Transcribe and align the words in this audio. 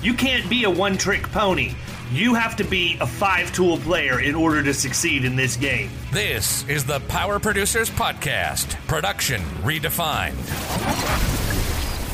You 0.00 0.14
can't 0.14 0.48
be 0.48 0.62
a 0.62 0.70
one 0.70 0.96
trick 0.96 1.24
pony. 1.32 1.74
You 2.12 2.34
have 2.34 2.54
to 2.56 2.64
be 2.64 2.96
a 3.00 3.06
five 3.06 3.52
tool 3.52 3.78
player 3.78 4.20
in 4.20 4.36
order 4.36 4.62
to 4.62 4.72
succeed 4.72 5.24
in 5.24 5.34
this 5.34 5.56
game. 5.56 5.90
This 6.12 6.66
is 6.68 6.84
the 6.84 7.00
Power 7.00 7.40
Producers 7.40 7.90
Podcast, 7.90 8.74
production 8.86 9.42
redefined. 9.62 10.36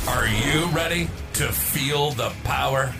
Are 0.08 0.26
you 0.26 0.66
ready 0.74 1.10
to 1.34 1.52
feel 1.52 2.12
the 2.12 2.30
power? 2.42 2.94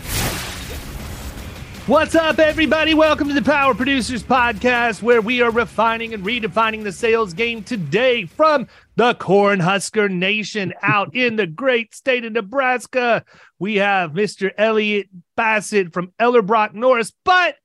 What's 1.87 2.15
up, 2.15 2.39
everybody? 2.39 2.95
Welcome 2.95 3.27
to 3.27 3.35
the 3.35 3.43
Power 3.43 3.75
Producers 3.75 4.23
Podcast, 4.23 5.03
where 5.03 5.21
we 5.21 5.43
are 5.43 5.51
refining 5.51 6.15
and 6.15 6.25
redefining 6.25 6.81
the 6.81 6.91
sales 6.91 7.35
game 7.35 7.61
today 7.61 8.25
from 8.25 8.67
the 8.95 9.13
Cornhusker 9.13 10.09
Nation 10.09 10.73
out 10.81 11.15
in 11.15 11.35
the 11.35 11.45
great 11.45 11.93
state 11.93 12.25
of 12.25 12.33
Nebraska. 12.33 13.23
We 13.59 13.75
have 13.75 14.13
Mr. 14.13 14.49
Elliot 14.57 15.09
Bassett 15.37 15.93
from 15.93 16.11
Ellerbrock 16.19 16.73
Norris, 16.73 17.13
but 17.23 17.57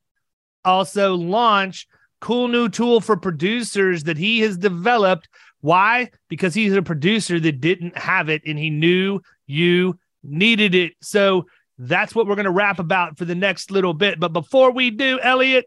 also 0.67 1.15
launch 1.15 1.89
cool 2.21 2.49
new 2.49 2.69
tool 2.69 3.01
for 3.01 3.17
producers 3.17 4.05
that 4.05 4.19
he 4.19 4.41
has 4.41 4.59
developed. 4.59 5.31
Why? 5.62 6.11
Because 6.29 6.53
he's 6.53 6.75
a 6.75 6.83
producer 6.83 7.41
that 7.41 7.62
didn't 7.62 7.97
have 7.97 8.29
it 8.29 8.43
and 8.45 8.59
he 8.59 8.69
knew 8.69 9.23
you 9.47 9.99
needed 10.23 10.75
it. 10.75 10.93
So 11.01 11.47
that's 11.81 12.14
what 12.14 12.27
we're 12.27 12.34
going 12.34 12.45
to 12.45 12.50
wrap 12.50 12.78
about 12.78 13.17
for 13.17 13.25
the 13.25 13.34
next 13.34 13.70
little 13.70 13.95
bit. 13.95 14.20
But 14.20 14.34
before 14.34 14.70
we 14.70 14.91
do, 14.91 15.19
Elliot, 15.19 15.64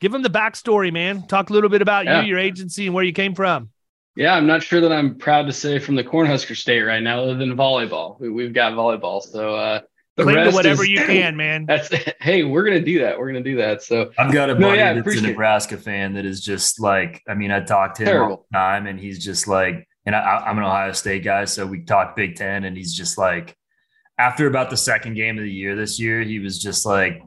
give 0.00 0.12
them 0.12 0.22
the 0.22 0.30
backstory, 0.30 0.92
man. 0.92 1.26
Talk 1.26 1.50
a 1.50 1.52
little 1.52 1.68
bit 1.68 1.82
about 1.82 2.04
yeah. 2.04 2.22
you, 2.22 2.28
your 2.28 2.38
agency, 2.38 2.86
and 2.86 2.94
where 2.94 3.02
you 3.02 3.12
came 3.12 3.34
from. 3.34 3.70
Yeah, 4.14 4.34
I'm 4.34 4.46
not 4.46 4.62
sure 4.62 4.80
that 4.80 4.92
I'm 4.92 5.16
proud 5.16 5.46
to 5.46 5.52
say 5.52 5.80
from 5.80 5.96
the 5.96 6.04
Cornhusker 6.04 6.56
State 6.56 6.82
right 6.82 7.02
now, 7.02 7.20
other 7.20 7.34
than 7.34 7.54
volleyball. 7.56 8.18
We, 8.20 8.44
have 8.44 8.54
got 8.54 8.74
volleyball, 8.74 9.20
so 9.20 9.56
uh, 9.56 9.80
the 10.14 10.22
Cling 10.22 10.36
rest 10.36 10.50
to 10.50 10.54
whatever 10.54 10.84
is, 10.84 10.88
you 10.88 10.98
can, 11.06 11.36
man. 11.36 11.66
That's 11.66 11.90
hey, 12.20 12.44
we're 12.44 12.64
gonna 12.64 12.80
do 12.80 13.00
that. 13.00 13.18
We're 13.18 13.26
gonna 13.26 13.42
do 13.42 13.56
that. 13.56 13.82
So 13.82 14.12
I've 14.16 14.32
got 14.32 14.50
a 14.50 14.54
buddy 14.54 14.64
no, 14.64 14.72
yeah, 14.72 14.92
that's 14.94 15.16
a 15.16 15.20
Nebraska 15.20 15.76
fan 15.76 16.14
that 16.14 16.24
is 16.24 16.40
just 16.40 16.80
like, 16.80 17.22
I 17.28 17.34
mean, 17.34 17.50
I 17.50 17.60
talked 17.60 17.96
to 17.96 18.04
him 18.04 18.06
Terrible. 18.06 18.36
all 18.36 18.46
the 18.50 18.56
time, 18.56 18.86
and 18.86 19.00
he's 19.00 19.22
just 19.22 19.48
like, 19.48 19.86
and 20.06 20.14
I, 20.14 20.44
I'm 20.46 20.56
an 20.56 20.64
Ohio 20.64 20.92
State 20.92 21.24
guy, 21.24 21.44
so 21.44 21.66
we 21.66 21.82
talk 21.82 22.14
Big 22.14 22.36
Ten, 22.36 22.64
and 22.64 22.76
he's 22.76 22.94
just 22.94 23.18
like, 23.18 23.56
after 24.18 24.46
about 24.46 24.70
the 24.70 24.76
second 24.76 25.14
game 25.14 25.38
of 25.38 25.44
the 25.44 25.52
year 25.52 25.76
this 25.76 26.00
year, 26.00 26.22
he 26.22 26.38
was 26.38 26.58
just 26.58 26.86
like, 26.86 27.22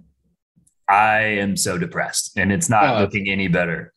I 0.87 1.19
am 1.19 1.55
so 1.55 1.77
depressed 1.77 2.37
and 2.37 2.51
it's 2.51 2.69
not 2.69 2.97
oh, 2.97 3.01
looking 3.01 3.29
any 3.29 3.47
better. 3.47 3.93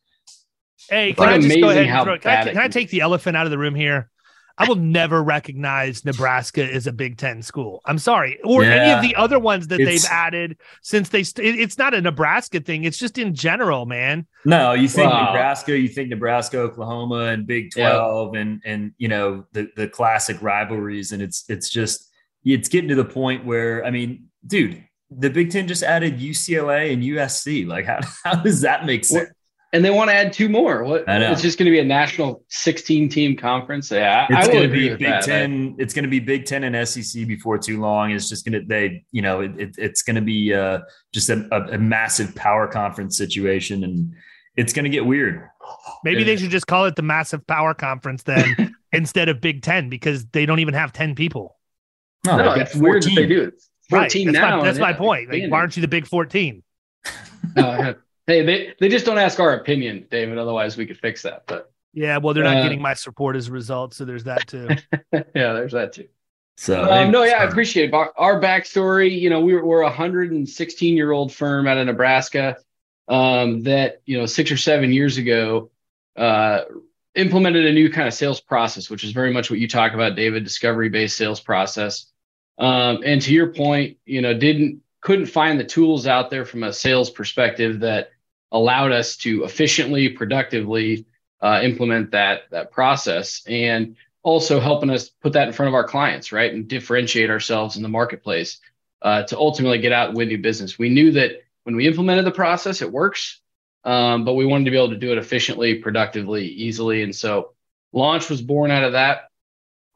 Hey, 0.89 1.13
can 1.13 1.25
like 1.25 1.35
I 1.35 1.39
just 1.39 1.59
go 1.59 1.69
ahead 1.69 1.87
and 1.87 2.03
throw, 2.03 2.19
can 2.19 2.31
I, 2.31 2.51
can 2.51 2.57
I 2.57 2.67
take 2.67 2.89
the 2.89 3.01
elephant 3.01 3.35
out 3.35 3.45
of 3.45 3.51
the 3.51 3.57
room 3.57 3.73
here? 3.73 4.09
I 4.55 4.67
will 4.67 4.75
never 4.75 5.23
recognize 5.23 6.05
Nebraska 6.05 6.63
as 6.63 6.85
a 6.85 6.93
Big 6.93 7.17
Ten 7.17 7.41
school. 7.41 7.81
I'm 7.85 7.97
sorry, 7.97 8.39
or 8.43 8.63
yeah, 8.63 8.69
any 8.69 8.91
of 8.91 9.01
the 9.01 9.15
other 9.15 9.39
ones 9.39 9.67
that 9.69 9.77
they've 9.77 10.05
added 10.05 10.57
since 10.83 11.09
they. 11.09 11.23
St- 11.23 11.59
it's 11.59 11.79
not 11.79 11.95
a 11.95 12.01
Nebraska 12.01 12.59
thing. 12.59 12.83
It's 12.83 12.99
just 12.99 13.17
in 13.17 13.33
general, 13.33 13.87
man. 13.87 14.27
No, 14.45 14.73
you 14.73 14.87
think 14.87 15.11
wow. 15.11 15.25
Nebraska, 15.25 15.75
you 15.75 15.87
think 15.87 16.09
Nebraska, 16.09 16.59
Oklahoma, 16.59 17.29
and 17.29 17.47
Big 17.47 17.71
Twelve, 17.71 18.35
and 18.35 18.61
and 18.63 18.91
you 18.99 19.07
know 19.07 19.45
the 19.53 19.71
the 19.75 19.87
classic 19.87 20.39
rivalries, 20.39 21.13
and 21.13 21.21
it's 21.23 21.45
it's 21.49 21.69
just 21.69 22.12
it's 22.43 22.69
getting 22.69 22.89
to 22.89 22.95
the 22.95 23.05
point 23.05 23.45
where 23.45 23.85
I 23.85 23.91
mean, 23.91 24.29
dude, 24.45 24.83
the 25.09 25.29
Big 25.29 25.51
Ten 25.51 25.67
just 25.67 25.83
added 25.83 26.19
UCLA 26.19 26.93
and 26.93 27.03
USC. 27.03 27.67
Like, 27.67 27.85
how 27.85 27.99
how 28.23 28.35
does 28.35 28.61
that 28.61 28.85
make 28.85 29.05
sense? 29.05 29.29
And 29.73 29.83
they 29.83 29.89
want 29.89 30.11
to 30.11 30.13
add 30.13 30.31
two 30.31 30.49
more. 30.49 30.83
What? 30.83 31.03
It's 31.07 31.41
just 31.41 31.57
going 31.57 31.65
to 31.65 31.71
be 31.71 31.79
a 31.79 31.83
national 31.83 32.43
16 32.49 33.09
team 33.09 33.35
conference. 33.35 33.89
Yeah, 33.89 34.27
it's 34.29 34.47
going 34.47 34.69
to 34.69 34.71
be 34.71 34.89
Big 34.89 34.99
that. 34.99 35.23
Ten. 35.23 35.75
It's 35.79 35.95
going 35.95 36.03
to 36.03 36.09
be 36.09 36.19
Big 36.19 36.45
Ten 36.45 36.63
and 36.63 36.87
SEC 36.87 37.25
before 37.27 37.57
too 37.57 37.81
long. 37.81 38.11
It's 38.11 38.29
just 38.29 38.45
going 38.45 38.61
to 38.61 38.67
they, 38.67 39.03
you 39.11 39.23
know, 39.23 39.41
it, 39.41 39.59
it, 39.59 39.75
it's 39.79 40.03
going 40.03 40.15
to 40.15 40.21
be 40.21 40.53
uh, 40.53 40.81
just 41.11 41.29
a, 41.29 41.47
a, 41.51 41.73
a, 41.73 41.77
massive 41.79 42.35
power 42.35 42.67
conference 42.67 43.17
situation, 43.17 43.83
and 43.83 44.13
it's 44.55 44.73
going 44.73 44.83
to 44.83 44.91
get 44.91 45.07
weird. 45.07 45.49
Maybe 46.03 46.19
yeah. 46.19 46.25
they 46.25 46.37
should 46.37 46.51
just 46.51 46.67
call 46.67 46.85
it 46.85 46.95
the 46.95 47.01
massive 47.01 47.45
power 47.47 47.73
conference 47.73 48.21
then 48.21 48.75
instead 48.91 49.27
of 49.27 49.41
Big 49.41 49.63
Ten 49.63 49.89
because 49.89 50.27
they 50.27 50.45
don't 50.45 50.59
even 50.59 50.75
have 50.75 50.93
10 50.93 51.15
people. 51.15 51.57
No, 52.25 52.37
no 52.37 52.53
it's 52.53 52.75
weird 52.75 53.03
that 53.03 53.15
they 53.15 53.25
do 53.25 53.43
it. 53.43 53.61
14 53.89 54.27
right. 54.27 54.33
that's 54.33 54.41
now. 54.41 54.57
My, 54.57 54.63
that's 54.63 54.79
my 54.79 54.93
point. 54.93 55.31
Like, 55.31 55.51
why 55.51 55.59
aren't 55.59 55.75
you 55.75 55.81
the 55.81 55.87
big 55.87 56.07
14? 56.07 56.63
uh, 57.57 57.93
hey, 58.27 58.45
they, 58.45 58.73
they 58.79 58.89
just 58.89 59.05
don't 59.05 59.17
ask 59.17 59.39
our 59.39 59.53
opinion, 59.53 60.07
David. 60.09 60.37
Otherwise, 60.37 60.77
we 60.77 60.85
could 60.85 60.97
fix 60.97 61.23
that. 61.23 61.43
But 61.47 61.71
yeah, 61.93 62.17
well, 62.17 62.33
they're 62.33 62.43
not 62.43 62.57
uh, 62.57 62.63
getting 62.63 62.81
my 62.81 62.93
support 62.93 63.35
as 63.35 63.49
a 63.49 63.51
result. 63.51 63.93
So 63.93 64.05
there's 64.05 64.23
that 64.23 64.47
too. 64.47 64.67
yeah, 65.13 65.53
there's 65.53 65.73
that 65.73 65.93
too. 65.93 66.07
So 66.55 66.91
um, 66.91 67.11
no, 67.11 67.23
yeah, 67.23 67.37
I 67.41 67.45
appreciate 67.45 67.89
it. 67.89 67.93
Our, 67.93 68.13
our 68.15 68.39
backstory. 68.39 69.19
You 69.19 69.29
know, 69.29 69.41
we 69.41 69.53
were, 69.53 69.65
we're 69.65 69.81
a 69.81 69.85
116 69.85 70.95
year 70.95 71.11
old 71.11 71.33
firm 71.33 71.67
out 71.67 71.77
of 71.77 71.85
Nebraska 71.85 72.57
um, 73.07 73.63
that 73.63 74.01
you 74.05 74.17
know 74.17 74.25
six 74.25 74.51
or 74.51 74.57
seven 74.57 74.91
years 74.91 75.17
ago 75.17 75.71
uh, 76.15 76.61
implemented 77.15 77.65
a 77.65 77.73
new 77.73 77.89
kind 77.89 78.07
of 78.07 78.13
sales 78.13 78.39
process, 78.39 78.89
which 78.89 79.03
is 79.03 79.11
very 79.11 79.33
much 79.33 79.49
what 79.49 79.59
you 79.59 79.67
talk 79.67 79.93
about, 79.93 80.15
David, 80.15 80.43
discovery 80.43 80.89
based 80.89 81.17
sales 81.17 81.39
process. 81.39 82.07
Um, 82.57 82.99
and 83.03 83.21
to 83.21 83.33
your 83.33 83.47
point, 83.47 83.97
you 84.05 84.21
know, 84.21 84.33
didn't 84.33 84.81
couldn't 85.01 85.25
find 85.25 85.59
the 85.59 85.65
tools 85.65 86.07
out 86.07 86.29
there 86.29 86.45
from 86.45 86.63
a 86.63 86.71
sales 86.71 87.09
perspective 87.09 87.81
that 87.81 88.11
allowed 88.51 88.91
us 88.91 89.17
to 89.17 89.43
efficiently, 89.43 90.09
productively 90.09 91.05
uh, 91.41 91.59
implement 91.63 92.11
that 92.11 92.43
that 92.51 92.71
process, 92.71 93.43
and 93.47 93.95
also 94.21 94.59
helping 94.59 94.89
us 94.89 95.09
put 95.09 95.33
that 95.33 95.47
in 95.47 95.53
front 95.53 95.67
of 95.67 95.73
our 95.73 95.83
clients, 95.83 96.31
right, 96.31 96.53
and 96.53 96.67
differentiate 96.67 97.29
ourselves 97.29 97.75
in 97.75 97.83
the 97.83 97.89
marketplace 97.89 98.61
uh, 99.01 99.23
to 99.23 99.37
ultimately 99.37 99.79
get 99.79 99.91
out 99.91 100.09
and 100.09 100.17
win 100.17 100.29
new 100.29 100.37
business. 100.37 100.79
We 100.79 100.89
knew 100.89 101.11
that 101.13 101.43
when 101.63 101.75
we 101.75 101.87
implemented 101.87 102.25
the 102.25 102.31
process, 102.31 102.81
it 102.81 102.91
works, 102.91 103.41
um, 103.83 104.23
but 104.23 104.35
we 104.35 104.45
wanted 104.45 104.65
to 104.65 104.71
be 104.71 104.77
able 104.77 104.91
to 104.91 104.97
do 104.97 105.11
it 105.11 105.17
efficiently, 105.17 105.75
productively, 105.75 106.45
easily, 106.45 107.03
and 107.03 107.13
so 107.13 107.51
launch 107.91 108.29
was 108.29 108.41
born 108.41 108.71
out 108.71 108.83
of 108.83 108.93
that 108.93 109.29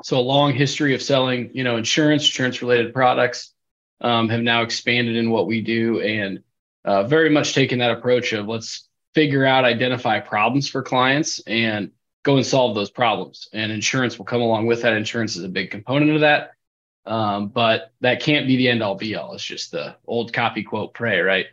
so 0.03 0.17
a 0.17 0.21
long 0.21 0.53
history 0.53 0.93
of 0.93 1.01
selling, 1.01 1.51
you 1.53 1.63
know, 1.63 1.77
insurance, 1.77 2.23
insurance 2.23 2.61
related 2.61 2.93
products, 2.93 3.53
um, 4.01 4.29
have 4.29 4.41
now 4.41 4.61
expanded 4.61 5.15
in 5.15 5.31
what 5.31 5.47
we 5.47 5.61
do 5.61 6.01
and 6.01 6.43
uh, 6.85 7.03
very 7.03 7.29
much 7.29 7.53
taken 7.53 7.79
that 7.79 7.91
approach 7.91 8.31
of 8.33 8.47
let's 8.47 8.87
figure 9.13 9.45
out, 9.45 9.65
identify 9.65 10.19
problems 10.19 10.69
for 10.69 10.83
clients 10.83 11.39
and 11.47 11.91
go 12.23 12.37
and 12.37 12.45
solve 12.45 12.75
those 12.75 12.91
problems. 12.91 13.49
And 13.53 13.71
insurance 13.71 14.17
will 14.17 14.25
come 14.25 14.41
along 14.41 14.67
with 14.67 14.83
that. 14.83 14.93
Insurance 14.93 15.35
is 15.35 15.43
a 15.43 15.49
big 15.49 15.71
component 15.71 16.11
of 16.11 16.21
that. 16.21 16.51
Um, 17.05 17.47
but 17.47 17.91
that 18.01 18.21
can't 18.21 18.47
be 18.47 18.57
the 18.57 18.67
end 18.67 18.83
all 18.83 18.95
be 18.95 19.15
all. 19.15 19.33
It's 19.33 19.43
just 19.43 19.71
the 19.71 19.95
old 20.05 20.33
copy 20.33 20.61
quote 20.63 20.93
pray, 20.93 21.21
right? 21.21 21.47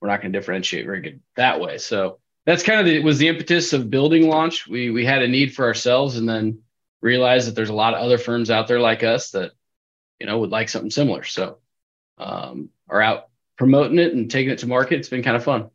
We're 0.00 0.08
not 0.08 0.22
going 0.22 0.32
to 0.32 0.38
differentiate 0.38 0.86
very 0.86 1.00
good 1.00 1.20
that 1.36 1.60
way. 1.60 1.78
So 1.78 2.18
that's 2.46 2.62
kind 2.62 2.80
of 2.80 2.86
the, 2.86 3.00
was 3.00 3.18
the 3.18 3.28
impetus 3.28 3.72
of 3.72 3.90
building 3.90 4.28
launch. 4.28 4.66
We 4.66 4.90
we 4.90 5.04
had 5.04 5.22
a 5.22 5.28
need 5.28 5.54
for 5.54 5.64
ourselves, 5.64 6.16
and 6.16 6.28
then 6.28 6.60
realize 7.02 7.44
that 7.46 7.54
there's 7.54 7.68
a 7.68 7.74
lot 7.74 7.92
of 7.92 8.00
other 8.00 8.16
firms 8.16 8.50
out 8.50 8.68
there 8.68 8.80
like 8.80 9.02
us 9.02 9.32
that 9.32 9.52
you 10.18 10.26
know 10.26 10.38
would 10.38 10.50
like 10.50 10.70
something 10.70 10.90
similar 10.90 11.24
so 11.24 11.58
um, 12.18 12.70
are 12.88 13.02
out 13.02 13.28
promoting 13.58 13.98
it 13.98 14.14
and 14.14 14.30
taking 14.30 14.50
it 14.50 14.58
to 14.60 14.66
market 14.66 14.98
it's 14.98 15.08
been 15.08 15.22
kind 15.22 15.36
of 15.36 15.44
fun 15.44 15.68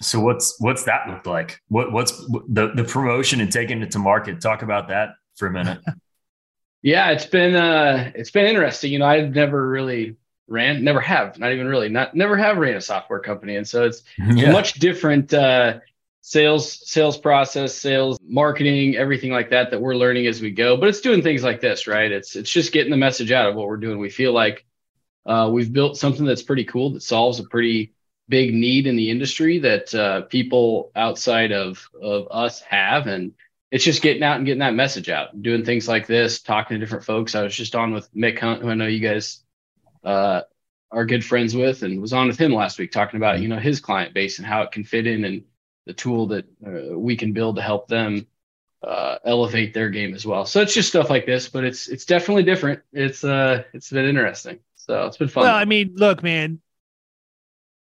So 0.00 0.20
what's 0.20 0.60
what's 0.60 0.84
that 0.84 1.08
look 1.08 1.26
like? 1.26 1.60
What 1.68 1.92
what's 1.92 2.12
the 2.48 2.72
the 2.74 2.84
promotion 2.84 3.40
and 3.40 3.50
taking 3.50 3.82
it 3.82 3.90
to 3.92 3.98
market? 3.98 4.40
Talk 4.40 4.62
about 4.62 4.88
that 4.88 5.10
for 5.36 5.46
a 5.46 5.52
minute. 5.52 5.80
yeah, 6.82 7.10
it's 7.10 7.26
been 7.26 7.54
uh 7.54 8.10
it's 8.14 8.30
been 8.30 8.46
interesting. 8.46 8.92
You 8.92 8.98
know, 8.98 9.06
I've 9.06 9.34
never 9.34 9.68
really 9.68 10.16
ran, 10.48 10.84
never 10.84 11.00
have, 11.00 11.38
not 11.38 11.52
even 11.52 11.66
really, 11.66 11.88
not 11.88 12.14
never 12.14 12.36
have 12.36 12.58
ran 12.58 12.76
a 12.76 12.80
software 12.80 13.20
company, 13.20 13.56
and 13.56 13.66
so 13.66 13.84
it's 13.84 14.02
yeah. 14.18 14.52
much 14.52 14.74
different 14.74 15.32
uh, 15.32 15.78
sales 16.22 16.88
sales 16.88 17.18
process, 17.18 17.74
sales 17.74 18.18
marketing, 18.26 18.96
everything 18.96 19.32
like 19.32 19.50
that 19.50 19.70
that 19.70 19.80
we're 19.80 19.96
learning 19.96 20.26
as 20.26 20.40
we 20.40 20.50
go. 20.50 20.76
But 20.76 20.88
it's 20.88 21.00
doing 21.00 21.22
things 21.22 21.42
like 21.42 21.60
this, 21.60 21.86
right? 21.86 22.10
It's 22.10 22.34
it's 22.36 22.50
just 22.50 22.72
getting 22.72 22.90
the 22.90 22.96
message 22.96 23.32
out 23.32 23.50
of 23.50 23.56
what 23.56 23.66
we're 23.66 23.76
doing. 23.76 23.98
We 23.98 24.08
feel 24.08 24.32
like 24.32 24.64
uh, 25.26 25.50
we've 25.52 25.72
built 25.72 25.98
something 25.98 26.24
that's 26.24 26.42
pretty 26.42 26.64
cool 26.64 26.90
that 26.90 27.02
solves 27.02 27.38
a 27.40 27.44
pretty 27.44 27.92
big 28.28 28.54
need 28.54 28.86
in 28.86 28.96
the 28.96 29.10
industry 29.10 29.58
that 29.58 29.94
uh, 29.94 30.22
people 30.22 30.92
outside 30.96 31.52
of 31.52 31.86
of 32.00 32.28
us 32.30 32.60
have, 32.62 33.08
and 33.08 33.34
it's 33.70 33.84
just 33.84 34.00
getting 34.00 34.22
out 34.22 34.36
and 34.36 34.46
getting 34.46 34.60
that 34.60 34.74
message 34.74 35.10
out, 35.10 35.42
doing 35.42 35.64
things 35.64 35.88
like 35.88 36.06
this, 36.06 36.40
talking 36.40 36.76
to 36.76 36.78
different 36.78 37.04
folks. 37.04 37.34
I 37.34 37.42
was 37.42 37.54
just 37.54 37.74
on 37.74 37.92
with 37.92 38.12
Mick 38.14 38.38
Hunt, 38.38 38.62
who 38.62 38.70
I 38.70 38.74
know 38.74 38.86
you 38.86 39.00
guys 39.00 39.40
uh, 40.04 40.42
are 40.92 41.04
good 41.04 41.24
friends 41.24 41.56
with, 41.56 41.82
and 41.82 42.00
was 42.00 42.12
on 42.12 42.28
with 42.28 42.38
him 42.38 42.54
last 42.54 42.78
week 42.78 42.92
talking 42.92 43.16
about 43.16 43.40
you 43.40 43.48
know 43.48 43.58
his 43.58 43.80
client 43.80 44.14
base 44.14 44.38
and 44.38 44.46
how 44.46 44.62
it 44.62 44.70
can 44.70 44.84
fit 44.84 45.08
in 45.08 45.24
and 45.24 45.42
the 45.86 45.92
tool 45.92 46.28
that 46.28 46.44
uh, 46.66 46.98
we 46.98 47.16
can 47.16 47.32
build 47.32 47.56
to 47.56 47.62
help 47.62 47.88
them 47.88 48.26
uh, 48.82 49.18
elevate 49.24 49.74
their 49.74 49.90
game 49.90 50.14
as 50.14 50.26
well. 50.26 50.44
So 50.44 50.60
it's 50.60 50.74
just 50.74 50.88
stuff 50.88 51.08
like 51.10 51.26
this, 51.26 51.48
but 51.48 51.64
it's 51.64 51.88
it's 51.88 52.04
definitely 52.04 52.42
different. 52.42 52.80
It's 52.92 53.22
uh 53.24 53.64
it's 53.72 53.90
been 53.90 54.06
interesting. 54.06 54.58
So 54.74 55.06
it's 55.06 55.16
been 55.16 55.28
fun. 55.28 55.44
Well, 55.44 55.54
I 55.54 55.64
mean, 55.64 55.94
look, 55.94 56.22
man, 56.22 56.60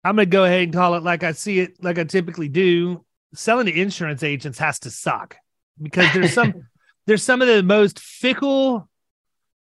I'm 0.04 0.16
gonna 0.16 0.26
go 0.26 0.46
ahead 0.46 0.64
and 0.64 0.74
call 0.74 0.96
it 0.96 1.04
like 1.04 1.24
I 1.24 1.34
see 1.34 1.60
it, 1.60 1.84
like 1.84 2.00
I 2.00 2.04
typically 2.04 2.48
do. 2.48 3.04
Selling 3.34 3.66
to 3.66 3.78
insurance 3.78 4.24
agents 4.24 4.60
has 4.60 4.80
to 4.80 4.90
suck 4.90 5.36
because 5.82 6.14
there's 6.14 6.34
some 6.34 6.68
there's 7.06 7.24
some 7.24 7.42
of 7.42 7.50
the 7.50 7.64
most 7.64 8.00
fickle 8.00 8.90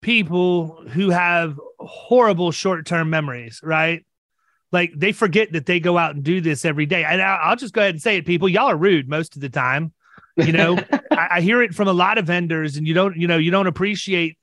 people 0.03 0.85
who 0.89 1.09
have 1.09 1.59
horrible 1.79 2.53
short-term 2.53 3.09
memories, 3.09 3.61
right? 3.63 4.05
Like 4.75 4.93
they 4.97 5.13
forget 5.13 5.53
that 5.53 5.67
they 5.67 5.79
go 5.79 5.97
out 5.97 6.17
and 6.17 6.25
do 6.25 6.41
this 6.41 6.65
every 6.65 6.85
day. 6.85 7.05
And 7.05 7.23
I'll 7.23 7.55
just 7.55 7.73
go 7.73 7.81
ahead 7.81 7.95
and 7.95 8.03
say 8.03 8.17
it, 8.17 8.27
people. 8.27 8.49
Y'all 8.49 8.69
are 8.69 8.77
rude 8.77 9.09
most 9.09 9.37
of 9.37 9.41
the 9.41 9.49
time. 9.49 9.93
You 10.37 10.51
know, 10.51 10.77
I, 11.13 11.29
I 11.35 11.41
hear 11.43 11.63
it 11.63 11.73
from 11.75 11.87
a 11.87 11.93
lot 11.93 12.19
of 12.19 12.27
vendors, 12.27 12.77
and 12.77 12.85
you 12.85 12.93
don't, 12.93 13.17
you 13.17 13.29
know, 13.29 13.39
you 13.39 13.53
don't 13.53 13.69
appreciate 13.69 14.37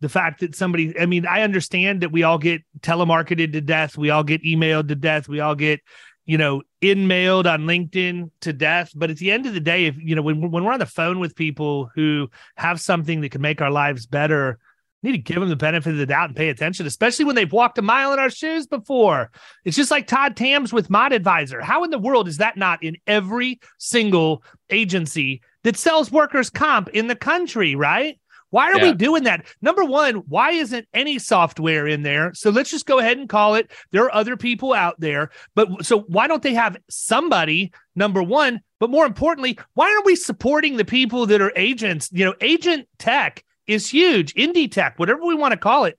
the 0.00 0.08
fact 0.08 0.40
that 0.40 0.56
somebody. 0.56 0.98
I 0.98 1.06
mean, 1.06 1.26
I 1.26 1.42
understand 1.42 2.00
that 2.00 2.10
we 2.10 2.24
all 2.24 2.38
get 2.38 2.62
telemarketed 2.80 3.52
to 3.52 3.60
death. 3.60 3.96
We 3.96 4.10
all 4.10 4.24
get 4.24 4.42
emailed 4.42 4.88
to 4.88 4.96
death. 4.96 5.28
We 5.28 5.38
all 5.38 5.54
get 5.54 5.80
you 6.26 6.36
know, 6.36 6.60
in 6.82 7.06
mailed 7.06 7.46
on 7.46 7.62
LinkedIn 7.62 8.30
to 8.42 8.52
death. 8.52 8.92
But 8.94 9.10
at 9.10 9.16
the 9.16 9.30
end 9.30 9.46
of 9.46 9.54
the 9.54 9.60
day, 9.60 9.86
if 9.86 9.96
you 9.96 10.14
know, 10.14 10.20
when 10.20 10.50
when 10.50 10.64
we're 10.64 10.72
on 10.72 10.80
the 10.80 10.86
phone 10.86 11.20
with 11.20 11.36
people 11.36 11.90
who 11.94 12.28
have 12.56 12.80
something 12.80 13.22
that 13.22 13.30
can 13.30 13.40
make 13.40 13.62
our 13.62 13.70
lives 13.70 14.06
better, 14.06 14.58
need 15.02 15.12
to 15.12 15.18
give 15.18 15.40
them 15.40 15.48
the 15.48 15.56
benefit 15.56 15.92
of 15.92 15.98
the 15.98 16.06
doubt 16.06 16.28
and 16.30 16.36
pay 16.36 16.48
attention, 16.48 16.86
especially 16.86 17.24
when 17.24 17.36
they've 17.36 17.52
walked 17.52 17.78
a 17.78 17.82
mile 17.82 18.12
in 18.12 18.18
our 18.18 18.30
shoes 18.30 18.66
before. 18.66 19.30
It's 19.64 19.76
just 19.76 19.90
like 19.90 20.06
Todd 20.06 20.36
Tams 20.36 20.72
with 20.72 20.90
Mod 20.90 21.12
Advisor. 21.12 21.60
How 21.60 21.84
in 21.84 21.90
the 21.90 21.98
world 21.98 22.28
is 22.28 22.38
that 22.38 22.56
not 22.56 22.82
in 22.82 22.96
every 23.06 23.60
single 23.78 24.42
agency 24.70 25.42
that 25.62 25.76
sells 25.76 26.10
workers' 26.10 26.50
comp 26.50 26.88
in 26.88 27.06
the 27.06 27.16
country, 27.16 27.74
right? 27.74 28.18
Why 28.50 28.72
are 28.72 28.78
yeah. 28.78 28.84
we 28.84 28.92
doing 28.94 29.24
that? 29.24 29.46
Number 29.60 29.84
one, 29.84 30.16
why 30.28 30.52
isn't 30.52 30.88
any 30.94 31.18
software 31.18 31.86
in 31.86 32.02
there? 32.02 32.32
So 32.34 32.50
let's 32.50 32.70
just 32.70 32.86
go 32.86 32.98
ahead 32.98 33.18
and 33.18 33.28
call 33.28 33.56
it. 33.56 33.70
There 33.90 34.04
are 34.04 34.14
other 34.14 34.36
people 34.36 34.72
out 34.72 34.98
there, 34.98 35.30
but 35.54 35.84
so 35.84 36.00
why 36.00 36.26
don't 36.26 36.42
they 36.42 36.54
have 36.54 36.78
somebody? 36.88 37.72
Number 37.94 38.22
one, 38.22 38.60
but 38.80 38.90
more 38.90 39.04
importantly, 39.04 39.58
why 39.74 39.90
aren't 39.90 40.06
we 40.06 40.16
supporting 40.16 40.76
the 40.76 40.84
people 40.84 41.26
that 41.26 41.42
are 41.42 41.52
agents? 41.56 42.08
You 42.12 42.24
know, 42.24 42.34
agent 42.40 42.88
tech 42.98 43.44
is 43.68 43.88
huge. 43.88 44.34
Indie 44.34 44.70
tech, 44.70 44.98
whatever 44.98 45.24
we 45.24 45.34
want 45.34 45.52
to 45.52 45.58
call 45.58 45.84
it, 45.84 45.98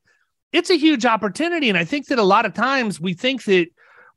it's 0.52 0.72
a 0.72 0.78
huge 0.78 1.06
opportunity. 1.06 1.70
And 1.70 1.78
I 1.78 1.86
think 1.86 2.08
that 2.08 2.20
a 2.20 2.24
lot 2.24 2.46
of 2.46 2.54
times 2.54 3.00
we 3.00 3.14
think 3.14 3.44
that, 3.46 3.68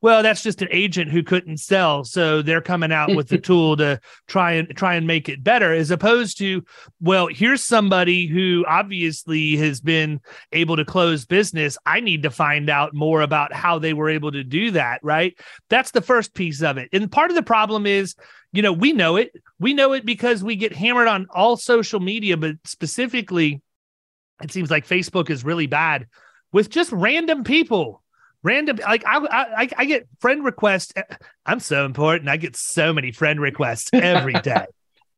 well, 0.00 0.22
that's 0.25 0.43
just 0.43 0.62
an 0.62 0.69
agent 0.72 1.12
who 1.12 1.22
couldn't 1.22 1.58
sell, 1.58 2.02
so 2.02 2.43
they're 2.43 2.60
coming 2.60 2.90
out 2.90 3.14
with 3.14 3.28
the 3.28 3.38
tool 3.50 3.76
to 3.76 4.00
try 4.26 4.52
and 4.52 4.75
try 4.75 4.94
and 4.94 5.06
make 5.06 5.28
it 5.28 5.44
better, 5.44 5.72
as 5.72 5.93
opposed 5.93 6.38
to, 6.38 6.64
well, 7.00 7.28
here's 7.28 7.62
somebody 7.62 8.26
who 8.26 8.64
obviously 8.66 9.56
has 9.58 9.81
been 9.81 10.20
able 10.50 10.75
to 10.75 10.84
close 10.84 11.25
business. 11.25 11.78
I 11.87 12.00
need 12.00 12.25
to 12.25 12.31
find 12.31 12.69
out 12.69 12.94
more 12.94 13.20
about 13.20 13.52
how 13.52 13.78
they 13.78 13.93
were 13.93 14.08
able 14.08 14.32
to 14.32 14.43
do 14.43 14.72
that. 14.72 14.99
Right? 15.04 15.38
That's 15.69 15.93
the 15.93 16.02
first 16.02 16.34
piece 16.34 16.62
of 16.62 16.78
it. 16.78 16.88
And 16.93 17.12
part 17.12 17.31
of 17.31 17.37
the 17.37 17.43
problem 17.44 17.87
is 17.87 18.16
you 18.52 18.62
know, 18.62 18.72
we 18.72 18.93
know 18.93 19.16
it. 19.16 19.32
We 19.58 19.75
know 19.75 19.93
it 19.93 20.04
because 20.04 20.44
we 20.44 20.56
get 20.56 20.75
hammered 20.75 21.08
on 21.08 21.26
all 21.31 21.56
social 21.56 22.00
media, 22.00 22.37
but 22.37 22.56
specifically, 22.64 23.62
it 24.43 24.52
seems 24.52 24.70
like 24.70 24.87
Facebook 24.87 25.31
is 25.31 25.44
really 25.44 25.66
bad 25.66 26.06
with 26.52 26.69
just 26.69 26.93
random 26.93 27.44
people. 27.44 28.02
Random, 28.44 28.76
like 28.82 29.04
I, 29.06 29.19
I, 29.56 29.69
I 29.76 29.84
get 29.84 30.08
friend 30.20 30.44
requests. 30.44 30.93
I'm 31.46 31.60
so 31.60 31.87
important. 31.87 32.28
I 32.28 32.37
get 32.37 32.56
so 32.56 32.93
many 32.93 33.12
friend 33.12 33.40
requests 33.40 33.90
every 33.93 34.32
day. 34.43 34.66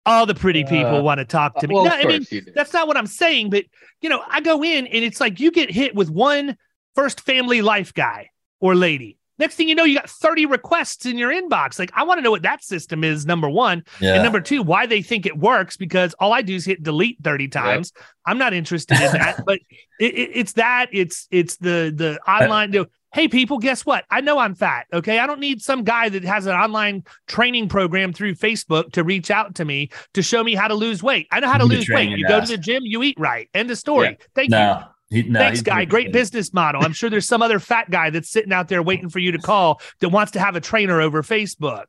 all 0.04 0.26
the 0.26 0.34
pretty 0.34 0.64
people 0.64 0.96
uh, 0.96 1.02
want 1.02 1.19
to 1.19 1.25
talk 1.25 1.58
to 1.60 1.66
me. 1.66 1.75
Well, 1.75 1.86
no, 1.86 1.90
I 1.90 2.04
mean, 2.04 2.26
that's 2.54 2.75
not 2.75 2.86
what 2.86 2.98
I'm 2.98 3.06
saying, 3.06 3.48
but 3.48 3.64
you 4.02 4.10
know, 4.10 4.22
I 4.28 4.42
go 4.42 4.62
in 4.62 4.86
and 4.86 5.04
it's 5.04 5.20
like 5.20 5.40
you 5.40 5.50
get 5.50 5.70
hit 5.70 5.94
with 5.94 6.10
one 6.10 6.58
first 6.94 7.22
family 7.22 7.62
life 7.62 7.94
guy 7.94 8.28
or 8.60 8.75
lady 8.75 9.16
Next 9.38 9.56
thing 9.56 9.69
you 9.69 9.75
know, 9.75 9.84
you 9.84 9.96
got 9.96 10.08
30 10.08 10.46
requests 10.46 11.06
in 11.06 11.19
your 11.19 11.32
inbox. 11.32 11.78
Like, 11.78 11.90
I 11.94 12.04
want 12.04 12.19
to 12.19 12.22
know 12.22 12.31
what 12.31 12.42
that 12.42 12.62
system 12.62 13.02
is, 13.02 13.26
number 13.26 13.48
one. 13.48 13.82
Yeah. 14.00 14.14
And 14.14 14.22
number 14.22 14.40
two, 14.40 14.62
why 14.62 14.86
they 14.86 15.02
think 15.02 15.26
it 15.26 15.36
works, 15.36 15.76
because 15.76 16.14
all 16.14 16.32
I 16.32 16.42
do 16.42 16.54
is 16.54 16.64
hit 16.64 16.82
delete 16.82 17.19
30 17.22 17.48
times. 17.48 17.92
Yep. 17.96 18.06
I'm 18.26 18.38
not 18.38 18.54
interested 18.54 19.00
in 19.00 19.12
that. 19.12 19.44
but 19.46 19.58
it, 19.98 20.14
it, 20.14 20.31
it's 20.34 20.52
that, 20.54 20.88
it's 20.92 21.26
it's 21.31 21.56
the 21.56 21.92
the 21.94 22.19
online 22.31 22.70
do. 22.70 22.86
Hey 23.12 23.28
people, 23.28 23.58
guess 23.58 23.86
what? 23.86 24.04
I 24.10 24.20
know 24.20 24.38
I'm 24.38 24.56
fat. 24.56 24.86
Okay. 24.92 25.20
I 25.20 25.26
don't 25.28 25.38
need 25.38 25.62
some 25.62 25.84
guy 25.84 26.08
that 26.08 26.25
has 26.25 26.46
an 26.46 26.56
online 26.56 27.04
training 27.28 27.69
program 27.69 28.12
through 28.12 28.34
Facebook 28.34 28.90
to 28.92 29.04
reach 29.04 29.31
out 29.31 29.54
to 29.56 29.64
me 29.64 29.90
to 30.14 30.22
show 30.22 30.42
me 30.42 30.56
how 30.56 30.66
to 30.66 30.75
lose 30.75 31.00
weight. 31.00 31.28
I 31.31 31.38
know 31.38 31.48
how 31.48 31.58
to 31.58 31.64
lose 31.64 31.88
weight. 31.88 32.10
You 32.10 32.26
go 32.26 32.40
to 32.40 32.46
the 32.46 32.58
gym, 32.58 32.82
you 32.84 33.04
eat 33.04 33.16
right. 33.19 33.48
End 33.54 33.70
of 33.70 33.78
story. 33.78 34.16
Yeah. 34.19 34.26
Thank 34.34 34.50
no. 34.50 34.78
you. 34.78 34.94
He, 35.11 35.23
no, 35.23 35.39
Thanks, 35.39 35.62
guy. 35.62 35.85
Great 35.85 36.12
business 36.12 36.53
model. 36.53 36.83
I'm 36.83 36.93
sure 36.93 37.11
there's 37.11 37.29
some 37.29 37.43
other 37.43 37.59
fat 37.59 37.91
guy 37.91 38.11
that's 38.11 38.31
sitting 38.31 38.53
out 38.53 38.69
there 38.69 38.83
waiting 38.83 39.09
for 39.09 39.19
you 39.19 39.33
to 39.33 39.39
call 39.39 39.81
that 40.01 40.09
wants 40.09 40.33
to 40.33 40.41
have 40.41 40.56
a 40.56 40.61
trainer 40.61 41.01
over 41.01 41.23
Facebook. 41.23 41.85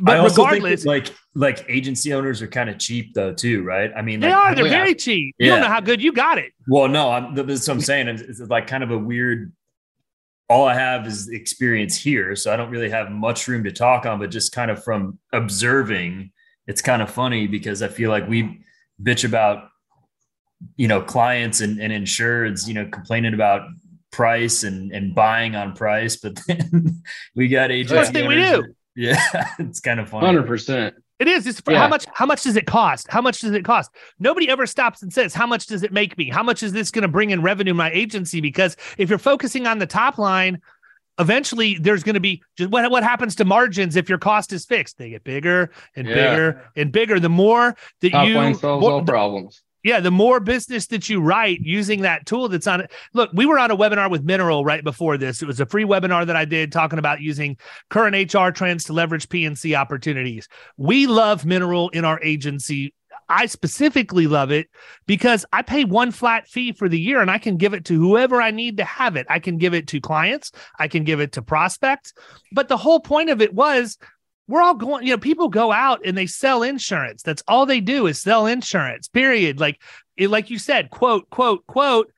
But 0.00 0.24
regardless, 0.24 0.84
like 0.84 1.12
like 1.34 1.64
agency 1.68 2.12
owners 2.12 2.42
are 2.42 2.48
kind 2.48 2.68
of 2.68 2.78
cheap 2.78 3.14
though 3.14 3.32
too, 3.32 3.62
right? 3.62 3.92
I 3.96 4.02
mean, 4.02 4.20
they 4.20 4.28
like, 4.28 4.36
are. 4.36 4.52
Oh, 4.52 4.54
They're 4.54 4.68
very 4.68 4.94
cheap. 4.94 5.34
You 5.38 5.50
don't 5.50 5.60
know 5.60 5.68
how 5.68 5.80
good 5.80 6.02
you 6.02 6.12
got 6.12 6.38
it. 6.38 6.52
Well, 6.66 6.88
no, 6.88 7.10
I'm, 7.10 7.34
that's 7.34 7.68
what 7.68 7.74
I'm 7.74 7.80
saying. 7.80 8.08
It's 8.08 8.40
like 8.40 8.66
kind 8.66 8.82
of 8.82 8.90
a 8.90 8.98
weird. 8.98 9.52
All 10.48 10.66
I 10.66 10.74
have 10.74 11.06
is 11.06 11.28
experience 11.28 11.96
here, 11.96 12.36
so 12.36 12.52
I 12.52 12.56
don't 12.56 12.70
really 12.70 12.90
have 12.90 13.10
much 13.10 13.48
room 13.48 13.64
to 13.64 13.72
talk 13.72 14.04
on. 14.04 14.18
But 14.18 14.30
just 14.30 14.52
kind 14.52 14.70
of 14.70 14.82
from 14.82 15.18
observing, 15.32 16.32
it's 16.66 16.82
kind 16.82 17.00
of 17.00 17.10
funny 17.10 17.46
because 17.46 17.82
I 17.82 17.88
feel 17.88 18.10
like 18.10 18.28
we 18.28 18.64
bitch 19.02 19.24
about 19.24 19.68
you 20.76 20.88
know 20.88 21.00
clients 21.00 21.60
and, 21.60 21.80
and 21.80 21.92
insureds 21.92 22.66
you 22.66 22.74
know 22.74 22.86
complaining 22.86 23.34
about 23.34 23.68
price 24.10 24.62
and 24.62 24.92
and 24.92 25.14
buying 25.14 25.56
on 25.56 25.74
price 25.74 26.16
but 26.16 26.38
then 26.46 27.02
we 27.34 27.48
got 27.48 27.70
agents 27.70 27.92
first 27.92 28.12
thing 28.12 28.28
we 28.28 28.36
do. 28.36 28.64
yeah 28.96 29.18
it's 29.58 29.80
kind 29.80 29.98
of 29.98 30.08
funny 30.08 30.26
100% 30.26 30.92
it 31.20 31.28
is 31.28 31.46
it's 31.46 31.62
yeah. 31.68 31.78
how 31.78 31.88
much 31.88 32.06
how 32.12 32.26
much 32.26 32.42
does 32.42 32.56
it 32.56 32.66
cost? 32.66 33.06
How 33.08 33.22
much 33.22 33.40
does 33.40 33.52
it 33.52 33.64
cost? 33.64 33.92
Nobody 34.18 34.50
ever 34.50 34.66
stops 34.66 35.00
and 35.00 35.12
says 35.12 35.32
how 35.32 35.46
much 35.46 35.66
does 35.66 35.84
it 35.84 35.92
make 35.92 36.18
me? 36.18 36.28
How 36.28 36.42
much 36.42 36.62
is 36.64 36.72
this 36.72 36.90
going 36.90 37.02
to 37.02 37.08
bring 37.08 37.30
in 37.30 37.40
revenue 37.40 37.72
my 37.72 37.90
agency? 37.92 38.40
Because 38.40 38.76
if 38.98 39.08
you're 39.08 39.18
focusing 39.18 39.66
on 39.68 39.78
the 39.78 39.86
top 39.86 40.18
line 40.18 40.60
eventually 41.18 41.78
there's 41.78 42.02
going 42.02 42.14
to 42.14 42.20
be 42.20 42.42
just 42.56 42.70
what, 42.70 42.90
what 42.90 43.02
happens 43.04 43.36
to 43.36 43.44
margins 43.44 43.96
if 43.96 44.08
your 44.08 44.18
cost 44.18 44.52
is 44.52 44.64
fixed? 44.64 44.98
They 44.98 45.10
get 45.10 45.24
bigger 45.24 45.70
and 45.94 46.08
yeah. 46.08 46.14
bigger 46.14 46.70
and 46.76 46.92
bigger. 46.92 47.20
The 47.20 47.28
more 47.28 47.76
that 48.00 48.10
top 48.10 48.26
you 48.26 48.34
line 48.34 48.54
solves 48.54 48.82
more, 48.82 48.92
all 48.92 49.04
problems 49.04 49.62
yeah, 49.84 50.00
the 50.00 50.10
more 50.10 50.40
business 50.40 50.86
that 50.88 51.08
you 51.10 51.20
write 51.20 51.60
using 51.60 52.00
that 52.00 52.24
tool 52.24 52.48
that's 52.48 52.66
on 52.66 52.80
it. 52.80 52.92
Look, 53.12 53.30
we 53.34 53.44
were 53.44 53.58
on 53.58 53.70
a 53.70 53.76
webinar 53.76 54.10
with 54.10 54.24
Mineral 54.24 54.64
right 54.64 54.82
before 54.82 55.18
this. 55.18 55.42
It 55.42 55.46
was 55.46 55.60
a 55.60 55.66
free 55.66 55.84
webinar 55.84 56.26
that 56.26 56.36
I 56.36 56.46
did 56.46 56.72
talking 56.72 56.98
about 56.98 57.20
using 57.20 57.58
current 57.90 58.34
HR 58.34 58.48
trends 58.48 58.84
to 58.84 58.94
leverage 58.94 59.28
P&C 59.28 59.74
opportunities. 59.74 60.48
We 60.78 61.06
love 61.06 61.44
Mineral 61.44 61.90
in 61.90 62.06
our 62.06 62.18
agency. 62.22 62.94
I 63.28 63.46
specifically 63.46 64.26
love 64.26 64.50
it 64.50 64.68
because 65.06 65.44
I 65.52 65.62
pay 65.62 65.84
one 65.84 66.10
flat 66.10 66.48
fee 66.48 66.72
for 66.72 66.88
the 66.88 66.98
year 66.98 67.20
and 67.20 67.30
I 67.30 67.38
can 67.38 67.56
give 67.56 67.74
it 67.74 67.84
to 67.86 67.98
whoever 67.98 68.40
I 68.40 68.50
need 68.50 68.78
to 68.78 68.84
have 68.84 69.16
it. 69.16 69.26
I 69.28 69.38
can 69.38 69.58
give 69.58 69.74
it 69.74 69.88
to 69.88 70.00
clients, 70.00 70.50
I 70.78 70.88
can 70.88 71.04
give 71.04 71.20
it 71.20 71.32
to 71.32 71.42
prospects. 71.42 72.12
But 72.52 72.68
the 72.68 72.76
whole 72.76 73.00
point 73.00 73.30
of 73.30 73.40
it 73.40 73.54
was 73.54 73.98
we're 74.46 74.62
all 74.62 74.74
going, 74.74 75.06
you 75.06 75.12
know, 75.12 75.18
people 75.18 75.48
go 75.48 75.72
out 75.72 76.00
and 76.04 76.16
they 76.16 76.26
sell 76.26 76.62
insurance. 76.62 77.22
That's 77.22 77.42
all 77.48 77.66
they 77.66 77.80
do 77.80 78.06
is 78.06 78.20
sell 78.20 78.46
insurance, 78.46 79.08
period. 79.08 79.58
Like, 79.58 79.80
it, 80.16 80.28
like 80.28 80.50
you 80.50 80.58
said, 80.58 80.90
quote, 80.90 81.30
quote, 81.30 81.66
quote, 81.66 82.12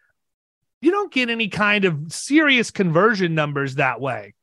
you 0.80 0.90
don't 0.90 1.12
get 1.12 1.30
any 1.30 1.48
kind 1.48 1.84
of 1.84 2.12
serious 2.12 2.70
conversion 2.70 3.34
numbers 3.34 3.76
that 3.76 4.00
way. 4.00 4.34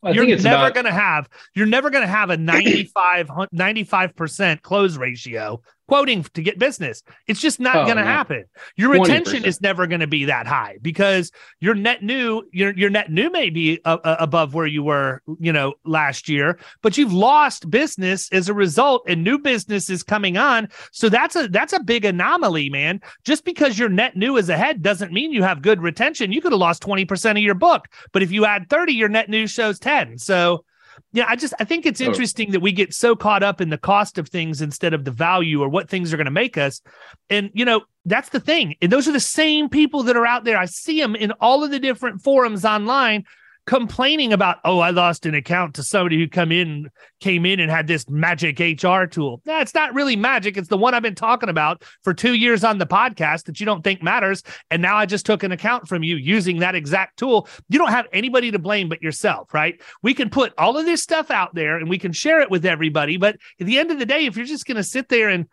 Well, 0.00 0.14
you're 0.14 0.26
never 0.26 0.48
about... 0.48 0.74
going 0.74 0.86
to 0.86 0.92
have 0.92 1.28
you're 1.54 1.66
never 1.66 1.88
going 1.88 2.02
to 2.02 2.08
have 2.08 2.30
a 2.30 2.36
95 2.36 3.28
95% 3.28 4.62
close 4.62 4.96
ratio 4.96 5.62
quoting 5.88 6.24
to 6.34 6.42
get 6.42 6.58
business. 6.58 7.02
It's 7.26 7.40
just 7.40 7.60
not 7.60 7.76
oh, 7.76 7.84
going 7.84 7.96
to 7.96 8.04
happen. 8.04 8.44
Your 8.76 8.90
retention 8.90 9.44
20%. 9.44 9.46
is 9.46 9.60
never 9.60 9.86
going 9.86 10.00
to 10.00 10.06
be 10.06 10.24
that 10.26 10.46
high 10.46 10.78
because 10.82 11.30
your 11.60 11.74
net 11.74 12.02
new 12.02 12.42
your 12.52 12.72
your 12.74 12.90
net 12.90 13.10
new 13.10 13.30
may 13.30 13.50
be 13.50 13.80
uh, 13.84 13.98
uh, 14.04 14.16
above 14.18 14.54
where 14.54 14.66
you 14.66 14.82
were, 14.82 15.22
you 15.38 15.52
know, 15.52 15.74
last 15.84 16.28
year, 16.28 16.58
but 16.82 16.98
you've 16.98 17.12
lost 17.12 17.70
business 17.70 18.30
as 18.32 18.48
a 18.48 18.54
result 18.54 19.04
and 19.06 19.22
new 19.22 19.38
business 19.38 19.88
is 19.88 20.02
coming 20.02 20.36
on. 20.36 20.68
So 20.90 21.08
that's 21.08 21.36
a 21.36 21.48
that's 21.48 21.72
a 21.72 21.80
big 21.80 22.04
anomaly, 22.04 22.70
man. 22.70 23.00
Just 23.24 23.44
because 23.44 23.78
your 23.78 23.88
net 23.88 24.16
new 24.16 24.36
is 24.36 24.48
ahead 24.48 24.82
doesn't 24.82 25.12
mean 25.12 25.32
you 25.32 25.42
have 25.42 25.62
good 25.62 25.80
retention. 25.80 26.32
You 26.32 26.40
could 26.40 26.52
have 26.52 26.60
lost 26.60 26.82
20% 26.82 27.30
of 27.32 27.38
your 27.38 27.54
book, 27.54 27.88
but 28.12 28.22
if 28.22 28.32
you 28.32 28.44
add 28.44 28.68
30, 28.68 28.92
your 28.92 29.08
net 29.08 29.28
new 29.28 29.46
shows 29.46 29.78
10 29.78 29.92
10. 29.92 30.18
So, 30.18 30.64
yeah, 31.12 31.26
I 31.28 31.36
just 31.36 31.52
I 31.60 31.64
think 31.64 31.84
it's 31.84 32.00
interesting 32.00 32.48
oh. 32.48 32.52
that 32.52 32.60
we 32.60 32.72
get 32.72 32.94
so 32.94 33.14
caught 33.14 33.42
up 33.42 33.60
in 33.60 33.68
the 33.68 33.78
cost 33.78 34.16
of 34.16 34.28
things 34.28 34.62
instead 34.62 34.94
of 34.94 35.04
the 35.04 35.10
value 35.10 35.62
or 35.62 35.68
what 35.68 35.88
things 35.88 36.12
are 36.12 36.16
going 36.16 36.24
to 36.24 36.30
make 36.30 36.56
us. 36.56 36.80
And 37.28 37.50
you 37.52 37.64
know, 37.64 37.82
that's 38.06 38.30
the 38.30 38.40
thing. 38.40 38.76
And 38.80 38.90
those 38.90 39.06
are 39.06 39.12
the 39.12 39.20
same 39.20 39.68
people 39.68 40.02
that 40.04 40.16
are 40.16 40.26
out 40.26 40.44
there. 40.44 40.56
I 40.56 40.64
see 40.64 41.00
them 41.00 41.14
in 41.14 41.32
all 41.32 41.62
of 41.62 41.70
the 41.70 41.78
different 41.78 42.22
forums 42.22 42.64
online 42.64 43.24
complaining 43.66 44.32
about, 44.32 44.58
oh, 44.64 44.80
I 44.80 44.90
lost 44.90 45.24
an 45.24 45.34
account 45.34 45.74
to 45.76 45.82
somebody 45.82 46.18
who 46.18 46.28
come 46.28 46.50
in 46.50 46.90
came 47.20 47.46
in 47.46 47.60
and 47.60 47.70
had 47.70 47.86
this 47.86 48.08
magic 48.08 48.58
HR 48.58 49.04
tool. 49.04 49.40
That's 49.44 49.74
not 49.74 49.94
really 49.94 50.16
magic. 50.16 50.56
It's 50.56 50.68
the 50.68 50.76
one 50.76 50.94
I've 50.94 51.02
been 51.02 51.14
talking 51.14 51.48
about 51.48 51.84
for 52.02 52.12
two 52.12 52.34
years 52.34 52.64
on 52.64 52.78
the 52.78 52.86
podcast 52.86 53.44
that 53.44 53.60
you 53.60 53.66
don't 53.66 53.84
think 53.84 54.02
matters. 54.02 54.42
And 54.70 54.82
now 54.82 54.96
I 54.96 55.06
just 55.06 55.24
took 55.24 55.44
an 55.44 55.52
account 55.52 55.86
from 55.86 56.02
you 56.02 56.16
using 56.16 56.58
that 56.58 56.74
exact 56.74 57.18
tool. 57.18 57.48
You 57.68 57.78
don't 57.78 57.90
have 57.90 58.08
anybody 58.12 58.50
to 58.50 58.58
blame 58.58 58.88
but 58.88 59.02
yourself, 59.02 59.54
right? 59.54 59.80
We 60.02 60.14
can 60.14 60.30
put 60.30 60.52
all 60.58 60.76
of 60.76 60.84
this 60.84 61.02
stuff 61.02 61.30
out 61.30 61.54
there 61.54 61.76
and 61.76 61.88
we 61.88 61.98
can 61.98 62.12
share 62.12 62.40
it 62.40 62.50
with 62.50 62.66
everybody. 62.66 63.16
But 63.16 63.36
at 63.60 63.66
the 63.66 63.78
end 63.78 63.92
of 63.92 63.98
the 63.98 64.06
day, 64.06 64.26
if 64.26 64.36
you're 64.36 64.46
just 64.46 64.66
going 64.66 64.76
to 64.76 64.84
sit 64.84 65.08
there 65.08 65.28
and 65.28 65.46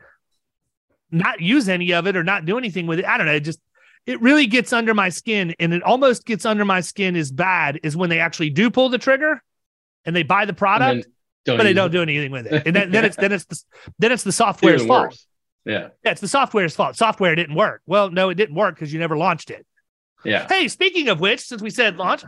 not 1.11 1.41
use 1.41 1.69
any 1.69 1.93
of 1.93 2.07
it 2.07 2.15
or 2.15 2.23
not 2.23 2.45
do 2.45 2.57
anything 2.57 2.87
with 2.87 2.99
it, 2.99 3.05
I 3.05 3.17
don't 3.17 3.27
know, 3.27 3.33
it 3.33 3.41
just 3.41 3.59
it 4.09 4.19
really 4.23 4.47
gets 4.47 4.73
under 4.73 4.95
my 4.95 5.09
skin 5.09 5.53
and 5.59 5.71
it 5.71 5.83
almost 5.83 6.25
gets 6.25 6.43
under 6.43 6.65
my 6.65 6.81
skin 6.81 7.15
is 7.15 7.31
bad 7.31 7.79
is 7.83 7.95
when 7.95 8.09
they 8.09 8.19
actually 8.19 8.49
do 8.49 8.71
pull 8.71 8.89
the 8.89 8.97
trigger 8.97 9.39
and 10.03 10.15
they 10.15 10.23
buy 10.23 10.45
the 10.45 10.53
product 10.53 11.07
but 11.45 11.61
they 11.63 11.73
don't 11.73 11.91
do 11.91 12.01
anything 12.01 12.31
with 12.31 12.47
it. 12.47 12.63
And 12.65 12.75
then, 12.75 12.91
then 12.91 13.05
it's 13.05 13.15
then 13.17 13.31
it's 13.31 13.45
the, 13.45 13.61
then 13.99 14.11
it's 14.11 14.23
the 14.23 14.31
software's 14.31 14.83
fault. 14.83 15.15
Yeah. 15.63 15.89
Yeah 16.03 16.11
it's 16.11 16.21
the 16.21 16.27
software's 16.27 16.75
fault. 16.75 16.95
Software 16.95 17.35
didn't 17.35 17.55
work. 17.55 17.83
Well 17.85 18.09
no 18.09 18.29
it 18.29 18.35
didn't 18.35 18.55
work 18.55 18.73
because 18.73 18.91
you 18.91 18.99
never 18.99 19.15
launched 19.15 19.51
it. 19.51 19.63
Yeah. 20.25 20.47
Hey 20.47 20.67
speaking 20.69 21.09
of 21.09 21.19
which 21.19 21.41
since 21.41 21.61
we 21.61 21.69
said 21.69 21.97
launch. 21.97 22.23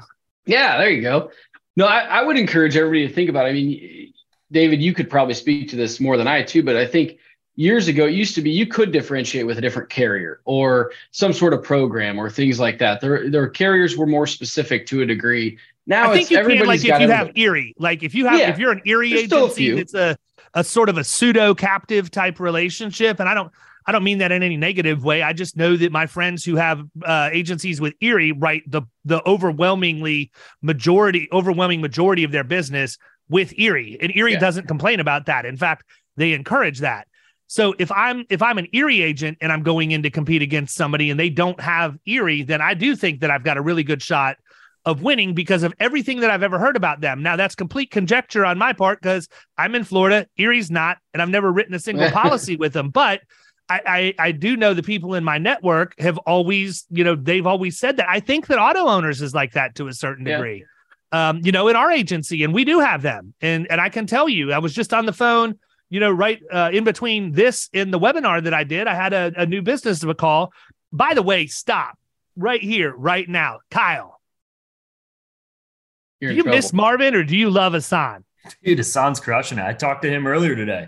Yeah 0.46 0.78
there 0.78 0.92
you 0.92 1.02
go. 1.02 1.32
No 1.76 1.88
I, 1.88 2.02
I 2.02 2.22
would 2.22 2.38
encourage 2.38 2.78
everybody 2.78 3.08
to 3.08 3.14
think 3.14 3.30
about 3.30 3.48
it. 3.48 3.50
i 3.50 3.54
mean 3.54 4.14
david 4.52 4.82
you 4.82 4.94
could 4.94 5.10
probably 5.10 5.34
speak 5.34 5.70
to 5.70 5.76
this 5.76 6.00
more 6.00 6.18
than 6.18 6.28
i 6.28 6.44
too 6.44 6.62
but 6.62 6.76
i 6.76 6.86
think 6.86 7.18
years 7.56 7.88
ago 7.88 8.06
it 8.06 8.14
used 8.14 8.34
to 8.36 8.42
be 8.42 8.50
you 8.50 8.66
could 8.66 8.92
differentiate 8.92 9.46
with 9.46 9.58
a 9.58 9.62
different 9.62 9.90
carrier 9.90 10.42
or 10.46 10.92
some 11.12 11.34
sort 11.34 11.54
of 11.54 11.62
program 11.62 12.18
or 12.18 12.30
things 12.30 12.60
like 12.60 12.80
that 12.80 13.02
there 13.02 13.30
their 13.30 13.50
carriers 13.50 13.98
were 13.98 14.08
more 14.08 14.26
specific 14.26 14.86
to 14.86 15.02
a 15.02 15.06
degree 15.06 15.58
now 15.86 16.10
i 16.10 16.14
think 16.14 16.32
you 16.32 16.38
can 16.38 16.66
like 16.66 16.80
if 16.80 16.86
you 16.86 16.94
everybody. 16.94 17.14
have 17.14 17.32
erie 17.36 17.74
like 17.78 18.04
if 18.04 18.16
you 18.16 18.26
have 18.26 18.40
yeah, 18.40 18.50
if 18.50 18.58
you're 18.58 18.72
an 18.72 18.82
erie 18.86 19.14
agency 19.14 19.70
it's 19.70 19.94
a 19.94 20.18
a 20.54 20.64
sort 20.64 20.90
of 20.90 20.98
a 20.98 21.04
pseudo 21.04 21.54
captive 21.54 22.10
type 22.10 22.40
relationship 22.40 23.20
and 23.20 23.28
i 23.28 23.34
don't 23.34 23.52
I 23.86 23.92
don't 23.92 24.04
mean 24.04 24.20
that 24.20 24.32
in 24.32 24.44
any 24.44 24.58
negative 24.58 25.04
way. 25.04 25.24
I 25.24 25.34
just 25.34 25.58
know 25.58 25.76
that 25.76 25.92
my 25.92 26.06
friends 26.06 26.46
who 26.46 26.56
have 26.56 26.86
uh, 27.04 27.30
agencies 27.34 27.82
with 27.82 27.94
Erie 28.00 28.32
write 28.32 28.70
the 28.70 28.84
the 29.06 29.28
overwhelmingly 29.28 30.32
majority, 30.62 31.28
overwhelming 31.32 31.82
majority 31.82 32.24
of 32.24 32.32
their 32.32 32.44
business 32.44 32.98
with 33.28 33.58
Erie, 33.58 33.98
and 34.00 34.16
Erie 34.16 34.34
yeah. 34.34 34.40
doesn't 34.40 34.68
complain 34.68 35.00
about 35.00 35.26
that. 35.26 35.46
In 35.46 35.58
fact, 35.58 35.86
they 36.16 36.34
encourage 36.34 36.80
that. 36.80 37.08
So 37.52 37.76
if 37.78 37.92
I'm 37.92 38.24
if 38.30 38.42
I'm 38.42 38.58
an 38.58 38.68
Erie 38.72 39.02
agent 39.02 39.40
and 39.42 39.52
I'm 39.52 39.62
going 39.62 39.92
in 39.92 40.04
to 40.04 40.10
compete 40.10 40.42
against 40.42 40.74
somebody 40.74 41.10
and 41.10 41.20
they 41.20 41.30
don't 41.30 41.60
have 41.60 41.98
Erie, 42.06 42.44
then 42.44 42.62
I 42.62 42.74
do 42.74 42.96
think 42.96 43.20
that 43.20 43.30
I've 43.30 43.44
got 43.44 43.58
a 43.58 43.62
really 43.62 43.84
good 43.84 44.02
shot 44.02 44.38
of 44.86 45.04
winning 45.04 45.34
because 45.34 45.64
of 45.64 45.74
everything 45.78 46.22
that 46.22 46.32
I've 46.32 46.44
ever 46.44 46.58
heard 46.58 46.78
about 46.78 47.02
them. 47.02 47.22
Now 47.22 47.36
that's 47.36 47.54
complete 47.54 47.92
conjecture 47.92 48.46
on 48.46 48.58
my 48.58 48.72
part 48.72 49.02
because 49.02 49.28
I'm 49.58 49.76
in 49.76 49.84
Florida, 49.84 50.28
Erie's 50.38 50.72
not, 50.72 51.00
and 51.14 51.22
I've 51.22 51.28
never 51.28 51.52
written 51.52 51.74
a 51.74 51.80
single 51.80 52.10
policy 52.12 52.56
with 52.56 52.72
them. 52.72 52.90
But 52.90 53.20
I, 53.68 53.82
I, 53.86 54.28
I 54.28 54.32
do 54.32 54.56
know 54.56 54.74
the 54.74 54.82
people 54.82 55.14
in 55.14 55.26
my 55.26 55.38
network 55.38 56.00
have 56.00 56.18
always, 56.20 56.86
you 56.90 57.04
know, 57.04 57.16
they've 57.16 57.46
always 57.46 57.78
said 57.78 57.98
that. 57.98 58.08
I 58.08 58.22
think 58.22 58.48
that 58.48 58.60
auto 58.60 58.88
owners 58.88 59.22
is 59.22 59.34
like 59.34 59.52
that 59.56 59.76
to 59.76 59.90
a 59.90 59.94
certain 59.94 60.24
degree. 60.24 60.64
Yeah. 61.12 61.30
Um, 61.30 61.42
you 61.44 61.52
know, 61.52 61.68
in 61.68 61.76
our 61.76 61.92
agency, 61.92 62.46
and 62.46 62.54
we 62.54 62.64
do 62.64 62.80
have 62.80 63.02
them. 63.02 63.34
And 63.42 63.70
and 63.70 63.82
I 63.82 63.90
can 63.90 64.08
tell 64.08 64.30
you, 64.30 64.54
I 64.54 64.60
was 64.60 64.74
just 64.74 64.94
on 64.94 65.06
the 65.06 65.12
phone 65.12 65.60
you 65.92 66.00
know, 66.00 66.10
right 66.10 66.42
uh, 66.52 66.72
in 66.74 66.86
between 66.86 67.34
this 67.34 67.70
and 67.74 67.94
the 67.94 68.00
webinar 68.00 68.42
that 68.46 68.54
I 68.54 68.64
did, 68.64 68.88
I 68.88 68.96
had 68.96 69.12
a, 69.12 69.34
a 69.36 69.46
new 69.46 69.62
business 69.62 70.02
of 70.02 70.10
a 70.10 70.16
call. 70.16 70.54
By 70.92 71.14
the 71.14 71.22
way, 71.22 71.48
stop 71.48 72.00
right 72.38 72.62
here, 72.62 72.96
right 72.96 73.28
now, 73.28 73.60
Kyle. 73.70 74.20
You're 76.22 76.32
do 76.32 76.38
you 76.38 76.44
trouble. 76.44 76.58
miss 76.58 76.72
Marvin 76.72 77.14
or 77.14 77.26
do 77.26 77.36
you 77.36 77.50
love 77.50 77.74
Hassan? 77.74 78.24
Dude, 78.64 78.78
Hassan's 78.78 79.20
crushing 79.20 79.58
it. 79.58 79.66
I 79.66 79.74
talked 79.74 80.02
to 80.04 80.10
him 80.10 80.26
earlier 80.26 80.56
today. 80.56 80.88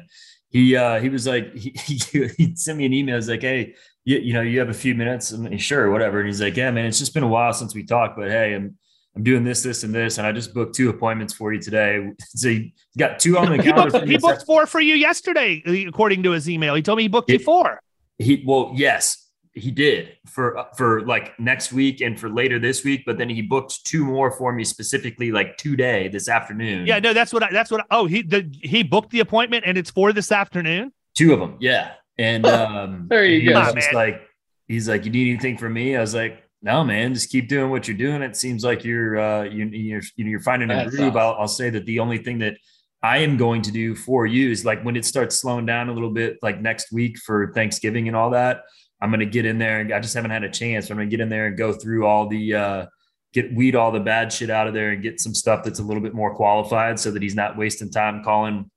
He 0.49 0.75
uh, 0.77 1.01
he 1.01 1.09
was 1.09 1.27
like 1.27 1.53
he, 1.55 1.71
he, 1.71 2.27
he 2.37 2.55
sent 2.55 2.77
me 2.77 2.85
an 2.85 2.93
email. 2.93 3.15
He's 3.15 3.27
like, 3.27 3.41
hey, 3.41 3.75
you, 4.05 4.19
you 4.19 4.33
know, 4.33 4.41
you 4.41 4.59
have 4.59 4.69
a 4.69 4.73
few 4.73 4.95
minutes. 4.95 5.33
I'm 5.33 5.43
like, 5.43 5.59
sure, 5.59 5.91
whatever. 5.91 6.19
And 6.19 6.27
he's 6.27 6.41
like, 6.41 6.55
yeah, 6.55 6.71
man, 6.71 6.85
it's 6.85 6.99
just 6.99 7.13
been 7.13 7.23
a 7.23 7.27
while 7.27 7.51
since 7.51 7.75
we 7.75 7.83
talked, 7.83 8.15
but 8.15 8.29
hey, 8.29 8.53
I'm 8.53 8.77
I'm 9.15 9.23
doing 9.23 9.43
this, 9.43 9.61
this, 9.61 9.83
and 9.83 9.93
this, 9.93 10.17
and 10.17 10.25
I 10.25 10.31
just 10.31 10.53
booked 10.53 10.75
two 10.75 10.89
appointments 10.89 11.33
for 11.33 11.53
you 11.53 11.59
today. 11.59 12.11
So 12.35 12.49
he 12.49 12.73
got 12.97 13.19
two 13.19 13.37
on 13.37 13.49
the 13.49 13.57
he 13.57 13.63
calendar. 13.63 13.91
Booked, 13.91 14.07
he 14.07 14.17
booked 14.17 14.45
four 14.45 14.65
for 14.65 14.81
you 14.81 14.95
yesterday, 14.95 15.61
according 15.87 16.23
to 16.23 16.31
his 16.31 16.49
email. 16.49 16.73
He 16.73 16.81
told 16.81 16.97
me 16.97 17.03
he 17.03 17.09
booked 17.09 17.29
it, 17.29 17.39
you 17.39 17.45
four. 17.45 17.79
He 18.17 18.43
well, 18.45 18.71
yes, 18.73 19.23
he 19.53 19.69
did 19.69 20.17
for 20.25 20.65
for 20.75 21.05
like 21.05 21.39
next 21.39 21.71
week 21.71 22.01
and 22.01 22.19
for 22.19 22.27
later 22.27 22.57
this 22.57 22.83
week. 22.83 23.03
But 23.05 23.17
then 23.17 23.29
he 23.29 23.41
booked 23.41 23.85
two 23.85 24.03
more 24.03 24.31
for 24.31 24.51
me 24.51 24.63
specifically, 24.63 25.31
like 25.31 25.57
today 25.57 26.07
this 26.07 26.27
afternoon. 26.27 26.87
Yeah, 26.87 26.99
no, 26.99 27.13
that's 27.13 27.31
what 27.31 27.43
I, 27.43 27.51
that's 27.51 27.69
what. 27.69 27.81
I, 27.81 27.85
oh, 27.91 28.05
he 28.05 28.23
the, 28.23 28.51
he 28.61 28.81
booked 28.81 29.11
the 29.11 29.19
appointment 29.19 29.63
and 29.67 29.77
it's 29.77 29.91
for 29.91 30.11
this 30.11 30.31
afternoon. 30.31 30.91
Two 31.15 31.33
of 31.33 31.39
them, 31.39 31.57
yeah. 31.59 31.93
And 32.17 32.45
um, 32.47 33.07
there 33.09 33.25
you 33.25 33.49
go. 33.49 33.73
Just 33.73 33.93
like 33.93 34.21
he's 34.67 34.89
like, 34.89 35.05
you 35.05 35.11
need 35.11 35.29
anything 35.29 35.57
from 35.57 35.73
me? 35.73 35.95
I 35.95 36.01
was 36.01 36.15
like, 36.15 36.42
no, 36.63 36.83
man, 36.83 37.13
just 37.13 37.29
keep 37.29 37.49
doing 37.49 37.69
what 37.69 37.87
you're 37.87 37.97
doing. 37.97 38.21
It 38.21 38.37
seems 38.37 38.63
like 38.63 38.85
you're 38.85 39.19
uh, 39.19 39.43
you, 39.43 39.65
you're 39.65 40.01
you're 40.15 40.39
finding 40.39 40.71
a 40.71 40.89
groove. 40.89 41.17
I'll, 41.17 41.33
I'll 41.33 41.47
say 41.47 41.69
that 41.69 41.85
the 41.85 41.99
only 41.99 42.17
thing 42.17 42.39
that 42.39 42.57
I 43.03 43.17
am 43.17 43.35
going 43.35 43.61
to 43.63 43.71
do 43.71 43.95
for 43.95 44.25
you 44.25 44.49
is 44.49 44.63
like 44.63 44.81
when 44.83 44.95
it 44.95 45.03
starts 45.03 45.35
slowing 45.35 45.65
down 45.65 45.89
a 45.89 45.93
little 45.93 46.09
bit, 46.09 46.37
like 46.41 46.61
next 46.61 46.93
week 46.93 47.17
for 47.17 47.51
Thanksgiving 47.51 48.07
and 48.07 48.15
all 48.15 48.29
that. 48.29 48.61
I'm 49.01 49.09
going 49.09 49.19
to 49.19 49.25
get 49.25 49.45
in 49.45 49.57
there 49.57 49.81
and 49.81 49.93
I 49.93 49.99
just 49.99 50.13
haven't 50.13 50.31
had 50.31 50.45
a 50.45 50.49
chance. 50.49 50.89
I'm 50.89 50.95
going 50.95 51.09
to 51.09 51.11
get 51.11 51.21
in 51.21 51.27
there 51.27 51.47
and 51.47 51.57
go 51.57 51.73
through 51.73 52.05
all 52.05 52.29
the 52.29 52.55
uh, 52.55 52.85
get 53.33 53.53
weed 53.53 53.75
all 53.75 53.91
the 53.91 53.99
bad 53.99 54.31
shit 54.31 54.49
out 54.49 54.67
of 54.67 54.73
there 54.73 54.91
and 54.91 55.03
get 55.03 55.19
some 55.19 55.33
stuff 55.33 55.65
that's 55.65 55.79
a 55.79 55.83
little 55.83 56.01
bit 56.01 56.13
more 56.13 56.33
qualified 56.33 56.97
so 56.97 57.11
that 57.11 57.21
he's 57.21 57.35
not 57.35 57.57
wasting 57.57 57.91
time 57.91 58.23
calling 58.23 58.71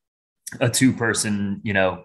a 0.61 0.69
two 0.69 0.93
person, 0.93 1.61
you 1.62 1.73
know, 1.73 2.02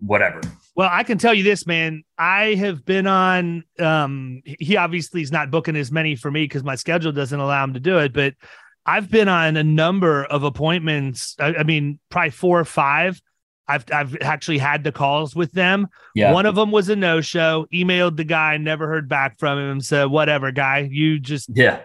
whatever. 0.00 0.40
Well, 0.76 0.88
I 0.90 1.04
can 1.04 1.18
tell 1.18 1.34
you 1.34 1.44
this, 1.44 1.66
man. 1.66 2.02
I 2.18 2.54
have 2.54 2.84
been 2.84 3.06
on. 3.06 3.64
Um, 3.78 4.42
he 4.44 4.76
obviously 4.76 5.22
is 5.22 5.30
not 5.30 5.50
booking 5.50 5.76
as 5.76 5.92
many 5.92 6.16
for 6.16 6.30
me 6.30 6.44
because 6.44 6.64
my 6.64 6.74
schedule 6.74 7.12
doesn't 7.12 7.38
allow 7.38 7.62
him 7.64 7.74
to 7.74 7.80
do 7.80 7.98
it. 7.98 8.12
But 8.12 8.34
I've 8.84 9.10
been 9.10 9.28
on 9.28 9.56
a 9.56 9.64
number 9.64 10.24
of 10.24 10.42
appointments. 10.42 11.36
I, 11.38 11.54
I 11.54 11.62
mean, 11.62 11.98
probably 12.10 12.30
four 12.30 12.58
or 12.58 12.64
five. 12.64 13.20
I've 13.66 13.84
I've 13.92 14.16
actually 14.20 14.58
had 14.58 14.84
the 14.84 14.92
calls 14.92 15.34
with 15.34 15.52
them. 15.52 15.88
Yeah. 16.14 16.32
One 16.32 16.44
of 16.44 16.54
them 16.54 16.70
was 16.70 16.88
a 16.88 16.96
no 16.96 17.20
show. 17.20 17.66
Emailed 17.72 18.16
the 18.16 18.24
guy, 18.24 18.56
never 18.58 18.86
heard 18.86 19.08
back 19.08 19.38
from 19.38 19.58
him. 19.58 19.80
Said, 19.80 20.06
"Whatever, 20.06 20.50
guy. 20.50 20.88
You 20.90 21.18
just 21.18 21.48
yeah." 21.54 21.80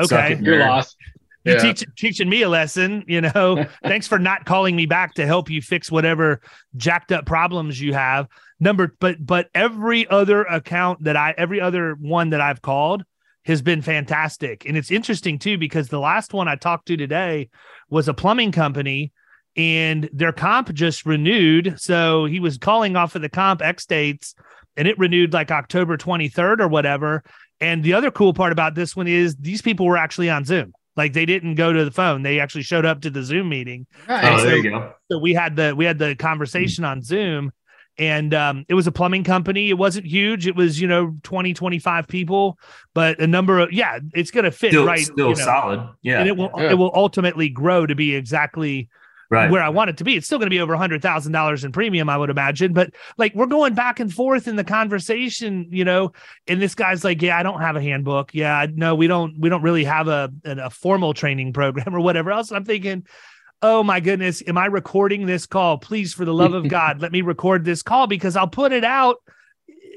Okay, 0.00 0.38
you're 0.42 0.58
lost 0.58 0.96
you 1.44 1.54
yeah. 1.54 1.58
teach, 1.58 1.84
teaching 1.96 2.28
me 2.28 2.42
a 2.42 2.48
lesson 2.48 3.04
you 3.06 3.20
know? 3.20 3.64
Thanks 3.82 4.06
for 4.06 4.18
not 4.18 4.44
calling 4.44 4.76
me 4.76 4.86
back 4.86 5.14
to 5.14 5.26
help 5.26 5.50
you 5.50 5.60
fix 5.60 5.90
whatever 5.90 6.40
jacked 6.76 7.12
up 7.12 7.26
problems 7.26 7.80
you 7.80 7.94
have. 7.94 8.28
Number 8.60 8.94
but 9.00 9.24
but 9.24 9.48
every 9.54 10.06
other 10.08 10.42
account 10.42 11.04
that 11.04 11.16
i 11.16 11.34
every 11.36 11.60
other 11.60 11.94
one 11.94 12.30
that 12.30 12.40
i've 12.40 12.62
called 12.62 13.04
has 13.44 13.60
been 13.60 13.82
fantastic. 13.82 14.64
And 14.66 14.76
it's 14.76 14.92
interesting 14.92 15.38
too 15.38 15.58
because 15.58 15.88
the 15.88 15.98
last 15.98 16.32
one 16.32 16.48
i 16.48 16.54
talked 16.54 16.86
to 16.86 16.96
today 16.96 17.48
was 17.90 18.08
a 18.08 18.14
plumbing 18.14 18.52
company 18.52 19.12
and 19.56 20.08
their 20.12 20.32
comp 20.32 20.72
just 20.72 21.04
renewed. 21.04 21.74
So 21.78 22.24
he 22.24 22.40
was 22.40 22.56
calling 22.56 22.96
off 22.96 23.16
of 23.16 23.22
the 23.22 23.28
comp 23.28 23.62
x 23.62 23.84
dates 23.84 24.34
and 24.76 24.86
it 24.86 24.98
renewed 24.98 25.32
like 25.32 25.50
october 25.50 25.96
23rd 25.96 26.60
or 26.60 26.68
whatever. 26.68 27.24
And 27.60 27.82
the 27.82 27.94
other 27.94 28.10
cool 28.10 28.32
part 28.32 28.52
about 28.52 28.74
this 28.74 28.96
one 28.96 29.08
is 29.08 29.36
these 29.36 29.62
people 29.62 29.86
were 29.86 29.96
actually 29.96 30.30
on 30.30 30.44
zoom 30.44 30.72
like 30.96 31.12
they 31.12 31.26
didn't 31.26 31.54
go 31.54 31.72
to 31.72 31.84
the 31.84 31.90
phone; 31.90 32.22
they 32.22 32.40
actually 32.40 32.62
showed 32.62 32.84
up 32.84 33.02
to 33.02 33.10
the 33.10 33.22
Zoom 33.22 33.48
meeting. 33.48 33.86
Right. 34.08 34.32
Oh, 34.32 34.38
so, 34.38 34.44
there 34.44 34.56
you 34.56 34.70
go. 34.70 34.92
So 35.10 35.18
we 35.18 35.32
had 35.32 35.56
the 35.56 35.74
we 35.74 35.84
had 35.84 35.98
the 35.98 36.14
conversation 36.14 36.84
on 36.84 37.02
Zoom, 37.02 37.52
and 37.98 38.32
um, 38.32 38.64
it 38.68 38.74
was 38.74 38.86
a 38.86 38.92
plumbing 38.92 39.24
company. 39.24 39.68
It 39.68 39.74
wasn't 39.74 40.06
huge. 40.06 40.46
It 40.46 40.56
was, 40.56 40.80
you 40.80 40.88
know, 40.88 41.14
20, 41.22 41.52
25 41.52 42.08
people, 42.08 42.58
but 42.94 43.20
a 43.20 43.26
number 43.26 43.58
of, 43.58 43.72
yeah, 43.72 43.98
it's 44.14 44.30
going 44.30 44.44
to 44.44 44.50
fit 44.50 44.70
still, 44.70 44.86
right. 44.86 45.04
Still 45.04 45.30
you 45.30 45.34
know, 45.34 45.44
solid. 45.44 45.88
Yeah. 46.00 46.20
And 46.20 46.28
it 46.28 46.36
will, 46.36 46.50
yeah. 46.56 46.70
it 46.70 46.74
will 46.74 46.92
ultimately 46.94 47.48
grow 47.48 47.84
to 47.84 47.94
be 47.94 48.14
exactly 48.14 48.88
right. 49.32 49.50
where 49.50 49.62
I 49.62 49.68
want 49.68 49.90
it 49.90 49.96
to 49.98 50.04
be. 50.04 50.16
It's 50.16 50.26
still 50.26 50.38
going 50.38 50.46
to 50.46 50.50
be 50.54 50.60
over 50.60 50.74
a 50.74 50.78
hundred 50.78 51.02
thousand 51.02 51.32
dollars 51.32 51.64
in 51.64 51.72
premium, 51.72 52.08
I 52.08 52.16
would 52.16 52.30
imagine. 52.30 52.72
But 52.72 52.90
like 53.16 53.34
we're 53.34 53.46
going 53.46 53.74
back 53.74 53.98
and 53.98 54.12
forth 54.12 54.46
in 54.46 54.56
the 54.56 54.64
conversation, 54.64 55.66
you 55.70 55.84
know. 55.84 56.12
And 56.46 56.60
this 56.60 56.74
guy's 56.74 57.04
like, 57.04 57.22
"Yeah, 57.22 57.38
I 57.38 57.42
don't 57.42 57.60
have 57.60 57.76
a 57.76 57.82
handbook. 57.82 58.34
Yeah, 58.34 58.66
no, 58.72 58.94
we 58.94 59.06
don't. 59.06 59.38
We 59.38 59.48
don't 59.48 59.62
really 59.62 59.84
have 59.84 60.08
a 60.08 60.30
a 60.44 60.70
formal 60.70 61.14
training 61.14 61.52
program 61.52 61.94
or 61.94 62.00
whatever 62.00 62.30
else." 62.30 62.50
And 62.50 62.56
I'm 62.56 62.64
thinking, 62.64 63.06
oh 63.62 63.82
my 63.82 64.00
goodness, 64.00 64.42
am 64.46 64.58
I 64.58 64.66
recording 64.66 65.26
this 65.26 65.46
call? 65.46 65.78
Please, 65.78 66.12
for 66.12 66.24
the 66.24 66.34
love 66.34 66.52
of 66.52 66.68
God, 66.68 67.00
let 67.00 67.12
me 67.12 67.22
record 67.22 67.64
this 67.64 67.82
call 67.82 68.06
because 68.06 68.36
I'll 68.36 68.48
put 68.48 68.72
it 68.72 68.84
out 68.84 69.16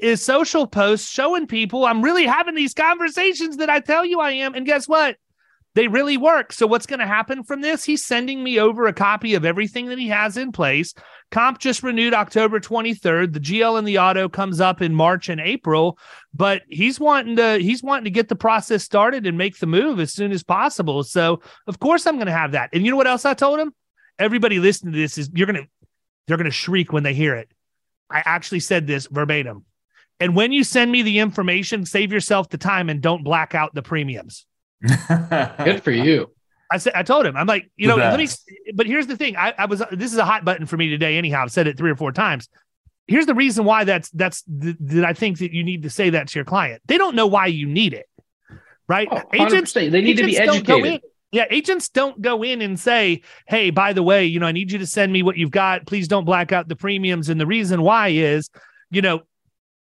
is 0.00 0.22
social 0.22 0.66
posts 0.66 1.10
showing 1.10 1.46
people 1.46 1.84
I'm 1.84 2.02
really 2.02 2.26
having 2.26 2.54
these 2.54 2.74
conversations 2.74 3.56
that 3.56 3.70
I 3.70 3.80
tell 3.80 4.04
you 4.04 4.20
I 4.20 4.32
am. 4.32 4.54
And 4.54 4.66
guess 4.66 4.86
what? 4.86 5.16
They 5.76 5.88
really 5.88 6.16
work. 6.16 6.54
So 6.54 6.66
what's 6.66 6.86
going 6.86 7.00
to 7.00 7.06
happen 7.06 7.44
from 7.44 7.60
this? 7.60 7.84
He's 7.84 8.02
sending 8.02 8.42
me 8.42 8.58
over 8.58 8.86
a 8.86 8.94
copy 8.94 9.34
of 9.34 9.44
everything 9.44 9.88
that 9.88 9.98
he 9.98 10.08
has 10.08 10.38
in 10.38 10.50
place. 10.50 10.94
Comp 11.30 11.58
just 11.58 11.82
renewed 11.82 12.14
October 12.14 12.60
23rd. 12.60 13.34
The 13.34 13.40
GL 13.40 13.78
and 13.78 13.86
the 13.86 13.98
auto 13.98 14.26
comes 14.26 14.58
up 14.58 14.80
in 14.80 14.94
March 14.94 15.28
and 15.28 15.38
April, 15.38 15.98
but 16.32 16.62
he's 16.70 16.98
wanting 16.98 17.36
to 17.36 17.58
he's 17.58 17.82
wanting 17.82 18.04
to 18.04 18.10
get 18.10 18.30
the 18.30 18.34
process 18.34 18.84
started 18.84 19.26
and 19.26 19.36
make 19.36 19.58
the 19.58 19.66
move 19.66 20.00
as 20.00 20.14
soon 20.14 20.32
as 20.32 20.42
possible. 20.42 21.04
So 21.04 21.42
of 21.66 21.78
course 21.78 22.06
I'm 22.06 22.16
going 22.16 22.24
to 22.24 22.32
have 22.32 22.52
that. 22.52 22.70
And 22.72 22.82
you 22.82 22.90
know 22.90 22.96
what 22.96 23.06
else 23.06 23.26
I 23.26 23.34
told 23.34 23.60
him? 23.60 23.74
Everybody 24.18 24.58
listening 24.58 24.94
to 24.94 24.98
this 24.98 25.18
is 25.18 25.28
you're 25.34 25.46
going 25.46 25.62
to 25.62 25.68
they're 26.26 26.38
going 26.38 26.46
to 26.46 26.50
shriek 26.50 26.90
when 26.90 27.02
they 27.02 27.12
hear 27.12 27.34
it. 27.34 27.50
I 28.08 28.22
actually 28.24 28.60
said 28.60 28.86
this 28.86 29.08
verbatim. 29.08 29.66
And 30.20 30.34
when 30.34 30.52
you 30.52 30.64
send 30.64 30.90
me 30.90 31.02
the 31.02 31.18
information, 31.18 31.84
save 31.84 32.14
yourself 32.14 32.48
the 32.48 32.56
time 32.56 32.88
and 32.88 33.02
don't 33.02 33.22
black 33.22 33.54
out 33.54 33.74
the 33.74 33.82
premiums. 33.82 34.46
Good 34.82 35.82
for 35.82 35.90
you. 35.90 36.30
I 36.70 36.78
said, 36.78 36.94
I 36.96 37.04
told 37.04 37.26
him, 37.26 37.36
I'm 37.36 37.46
like, 37.46 37.70
you 37.76 37.86
know, 37.86 37.96
let 37.96 38.18
me, 38.18 38.26
but 38.74 38.86
here's 38.86 39.06
the 39.06 39.16
thing. 39.16 39.36
I, 39.36 39.54
I, 39.56 39.66
was, 39.66 39.82
this 39.92 40.12
is 40.12 40.18
a 40.18 40.24
hot 40.24 40.44
button 40.44 40.66
for 40.66 40.76
me 40.76 40.88
today. 40.88 41.16
Anyhow, 41.16 41.42
I've 41.42 41.52
said 41.52 41.68
it 41.68 41.78
three 41.78 41.92
or 41.92 41.96
four 41.96 42.10
times. 42.10 42.48
Here's 43.06 43.26
the 43.26 43.34
reason 43.34 43.64
why 43.64 43.84
that's, 43.84 44.10
that's, 44.10 44.42
that 44.48 45.04
I 45.04 45.12
think 45.12 45.38
that 45.38 45.52
you 45.52 45.62
need 45.62 45.84
to 45.84 45.90
say 45.90 46.10
that 46.10 46.26
to 46.28 46.38
your 46.38 46.44
client. 46.44 46.82
They 46.86 46.98
don't 46.98 47.14
know 47.14 47.28
why 47.28 47.46
you 47.46 47.68
need 47.68 47.94
it, 47.94 48.06
right? 48.88 49.06
Oh, 49.08 49.22
agents, 49.32 49.74
they 49.74 49.88
need 49.88 50.16
to 50.16 50.24
be 50.24 50.36
educated. 50.36 51.02
Yeah, 51.32 51.44
agents 51.50 51.88
don't 51.88 52.20
go 52.22 52.42
in 52.44 52.62
and 52.62 52.78
say, 52.78 53.22
"Hey, 53.46 53.70
by 53.70 53.92
the 53.92 54.02
way, 54.02 54.24
you 54.24 54.38
know, 54.38 54.46
I 54.46 54.52
need 54.52 54.70
you 54.70 54.78
to 54.78 54.86
send 54.86 55.12
me 55.12 55.22
what 55.22 55.36
you've 55.36 55.50
got. 55.50 55.84
Please 55.84 56.06
don't 56.06 56.24
black 56.24 56.52
out 56.52 56.68
the 56.68 56.76
premiums." 56.76 57.28
And 57.28 57.38
the 57.38 57.46
reason 57.46 57.82
why 57.82 58.08
is, 58.08 58.48
you 58.90 59.02
know, 59.02 59.22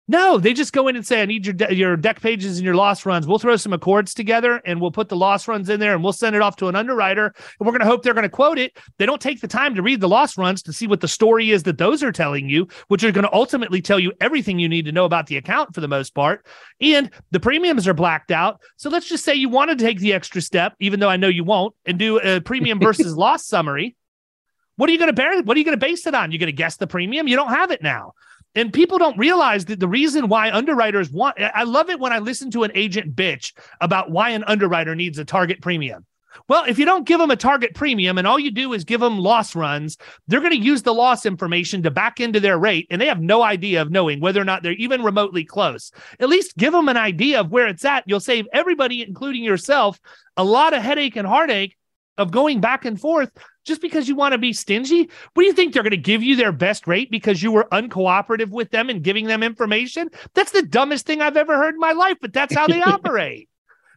no, 0.10 0.38
they 0.38 0.54
just 0.54 0.74
go 0.74 0.90
in 0.90 0.98
and 0.98 1.08
say, 1.08 1.22
"I 1.22 1.26
need 1.26 1.46
your 1.46 1.54
de- 1.54 1.74
your 1.74 1.96
deck 1.96 2.20
pages 2.20 2.58
and 2.58 2.66
your 2.66 2.76
loss 2.76 3.06
runs. 3.06 3.26
We'll 3.26 3.40
throw 3.40 3.56
some 3.56 3.72
ACORDs 3.72 4.14
together 4.14 4.62
and 4.66 4.82
we'll 4.82 4.92
put 4.92 5.08
the 5.08 5.16
loss 5.16 5.48
runs 5.48 5.70
in 5.70 5.80
there 5.80 5.94
and 5.94 6.04
we'll 6.04 6.12
send 6.12 6.36
it 6.36 6.42
off 6.42 6.58
to 6.58 6.68
an 6.68 6.76
underwriter 6.76 7.28
and 7.28 7.66
we're 7.66 7.72
going 7.72 7.80
to 7.80 7.86
hope 7.86 8.04
they're 8.04 8.14
going 8.14 8.24
to 8.24 8.30
quote 8.30 8.58
it." 8.58 8.78
They 8.98 9.06
don't 9.06 9.22
take 9.22 9.40
the 9.40 9.48
time 9.48 9.76
to 9.76 9.82
read 9.82 10.02
the 10.02 10.10
loss 10.10 10.38
runs 10.38 10.62
to 10.64 10.74
see 10.74 10.88
what 10.88 11.00
the 11.00 11.08
story 11.08 11.52
is 11.52 11.64
that 11.64 11.78
those 11.78 12.04
are 12.04 12.12
telling 12.12 12.50
you, 12.50 12.68
which 12.90 13.04
are 13.06 13.14
going 13.14 13.24
to 13.26 13.34
ultimately 13.34 13.82
tell 13.82 14.00
you 14.00 14.12
everything 14.20 14.60
you 14.60 14.68
need 14.68 14.86
to 14.86 14.92
know 14.92 15.06
about 15.06 15.28
the 15.28 15.38
account 15.38 15.74
for 15.74 15.80
the 15.80 15.88
most 15.88 16.14
part. 16.14 16.46
And 16.82 17.10
the 17.32 17.40
premiums 17.40 17.88
are 17.88 17.94
blacked 17.94 18.32
out. 18.32 18.60
So 18.76 18.90
let's 18.90 19.08
just 19.08 19.24
say 19.24 19.36
you 19.36 19.48
want 19.48 19.70
to 19.70 19.78
take 19.78 20.00
the 20.00 20.12
extra 20.12 20.42
step, 20.42 20.76
even 20.82 21.00
though 21.00 21.10
I 21.10 21.16
know 21.16 21.30
you 21.30 21.46
won't, 21.46 21.76
and 21.86 21.98
do 21.98 22.20
a 22.20 22.42
premium 22.42 22.78
versus 22.78 23.16
loss 23.18 23.46
summary. 23.46 23.96
What 24.76 24.90
are 24.90 24.92
you 24.92 24.98
going 24.98 25.08
to 25.08 25.14
bear? 25.14 25.42
What 25.44 25.56
are 25.56 25.60
you 25.60 25.66
going 25.66 25.80
to 25.80 25.86
base 25.86 26.06
it 26.08 26.16
on? 26.16 26.32
You're 26.32 26.40
going 26.40 26.48
to 26.48 26.52
guess 26.52 26.76
the 26.76 26.88
premium. 26.88 27.28
You 27.28 27.38
don't 27.38 27.50
have 27.50 27.72
it 27.72 27.82
now. 27.82 28.14
And 28.56 28.72
people 28.72 28.98
don't 28.98 29.18
realize 29.18 29.66
that 29.66 29.80
the 29.80 29.88
reason 29.88 30.28
why 30.28 30.52
underwriters 30.52 31.12
want, 31.12 31.38
I 31.40 31.64
love 31.64 31.90
it 31.90 32.00
when 32.00 32.14
I 32.14 32.20
listen 32.20 32.52
to 32.52 32.64
an 32.64 32.72
agent 32.76 33.16
bitch 33.16 33.54
about 33.82 34.12
why 34.12 34.30
an 34.30 34.44
underwriter 34.46 34.96
needs 34.96 35.18
a 35.18 35.26
target 35.26 35.62
premium. 35.62 36.06
Well, 36.48 36.66
if 36.68 36.80
you 36.80 36.86
don't 36.86 37.08
give 37.08 37.20
them 37.20 37.32
a 37.32 37.36
target 37.36 37.74
premium 37.76 38.18
and 38.18 38.28
all 38.28 38.40
you 38.40 38.52
do 38.52 38.74
is 38.74 38.84
give 38.84 39.00
them 39.00 39.20
loss 39.20 39.56
runs, 39.56 39.98
they're 40.28 40.40
going 40.40 40.52
to 40.52 40.58
use 40.58 40.82
the 40.82 40.94
loss 40.94 41.26
information 41.26 41.84
to 41.84 41.92
back 41.92 42.20
into 42.20 42.40
their 42.40 42.58
rate 42.58 42.88
and 42.90 43.00
they 43.00 43.08
have 43.08 43.22
no 43.22 43.44
idea 43.44 43.82
of 43.82 43.92
knowing 43.92 44.20
whether 44.20 44.42
or 44.42 44.46
not 44.46 44.64
they're 44.64 44.74
even 44.74 45.04
remotely 45.04 45.46
close. 45.46 45.92
At 46.20 46.30
least 46.30 46.58
give 46.58 46.74
them 46.74 46.90
an 46.90 46.98
idea 46.98 47.40
of 47.40 47.52
where 47.52 47.68
it's 47.68 47.86
at. 47.86 48.04
You'll 48.08 48.20
save 48.20 48.48
everybody, 48.52 49.04
including 49.04 49.44
yourself, 49.44 50.00
a 50.36 50.44
lot 50.44 50.74
of 50.74 50.82
headache 50.82 51.16
and 51.16 51.28
heartache 51.28 51.78
of 52.18 52.32
going 52.32 52.62
back 52.62 52.86
and 52.86 53.00
forth 53.00 53.32
just 53.66 53.82
because 53.82 54.08
you 54.08 54.16
want 54.16 54.34
to 54.34 54.38
be 54.38 54.54
stingy? 54.54 55.10
What 55.34 55.44
do 55.44 55.46
you 55.46 55.54
think 55.54 55.74
they're 55.74 55.84
going 55.84 55.92
to 55.92 55.98
give 55.98 56.24
you 56.24 56.36
their 56.36 56.52
best 56.52 56.88
rate 56.88 57.10
because 57.10 57.42
you 57.42 57.52
were 57.52 57.68
uncooperative 57.72 58.50
with 58.50 58.72
them 58.72 58.90
and 58.90 59.04
giving 59.04 59.28
them 59.28 59.44
information? 59.44 60.10
That's 60.34 60.52
the 60.52 60.64
dumbest 60.64 61.06
thing 61.06 61.22
I've 61.22 61.38
ever 61.38 61.56
heard 61.58 61.76
in 61.76 61.80
my 61.80 61.94
life, 61.94 62.18
but 62.22 62.34
that's 62.34 62.54
how 62.54 62.68
they 62.68 62.82
operate. 62.86 63.50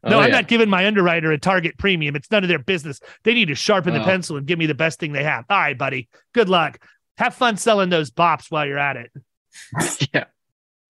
Oh, 0.05 0.11
no, 0.11 0.19
oh, 0.19 0.21
I'm 0.21 0.31
not 0.31 0.47
giving 0.47 0.69
my 0.69 0.87
underwriter 0.87 1.33
a 1.33 1.39
target 1.39 1.79
premium. 1.79 2.15
It's 2.15 2.31
none 2.31 2.45
of 2.45 2.49
their 2.49 2.61
business. 2.61 3.01
They 3.25 3.35
need 3.35 3.49
to 3.49 3.55
sharpen 3.55 3.93
the 3.93 4.03
oh. 4.03 4.05
pencil 4.05 4.37
and 4.37 4.47
give 4.47 4.59
me 4.59 4.67
the 4.67 4.75
best 4.75 5.01
thing 5.01 5.13
they 5.13 5.25
have. 5.25 5.45
All 5.51 5.59
right, 5.59 5.77
buddy. 5.77 6.09
Good 6.33 6.49
luck. 6.49 6.79
Have 7.19 7.35
fun 7.35 7.57
selling 7.57 7.89
those 7.89 8.11
bops 8.11 8.51
while 8.51 8.67
you're 8.67 8.79
at 8.79 8.97
it. 8.97 9.11
yeah. 10.15 10.25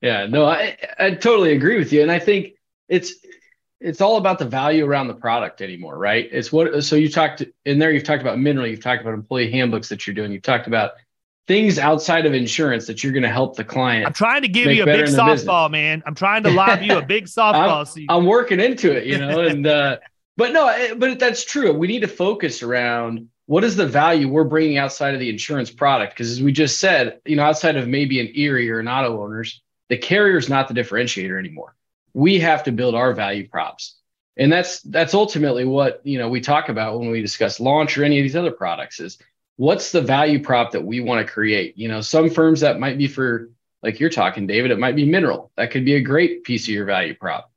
Yeah. 0.02 0.26
No, 0.26 0.44
I, 0.44 0.76
I 0.98 1.10
totally 1.12 1.52
agree 1.52 1.78
with 1.78 1.92
you. 1.92 2.02
And 2.02 2.10
I 2.10 2.18
think 2.18 2.54
it's 2.88 3.14
it's 3.80 4.00
all 4.00 4.16
about 4.16 4.38
the 4.38 4.44
value 4.44 4.84
around 4.84 5.08
the 5.08 5.14
product 5.14 5.60
anymore, 5.60 5.98
right? 5.98 6.28
It's 6.32 6.50
what 6.50 6.82
so 6.82 6.96
you 6.96 7.10
talked 7.10 7.42
in 7.64 7.78
there, 7.78 7.92
you've 7.92 8.04
talked 8.04 8.22
about 8.22 8.38
mineral, 8.38 8.66
you've 8.66 8.82
talked 8.82 9.02
about 9.02 9.14
employee 9.14 9.50
handbooks 9.50 9.88
that 9.90 10.06
you're 10.06 10.14
doing, 10.14 10.32
you've 10.32 10.42
talked 10.42 10.66
about 10.66 10.92
things 11.46 11.78
outside 11.78 12.26
of 12.26 12.34
insurance 12.34 12.86
that 12.86 13.04
you're 13.04 13.12
going 13.12 13.22
to 13.22 13.28
help 13.28 13.56
the 13.56 13.64
client. 13.64 14.06
I'm 14.06 14.12
trying 14.12 14.42
to 14.42 14.48
give 14.48 14.72
you 14.72 14.82
a 14.82 14.86
big 14.86 15.06
softball, 15.06 15.70
man. 15.70 16.02
I'm 16.06 16.14
trying 16.14 16.42
to 16.44 16.50
lob 16.52 16.82
you 16.82 16.96
a 16.96 17.02
big 17.02 17.24
softball. 17.26 17.80
I'm, 17.80 17.86
so 17.86 18.00
you- 18.00 18.06
I'm, 18.08 18.26
working 18.26 18.60
into 18.60 18.96
it, 18.96 19.06
you 19.06 19.18
know, 19.18 19.40
and 19.40 19.66
uh, 19.66 19.98
but 20.36 20.52
no, 20.52 20.94
but 20.96 21.18
that's 21.18 21.44
true. 21.44 21.72
We 21.72 21.86
need 21.86 22.00
to 22.00 22.08
focus 22.08 22.62
around 22.62 23.28
what 23.44 23.62
is 23.62 23.76
the 23.76 23.86
value 23.86 24.28
we're 24.28 24.44
bringing 24.44 24.78
outside 24.78 25.14
of 25.14 25.20
the 25.20 25.30
insurance 25.30 25.70
product 25.70 26.14
because 26.14 26.32
as 26.32 26.42
we 26.42 26.50
just 26.50 26.80
said, 26.80 27.20
you 27.24 27.36
know, 27.36 27.44
outside 27.44 27.76
of 27.76 27.86
maybe 27.86 28.20
an 28.20 28.32
Erie 28.34 28.68
or 28.70 28.80
an 28.80 28.88
auto 28.88 29.22
owners, 29.22 29.62
the 29.88 29.96
carrier 29.96 30.36
is 30.36 30.48
not 30.48 30.66
the 30.66 30.74
differentiator 30.74 31.38
anymore 31.38 31.75
we 32.16 32.38
have 32.38 32.62
to 32.62 32.72
build 32.72 32.94
our 32.94 33.12
value 33.12 33.46
props. 33.46 33.94
And 34.38 34.50
that's 34.50 34.80
that's 34.80 35.12
ultimately 35.12 35.66
what 35.66 36.00
you 36.02 36.18
know 36.18 36.30
we 36.30 36.40
talk 36.40 36.70
about 36.70 36.98
when 36.98 37.10
we 37.10 37.20
discuss 37.20 37.60
launch 37.60 37.98
or 37.98 38.04
any 38.04 38.18
of 38.18 38.22
these 38.22 38.36
other 38.36 38.50
products 38.50 39.00
is 39.00 39.18
what's 39.56 39.92
the 39.92 40.00
value 40.00 40.42
prop 40.42 40.72
that 40.72 40.84
we 40.84 41.00
want 41.00 41.24
to 41.24 41.30
create? 41.30 41.76
You 41.76 41.88
know 41.88 42.00
some 42.00 42.30
firms 42.30 42.60
that 42.60 42.80
might 42.80 42.96
be 42.96 43.06
for 43.06 43.50
like 43.82 44.00
you're 44.00 44.08
talking 44.08 44.46
david 44.46 44.70
it 44.70 44.78
might 44.78 44.96
be 44.96 45.04
mineral. 45.04 45.52
That 45.56 45.70
could 45.70 45.84
be 45.84 45.94
a 45.94 46.00
great 46.00 46.42
piece 46.42 46.64
of 46.64 46.74
your 46.74 46.86
value 46.86 47.14
prop. 47.14 47.50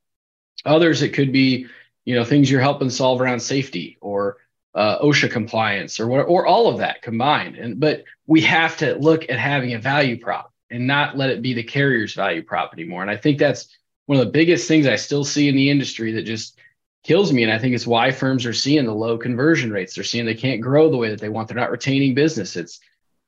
Others 0.65 1.03
it 1.03 1.13
could 1.13 1.31
be 1.31 1.67
you 2.03 2.15
know 2.15 2.25
things 2.25 2.51
you're 2.51 2.61
helping 2.61 2.89
solve 2.89 3.21
around 3.21 3.39
safety 3.39 3.97
or 4.01 4.37
uh, 4.75 4.99
osha 4.99 5.31
compliance 5.31 6.01
or 6.01 6.07
what 6.07 6.23
or 6.27 6.45
all 6.45 6.67
of 6.67 6.79
that 6.79 7.01
combined. 7.01 7.55
And 7.55 7.79
but 7.79 8.03
we 8.27 8.41
have 8.41 8.75
to 8.77 8.95
look 8.95 9.29
at 9.29 9.39
having 9.39 9.73
a 9.73 9.79
value 9.79 10.19
prop 10.19 10.53
and 10.69 10.85
not 10.85 11.17
let 11.17 11.29
it 11.29 11.41
be 11.41 11.53
the 11.53 11.63
carrier's 11.63 12.13
value 12.13 12.43
prop 12.43 12.73
anymore. 12.73 13.01
And 13.01 13.11
i 13.11 13.15
think 13.17 13.39
that's 13.39 13.69
one 14.09 14.17
of 14.17 14.25
the 14.25 14.31
biggest 14.31 14.67
things 14.67 14.87
I 14.87 14.95
still 14.95 15.23
see 15.23 15.49
in 15.49 15.55
the 15.55 15.69
industry 15.69 16.13
that 16.13 16.23
just 16.23 16.57
kills 17.03 17.31
me. 17.31 17.43
And 17.43 17.51
I 17.51 17.59
think 17.59 17.75
it's 17.75 17.85
why 17.85 18.09
firms 18.09 18.43
are 18.47 18.53
seeing 18.53 18.85
the 18.85 18.91
low 18.91 19.19
conversion 19.19 19.71
rates. 19.71 19.93
They're 19.93 20.03
seeing 20.03 20.25
they 20.25 20.33
can't 20.33 20.61
grow 20.61 20.89
the 20.89 20.97
way 20.97 21.11
that 21.11 21.21
they 21.21 21.29
want. 21.29 21.47
They're 21.47 21.55
not 21.55 21.69
retaining 21.69 22.15
business. 22.15 22.55
It's 22.55 22.79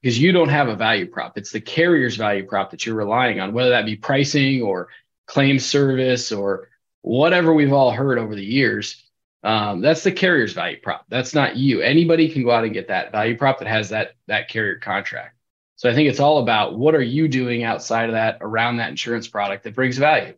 because 0.02 0.18
you 0.18 0.32
don't 0.32 0.50
have 0.50 0.70
a 0.70 0.76
value 0.76 1.06
prop. 1.06 1.38
It's 1.38 1.52
the 1.52 1.62
carrier's 1.62 2.16
value 2.16 2.48
prop 2.48 2.72
that 2.72 2.84
you're 2.84 2.96
relying 2.96 3.40
on, 3.40 3.54
whether 3.54 3.70
that 3.70 3.86
be 3.86 3.96
pricing 3.96 4.64
or 4.64 4.88
claim 5.28 5.60
service 5.60 6.32
or 6.32 6.70
whatever 7.04 7.54
we've 7.54 7.74
all 7.74 7.92
heard 7.92 8.18
over 8.18 8.34
the 8.34 8.44
years. 8.44 9.08
Um, 9.44 9.82
that's 9.82 10.02
the 10.02 10.12
carrier's 10.12 10.54
value 10.54 10.80
prop. 10.82 11.06
That's 11.10 11.36
not 11.36 11.58
you. 11.58 11.82
Anybody 11.82 12.28
can 12.28 12.44
go 12.44 12.50
out 12.50 12.64
and 12.64 12.74
get 12.74 12.88
that 12.88 13.12
value 13.12 13.38
prop 13.38 13.60
that 13.60 13.68
has 13.68 13.90
that 13.90 14.14
that 14.26 14.50
carrier 14.50 14.80
contract. 14.80 15.36
So 15.76 15.92
I 15.92 15.94
think 15.94 16.10
it's 16.10 16.20
all 16.20 16.40
about 16.40 16.76
what 16.76 16.96
are 16.96 17.04
you 17.04 17.28
doing 17.28 17.64
outside 17.64 18.10
of 18.10 18.14
that 18.14 18.40
around 18.42 18.78
that 18.78 18.90
insurance 18.90 19.28
product 19.28 19.66
that 19.66 19.76
brings 19.76 20.00
value. 20.00 20.34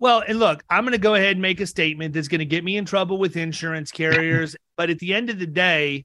Well, 0.00 0.22
and 0.26 0.38
look, 0.38 0.62
I'm 0.70 0.84
going 0.84 0.92
to 0.92 0.98
go 0.98 1.14
ahead 1.14 1.32
and 1.32 1.42
make 1.42 1.60
a 1.60 1.66
statement 1.66 2.14
that's 2.14 2.28
going 2.28 2.38
to 2.38 2.44
get 2.44 2.62
me 2.62 2.76
in 2.76 2.84
trouble 2.84 3.18
with 3.18 3.36
insurance 3.36 3.90
carriers. 3.90 4.56
but 4.76 4.90
at 4.90 4.98
the 4.98 5.12
end 5.12 5.28
of 5.28 5.38
the 5.38 5.46
day, 5.46 6.04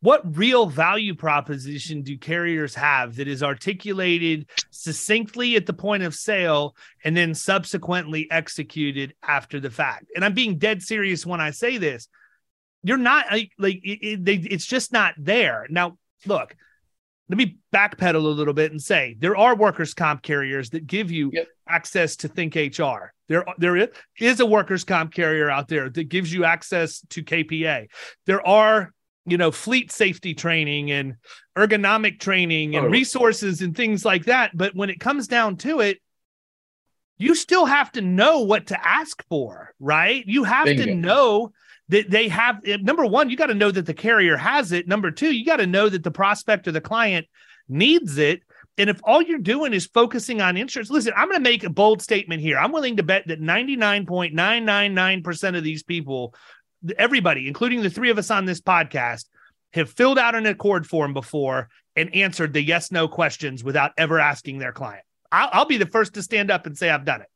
what 0.00 0.36
real 0.36 0.66
value 0.66 1.14
proposition 1.14 2.02
do 2.02 2.16
carriers 2.16 2.74
have 2.74 3.16
that 3.16 3.28
is 3.28 3.42
articulated 3.42 4.48
succinctly 4.70 5.56
at 5.56 5.66
the 5.66 5.72
point 5.72 6.02
of 6.02 6.14
sale 6.14 6.74
and 7.04 7.16
then 7.16 7.34
subsequently 7.34 8.28
executed 8.30 9.14
after 9.22 9.60
the 9.60 9.70
fact? 9.70 10.06
And 10.16 10.24
I'm 10.24 10.34
being 10.34 10.58
dead 10.58 10.82
serious 10.82 11.26
when 11.26 11.40
I 11.40 11.50
say 11.50 11.76
this. 11.76 12.08
You're 12.82 12.96
not 12.96 13.26
like, 13.30 13.52
like 13.58 13.80
it, 13.84 14.06
it, 14.06 14.24
they, 14.24 14.36
it's 14.36 14.66
just 14.66 14.90
not 14.90 15.14
there. 15.18 15.66
Now, 15.68 15.98
look, 16.24 16.56
let 17.30 17.36
me 17.36 17.58
backpedal 17.72 18.16
a 18.16 18.18
little 18.18 18.52
bit 18.52 18.72
and 18.72 18.82
say 18.82 19.14
there 19.20 19.36
are 19.36 19.54
workers' 19.54 19.94
comp 19.94 20.20
carriers 20.20 20.70
that 20.70 20.88
give 20.88 21.12
you 21.12 21.30
yep. 21.32 21.46
access 21.68 22.16
to 22.16 22.28
Think 22.28 22.56
HR. 22.56 23.12
There, 23.28 23.44
there 23.56 23.88
is 24.18 24.40
a 24.40 24.46
workers' 24.46 24.82
comp 24.82 25.14
carrier 25.14 25.48
out 25.48 25.68
there 25.68 25.88
that 25.88 26.08
gives 26.08 26.32
you 26.32 26.44
access 26.44 27.00
to 27.10 27.22
KPA. 27.22 27.86
There 28.26 28.44
are 28.44 28.92
you 29.26 29.36
know, 29.36 29.52
fleet 29.52 29.92
safety 29.92 30.34
training 30.34 30.90
and 30.90 31.14
ergonomic 31.56 32.18
training 32.18 32.74
and 32.74 32.86
oh. 32.86 32.88
resources 32.88 33.62
and 33.62 33.76
things 33.76 34.04
like 34.04 34.24
that. 34.24 34.56
But 34.56 34.74
when 34.74 34.90
it 34.90 34.98
comes 34.98 35.28
down 35.28 35.56
to 35.58 35.80
it, 35.80 35.98
you 37.16 37.36
still 37.36 37.66
have 37.66 37.92
to 37.92 38.00
know 38.00 38.40
what 38.40 38.68
to 38.68 38.86
ask 38.86 39.22
for, 39.28 39.72
right? 39.78 40.24
You 40.26 40.42
have 40.44 40.64
Bingo. 40.64 40.84
to 40.84 40.94
know 40.94 41.52
that 41.90 42.10
they 42.10 42.28
have 42.28 42.60
eh, 42.64 42.78
number 42.80 43.04
one, 43.04 43.28
you 43.30 43.36
got 43.36 43.46
to 43.46 43.54
know 43.54 43.70
that 43.70 43.86
the 43.86 43.94
carrier 43.94 44.36
has 44.36 44.72
it. 44.72 44.88
Number 44.88 45.10
two, 45.10 45.32
you 45.32 45.44
got 45.44 45.56
to 45.56 45.66
know 45.66 45.88
that 45.88 46.02
the 46.02 46.10
prospect 46.10 46.68
or 46.68 46.72
the 46.72 46.80
client 46.80 47.26
needs 47.68 48.16
it. 48.16 48.40
And 48.78 48.88
if 48.88 49.00
all 49.02 49.20
you're 49.20 49.38
doing 49.38 49.74
is 49.74 49.86
focusing 49.86 50.40
on 50.40 50.56
insurance, 50.56 50.88
listen, 50.88 51.12
I'm 51.16 51.28
going 51.28 51.42
to 51.42 51.50
make 51.50 51.64
a 51.64 51.70
bold 51.70 52.00
statement 52.00 52.40
here. 52.40 52.58
I'm 52.58 52.72
willing 52.72 52.96
to 52.96 53.02
bet 53.02 53.26
that 53.26 53.40
99.999% 53.40 55.56
of 55.56 55.64
these 55.64 55.82
people, 55.82 56.34
everybody, 56.96 57.48
including 57.48 57.82
the 57.82 57.90
three 57.90 58.10
of 58.10 58.18
us 58.18 58.30
on 58.30 58.46
this 58.46 58.60
podcast, 58.60 59.24
have 59.72 59.90
filled 59.90 60.18
out 60.18 60.34
an 60.34 60.46
ACORD 60.46 60.86
form 60.86 61.12
before 61.12 61.68
and 61.96 62.14
answered 62.14 62.52
the 62.52 62.62
yes 62.62 62.92
no 62.92 63.08
questions 63.08 63.62
without 63.62 63.92
ever 63.98 64.20
asking 64.20 64.58
their 64.58 64.72
client. 64.72 65.04
I'll, 65.30 65.50
I'll 65.52 65.66
be 65.66 65.76
the 65.76 65.86
first 65.86 66.14
to 66.14 66.22
stand 66.22 66.50
up 66.50 66.66
and 66.66 66.78
say 66.78 66.88
I've 66.88 67.04
done 67.04 67.22
it. 67.22 67.28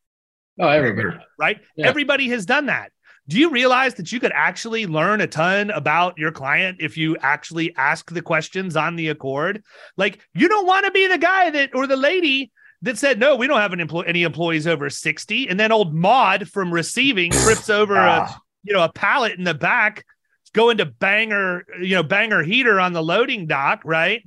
Oh, 0.58 0.68
everybody. 0.68 1.18
Right? 1.38 1.58
Yeah. 1.76 1.88
Everybody 1.88 2.28
has 2.28 2.46
done 2.46 2.66
that. 2.66 2.92
Do 3.26 3.38
you 3.38 3.50
realize 3.50 3.94
that 3.94 4.12
you 4.12 4.20
could 4.20 4.32
actually 4.34 4.86
learn 4.86 5.22
a 5.22 5.26
ton 5.26 5.70
about 5.70 6.18
your 6.18 6.30
client 6.30 6.78
if 6.80 6.96
you 6.96 7.16
actually 7.20 7.74
ask 7.76 8.10
the 8.10 8.20
questions 8.20 8.76
on 8.76 8.96
the 8.96 9.08
ACORD? 9.08 9.62
Like, 9.96 10.20
you 10.34 10.48
don't 10.48 10.66
want 10.66 10.84
to 10.84 10.90
be 10.90 11.06
the 11.06 11.16
guy 11.16 11.50
that 11.50 11.74
or 11.74 11.86
the 11.86 11.96
lady 11.96 12.52
that 12.82 12.98
said, 12.98 13.18
no, 13.18 13.34
we 13.36 13.46
don't 13.46 13.60
have 13.60 13.72
an 13.72 13.80
employee, 13.80 14.08
any 14.08 14.22
employees 14.24 14.66
over 14.66 14.90
60. 14.90 15.48
And 15.48 15.58
then 15.58 15.72
old 15.72 15.94
Maud 15.94 16.48
from 16.48 16.72
receiving 16.72 17.30
trips 17.44 17.70
over 17.70 17.96
a, 17.96 18.26
ah. 18.28 18.38
you 18.62 18.74
know, 18.74 18.84
a 18.84 18.92
pallet 18.92 19.38
in 19.38 19.44
the 19.44 19.54
back, 19.54 20.04
going 20.52 20.76
to 20.76 20.84
banger, 20.84 21.64
you 21.80 21.94
know, 21.94 22.02
banger 22.02 22.42
heater 22.42 22.78
on 22.78 22.92
the 22.92 23.02
loading 23.02 23.46
dock, 23.46 23.80
right? 23.86 24.22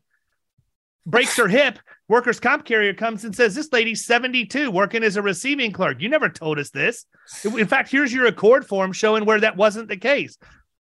Breaks 1.06 1.38
her 1.38 1.48
hip 1.48 1.78
workers' 2.08 2.40
comp 2.40 2.66
carrier 2.66 2.94
comes 2.94 3.24
and 3.24 3.36
says, 3.36 3.56
This 3.56 3.72
lady's 3.72 4.06
72 4.06 4.72
working 4.72 5.04
as 5.04 5.18
a 5.18 5.22
receiving 5.22 5.72
clerk. 5.72 6.02
You 6.02 6.10
never 6.10 6.30
told 6.30 6.60
us 6.60 6.70
this. 6.70 7.06
In 7.44 7.68
fact, 7.68 7.92
here's 7.92 8.14
your 8.14 8.28
ACORD 8.28 8.66
form 8.66 8.94
showing 8.94 9.26
where 9.26 9.40
that 9.40 9.58
wasn't 9.58 9.90
the 9.90 9.98
case. 9.98 10.38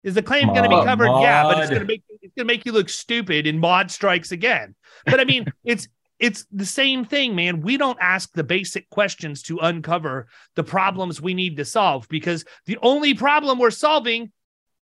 Is 0.03 0.15
the 0.15 0.23
claim 0.23 0.49
going 0.49 0.65
to 0.65 0.69
be 0.69 0.85
covered? 0.85 1.07
Mod. 1.07 1.23
Yeah, 1.23 1.45
but 1.45 1.59
it's 1.59 1.71
going 1.71 1.83
to 1.83 1.87
make 1.87 2.03
it's 2.21 2.35
going 2.35 2.49
to 2.49 2.53
make 2.53 2.67
you 2.67 2.73
look 2.73 2.89
stupid 2.89 3.47
and 3.47 3.61
mod 3.61 3.91
strikes 3.91 4.33
again. 4.33 4.75
But 5.07 5.21
I 5.21 5.25
mean, 5.25 5.47
it's 5.65 5.89
it's 6.19 6.47
the 6.53 6.67
same 6.67 7.05
thing, 7.05 7.35
man. 7.35 7.61
We 7.63 7.77
don't 7.77 7.99
ask 8.01 8.33
the 8.33 8.45
basic 8.45 8.89
questions 8.91 9.43
to 9.43 9.59
uncover 9.59 10.29
the 10.55 10.65
problems 10.65 11.21
we 11.21 11.35
need 11.35 11.57
to 11.57 11.65
solve 11.65 12.09
because 12.09 12.45
the 12.67 12.79
only 12.81 13.15
problem 13.15 13.59
we're 13.59 13.71
solving 13.71 14.33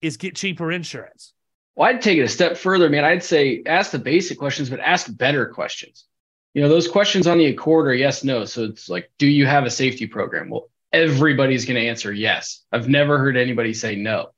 is 0.00 0.16
get 0.16 0.36
cheaper 0.36 0.70
insurance. 0.70 1.32
Well, 1.76 1.88
I'd 1.88 2.00
take 2.00 2.18
it 2.18 2.22
a 2.22 2.28
step 2.28 2.56
further, 2.56 2.88
man. 2.88 3.04
I'd 3.04 3.22
say 3.22 3.62
ask 3.66 3.90
the 3.90 3.98
basic 3.98 4.38
questions, 4.38 4.70
but 4.70 4.80
ask 4.80 5.14
better 5.14 5.46
questions. 5.46 6.06
You 6.54 6.62
know, 6.62 6.70
those 6.70 6.88
questions 6.88 7.26
on 7.26 7.36
the 7.36 7.52
ACORD 7.52 7.86
are 7.88 7.94
yes, 7.94 8.24
no. 8.24 8.46
So 8.46 8.64
it's 8.64 8.88
like, 8.88 9.10
do 9.18 9.26
you 9.26 9.46
have 9.46 9.64
a 9.64 9.70
safety 9.70 10.06
program? 10.06 10.48
Well, 10.48 10.70
everybody's 10.90 11.66
going 11.66 11.78
to 11.78 11.86
answer 11.86 12.10
yes. 12.10 12.64
I've 12.72 12.88
never 12.88 13.18
heard 13.18 13.36
anybody 13.36 13.74
say 13.74 13.94
no. 13.94 14.30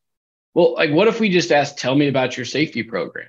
Well, 0.53 0.74
like, 0.74 0.90
what 0.90 1.07
if 1.07 1.20
we 1.20 1.29
just 1.29 1.53
ask, 1.53 1.77
tell 1.77 1.94
me 1.94 2.09
about 2.09 2.37
your 2.37 2.44
safety 2.44 2.83
program? 2.83 3.29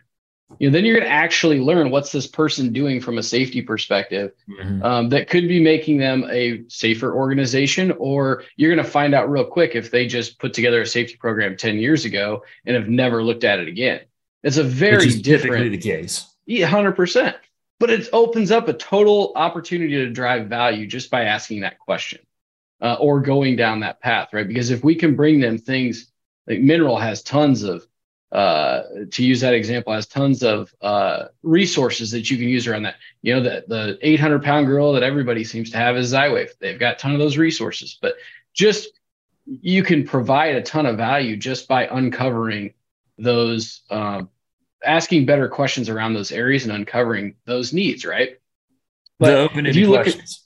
You 0.58 0.68
know, 0.68 0.74
then 0.74 0.84
you're 0.84 0.96
going 0.96 1.08
to 1.08 1.14
actually 1.14 1.60
learn 1.60 1.92
what's 1.92 2.12
this 2.12 2.26
person 2.26 2.74
doing 2.74 3.00
from 3.00 3.18
a 3.18 3.24
safety 3.24 3.62
perspective 3.62 4.32
mm-hmm. 4.50 4.84
um, 4.84 5.10
that 5.10 5.30
could 5.30 5.48
be 5.48 5.62
making 5.62 5.98
them 5.98 6.26
a 6.30 6.64
safer 6.68 7.14
organization, 7.14 7.92
or 7.92 8.44
you're 8.56 8.74
going 8.74 8.84
to 8.84 8.92
find 8.92 9.14
out 9.14 9.30
real 9.30 9.46
quick 9.46 9.76
if 9.76 9.92
they 9.92 10.08
just 10.08 10.40
put 10.40 10.54
together 10.54 10.82
a 10.82 10.88
safety 10.88 11.18
program 11.18 11.56
10 11.56 11.78
years 11.78 12.06
ago 12.06 12.44
and 12.66 12.76
have 12.76 12.90
never 12.90 13.24
looked 13.24 13.44
at 13.44 13.60
it 13.60 13.68
again. 13.68 14.02
It's 14.42 14.58
a 14.58 14.64
very 14.64 15.12
different 15.12 15.72
the 15.72 15.78
case. 15.78 16.26
Yeah, 16.46 16.70
100%. 16.70 17.36
But 17.80 17.92
it 17.92 18.10
opens 18.12 18.52
up 18.52 18.68
a 18.68 18.74
total 18.74 19.34
opportunity 19.36 19.94
to 19.94 20.10
drive 20.10 20.48
value 20.48 20.88
just 20.88 21.12
by 21.12 21.26
asking 21.26 21.62
that 21.62 21.80
question 21.80 22.20
uh, 22.82 22.96
or 23.00 23.22
going 23.22 23.56
down 23.56 23.82
that 23.82 24.02
path, 24.02 24.30
right? 24.34 24.48
Because 24.48 24.72
if 24.72 24.84
we 24.84 24.96
can 24.96 25.16
bring 25.16 25.40
them 25.40 25.58
things 25.58 26.12
like 26.48 26.60
Mineral 26.60 26.98
has 26.98 27.22
tons 27.22 27.64
of 27.64 27.86
uh, 28.32 28.84
to 29.12 29.24
use 29.24 29.42
that 29.42 29.54
example, 29.54 29.94
has 29.94 30.06
tons 30.06 30.44
of 30.44 30.74
uh, 30.82 31.26
resources 31.42 32.12
that 32.12 32.30
you 32.30 32.38
can 32.38 32.48
use 32.48 32.68
around 32.68 32.84
that. 32.84 32.96
You 33.22 33.36
know, 33.36 33.42
the, 33.42 33.64
the 33.68 34.00
800 34.02 34.44
pound 34.44 34.68
girl 34.68 34.94
that 34.94 35.04
everybody 35.04 35.44
seems 35.44 35.72
to 35.72 35.78
have 35.78 35.98
is 35.98 36.14
Zywave. 36.14 36.52
They've 36.60 36.80
got 36.80 36.96
a 36.96 36.98
ton 36.98 37.14
of 37.14 37.20
those 37.20 37.38
resources, 37.38 37.98
but 38.00 38.16
just 38.54 38.90
you 39.62 39.82
can 39.82 40.06
provide 40.06 40.56
a 40.56 40.62
ton 40.62 40.86
of 40.86 40.98
value 40.98 41.38
just 41.38 41.68
by 41.68 41.88
uncovering 41.88 42.74
those, 43.18 43.82
um, 43.90 44.30
asking 44.86 45.26
better 45.26 45.50
questions 45.50 45.90
around 45.90 46.14
those 46.14 46.32
areas 46.32 46.64
and 46.64 46.72
uncovering 46.72 47.36
those 47.46 47.74
needs, 47.74 48.06
right? 48.06 48.40
But 49.18 49.32
the 49.32 49.38
open-ended 49.38 49.88
questions. 49.88 50.44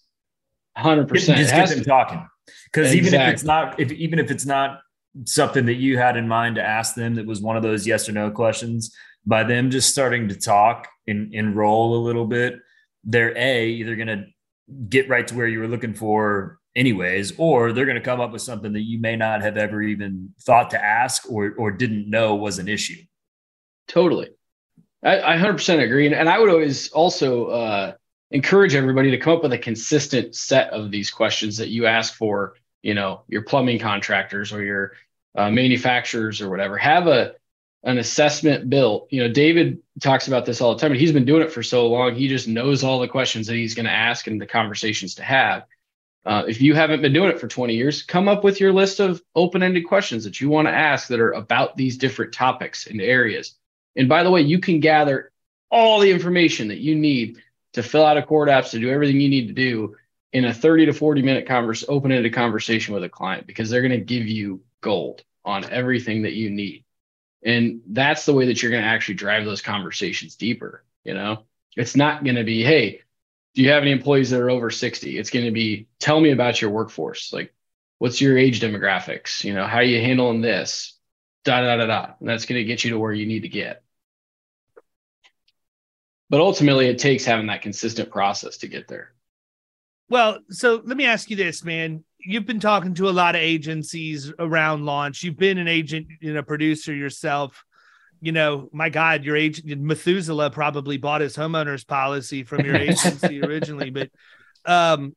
Hundred 0.75 1.07
percent. 1.07 1.37
Just 1.37 1.53
get 1.53 1.69
them 1.69 1.83
talking. 1.83 2.27
Because 2.65 2.93
exactly. 2.93 3.07
even 3.07 3.21
if 3.21 3.33
it's 3.33 3.43
not, 3.43 3.79
if 3.79 3.91
even 3.91 4.19
if 4.19 4.31
it's 4.31 4.45
not 4.45 4.81
something 5.25 5.65
that 5.65 5.75
you 5.75 5.97
had 5.97 6.17
in 6.17 6.27
mind 6.27 6.55
to 6.55 6.63
ask 6.63 6.95
them 6.95 7.15
that 7.15 7.25
was 7.25 7.41
one 7.41 7.57
of 7.57 7.63
those 7.63 7.85
yes 7.85 8.07
or 8.09 8.11
no 8.11 8.31
questions? 8.31 8.95
By 9.25 9.43
them 9.43 9.71
just 9.71 9.89
starting 9.89 10.27
to 10.29 10.35
talk 10.35 10.87
and, 11.07 11.33
and 11.33 11.55
roll 11.55 11.95
a 11.95 12.03
little 12.03 12.25
bit 12.25 12.59
they're 13.03 13.37
a 13.37 13.67
either 13.67 13.95
going 13.95 14.07
to 14.07 14.25
get 14.89 15.09
right 15.09 15.27
to 15.27 15.35
where 15.35 15.47
you 15.47 15.59
were 15.59 15.67
looking 15.67 15.93
for 15.93 16.59
anyways 16.75 17.33
or 17.37 17.71
they're 17.71 17.85
going 17.85 17.95
to 17.95 18.01
come 18.01 18.19
up 18.19 18.31
with 18.31 18.41
something 18.41 18.73
that 18.73 18.81
you 18.81 18.99
may 18.99 19.15
not 19.15 19.41
have 19.41 19.57
ever 19.57 19.81
even 19.81 20.33
thought 20.41 20.71
to 20.71 20.83
ask 20.83 21.29
or 21.29 21.53
or 21.57 21.71
didn't 21.71 22.09
know 22.09 22.35
was 22.35 22.59
an 22.59 22.67
issue. 22.67 23.01
Totally. 23.87 24.29
I, 25.03 25.33
I 25.33 25.37
100% 25.37 25.83
agree. 25.83 26.05
And, 26.05 26.15
and 26.15 26.29
i 26.29 26.39
would 26.39 26.49
always 26.49 26.89
also 26.91 27.47
uh, 27.47 27.93
encourage 28.31 28.73
everybody 28.73 29.11
to 29.11 29.17
come 29.17 29.33
up 29.33 29.43
with 29.43 29.51
a 29.53 29.57
consistent 29.57 30.33
set 30.33 30.69
of 30.69 30.91
these 30.91 31.11
questions 31.11 31.57
that 31.57 31.67
you 31.67 31.85
ask 31.85 32.13
for 32.15 32.55
you 32.83 32.93
know 32.93 33.21
your 33.27 33.41
plumbing 33.41 33.79
contractors 33.79 34.53
or 34.53 34.61
your 34.61 34.91
uh, 35.35 35.49
manufacturers 35.49 36.41
or 36.41 36.49
whatever 36.49 36.77
have 36.77 37.07
a 37.07 37.33
an 37.85 37.97
assessment 37.97 38.69
built. 38.69 39.07
You 39.09 39.23
know 39.23 39.33
david 39.33 39.79
talks 39.99 40.27
about 40.27 40.45
this 40.45 40.61
all 40.61 40.75
the 40.75 40.79
time 40.79 40.91
and 40.91 41.01
he's 41.01 41.11
been 41.11 41.25
doing 41.25 41.41
it 41.41 41.51
for 41.51 41.63
so 41.63 41.87
long 41.87 42.13
he 42.13 42.27
just 42.27 42.47
knows 42.47 42.83
all 42.83 42.99
the 42.99 43.07
questions 43.07 43.47
that 43.47 43.55
he's 43.55 43.73
going 43.73 43.85
to 43.85 43.91
ask 43.91 44.27
and 44.27 44.39
the 44.39 44.45
conversations 44.45 45.15
to 45.15 45.23
have. 45.23 45.65
Uh, 46.25 46.43
if 46.47 46.61
you 46.61 46.73
haven't 46.73 47.01
been 47.01 47.11
doing 47.11 47.29
it 47.29 47.39
for 47.39 47.47
20 47.47 47.73
years 47.73 48.03
come 48.03 48.29
up 48.29 48.43
with 48.43 48.59
your 48.59 48.71
list 48.71 48.99
of 48.99 49.21
open-ended 49.35 49.85
questions 49.87 50.23
that 50.23 50.39
you 50.39 50.49
want 50.49 50.67
to 50.67 50.73
ask 50.73 51.07
that 51.07 51.19
are 51.19 51.33
about 51.33 51.75
these 51.75 51.97
different 51.97 52.33
topics 52.33 52.87
and 52.87 53.01
areas. 53.01 53.55
And 53.95 54.07
by 54.07 54.23
the 54.23 54.31
way 54.31 54.41
you 54.41 54.59
can 54.59 54.79
gather 54.79 55.31
all 55.69 55.99
the 55.99 56.11
information 56.11 56.67
that 56.67 56.79
you 56.79 56.95
need 56.95 57.41
to 57.73 57.83
fill 57.83 58.05
out 58.05 58.17
ACORD 58.17 58.47
apps 58.47 58.71
to 58.71 58.79
do 58.79 58.89
everything 58.89 59.19
you 59.19 59.29
need 59.29 59.47
to 59.47 59.53
do 59.53 59.95
in 60.33 60.45
a 60.45 60.53
30 60.53 60.87
to 60.87 60.93
40 60.93 61.21
minute 61.21 61.47
converse 61.47 61.85
open-ended 61.87 62.33
conversation 62.33 62.93
with 62.93 63.03
a 63.03 63.09
client 63.09 63.47
because 63.47 63.69
they're 63.69 63.81
going 63.81 63.91
to 63.91 64.05
give 64.05 64.27
you 64.27 64.61
gold 64.81 65.23
on 65.45 65.63
everything 65.69 66.23
that 66.23 66.33
you 66.33 66.49
need. 66.49 66.83
And 67.45 67.81
that's 67.87 68.25
the 68.25 68.33
way 68.33 68.47
that 68.47 68.61
you're 68.61 68.71
going 68.71 68.83
to 68.83 68.89
actually 68.89 69.15
drive 69.15 69.45
those 69.45 69.61
conversations 69.61 70.35
deeper 70.35 70.83
you 71.03 71.13
know? 71.13 71.43
It's 71.75 71.95
not 71.95 72.23
going 72.23 72.35
to 72.35 72.43
be 72.43 72.63
hey 72.63 73.01
do 73.55 73.61
you 73.61 73.69
have 73.69 73.83
any 73.83 73.91
employees 73.91 74.31
that 74.31 74.41
are 74.41 74.49
over 74.49 74.71
60 74.71 75.17
it's 75.17 75.29
going 75.29 75.45
to 75.45 75.51
be 75.51 75.87
tell 75.99 76.19
me 76.19 76.31
about 76.31 76.61
your 76.61 76.71
workforce. 76.71 77.33
Like 77.33 77.53
what's 77.99 78.21
your 78.21 78.37
age 78.37 78.59
demographics? 78.59 79.43
You 79.43 79.53
know 79.53 79.65
how 79.65 79.77
are 79.77 79.83
you 79.83 80.01
handling 80.01 80.41
this? 80.41 80.97
Da 81.45 81.61
da 81.61 81.77
da 81.77 81.85
da. 81.87 82.13
And 82.19 82.29
that's 82.29 82.45
going 82.45 82.59
to 82.59 82.65
get 82.65 82.83
you 82.83 82.91
to 82.91 82.99
where 82.99 83.11
you 83.11 83.25
need 83.25 83.41
to 83.41 83.49
get. 83.49 83.83
But 86.29 86.41
ultimately 86.41 86.87
it 86.87 86.99
takes 86.99 87.25
having 87.25 87.47
that 87.47 87.61
consistent 87.61 88.09
process 88.11 88.57
to 88.57 88.67
get 88.67 88.87
there 88.87 89.13
well, 90.09 90.39
so 90.49 90.81
let 90.83 90.97
me 90.97 91.05
ask 91.05 91.29
you 91.29 91.35
this, 91.35 91.63
man. 91.63 92.03
You've 92.19 92.45
been 92.45 92.59
talking 92.59 92.93
to 92.95 93.09
a 93.09 93.11
lot 93.11 93.35
of 93.35 93.41
agencies 93.41 94.31
around 94.39 94.85
launch. 94.85 95.23
You've 95.23 95.37
been 95.37 95.57
an 95.57 95.67
agent 95.67 96.07
and 96.21 96.37
a 96.37 96.43
producer 96.43 96.93
yourself. 96.93 97.63
You 98.21 98.31
know, 98.31 98.69
my 98.71 98.89
God, 98.89 99.25
your 99.25 99.35
agent 99.35 99.81
Methuselah 99.81 100.51
probably 100.51 100.97
bought 100.97 101.21
his 101.21 101.35
homeowner's 101.35 101.83
policy 101.83 102.43
from 102.43 102.65
your 102.65 102.75
agency 102.77 103.41
originally. 103.41 103.89
But 103.89 104.09
um, 104.65 105.15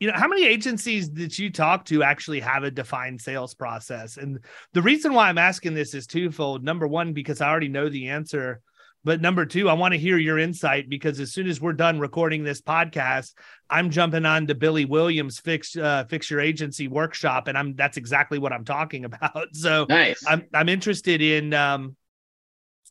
you 0.00 0.10
know, 0.10 0.16
how 0.16 0.28
many 0.28 0.46
agencies 0.46 1.12
that 1.12 1.38
you 1.38 1.50
talk 1.50 1.84
to 1.86 2.02
actually 2.02 2.40
have 2.40 2.64
a 2.64 2.70
defined 2.70 3.20
sales 3.20 3.54
process? 3.54 4.16
And 4.16 4.38
the 4.72 4.80
reason 4.80 5.12
why 5.12 5.28
I'm 5.28 5.36
asking 5.36 5.74
this 5.74 5.92
is 5.92 6.06
twofold. 6.06 6.64
Number 6.64 6.88
one, 6.88 7.12
because 7.12 7.42
I 7.42 7.50
already 7.50 7.68
know 7.68 7.90
the 7.90 8.08
answer 8.08 8.62
but 9.02 9.20
number 9.20 9.46
two, 9.46 9.68
I 9.68 9.72
want 9.72 9.92
to 9.92 9.98
hear 9.98 10.18
your 10.18 10.38
insight 10.38 10.88
because 10.88 11.20
as 11.20 11.32
soon 11.32 11.48
as 11.48 11.60
we're 11.60 11.72
done 11.72 11.98
recording 11.98 12.44
this 12.44 12.60
podcast, 12.60 13.32
I'm 13.70 13.90
jumping 13.90 14.26
on 14.26 14.46
to 14.48 14.54
Billy 14.54 14.84
Williams 14.84 15.38
fix 15.38 15.76
uh, 15.76 16.04
fix 16.04 16.30
your 16.30 16.40
agency 16.40 16.86
workshop, 16.86 17.48
and 17.48 17.56
I'm 17.56 17.74
that's 17.74 17.96
exactly 17.96 18.38
what 18.38 18.52
I'm 18.52 18.64
talking 18.64 19.04
about. 19.06 19.48
So 19.54 19.86
nice. 19.88 20.22
I'm 20.26 20.44
I'm 20.52 20.68
interested 20.68 21.22
in 21.22 21.54
um, 21.54 21.96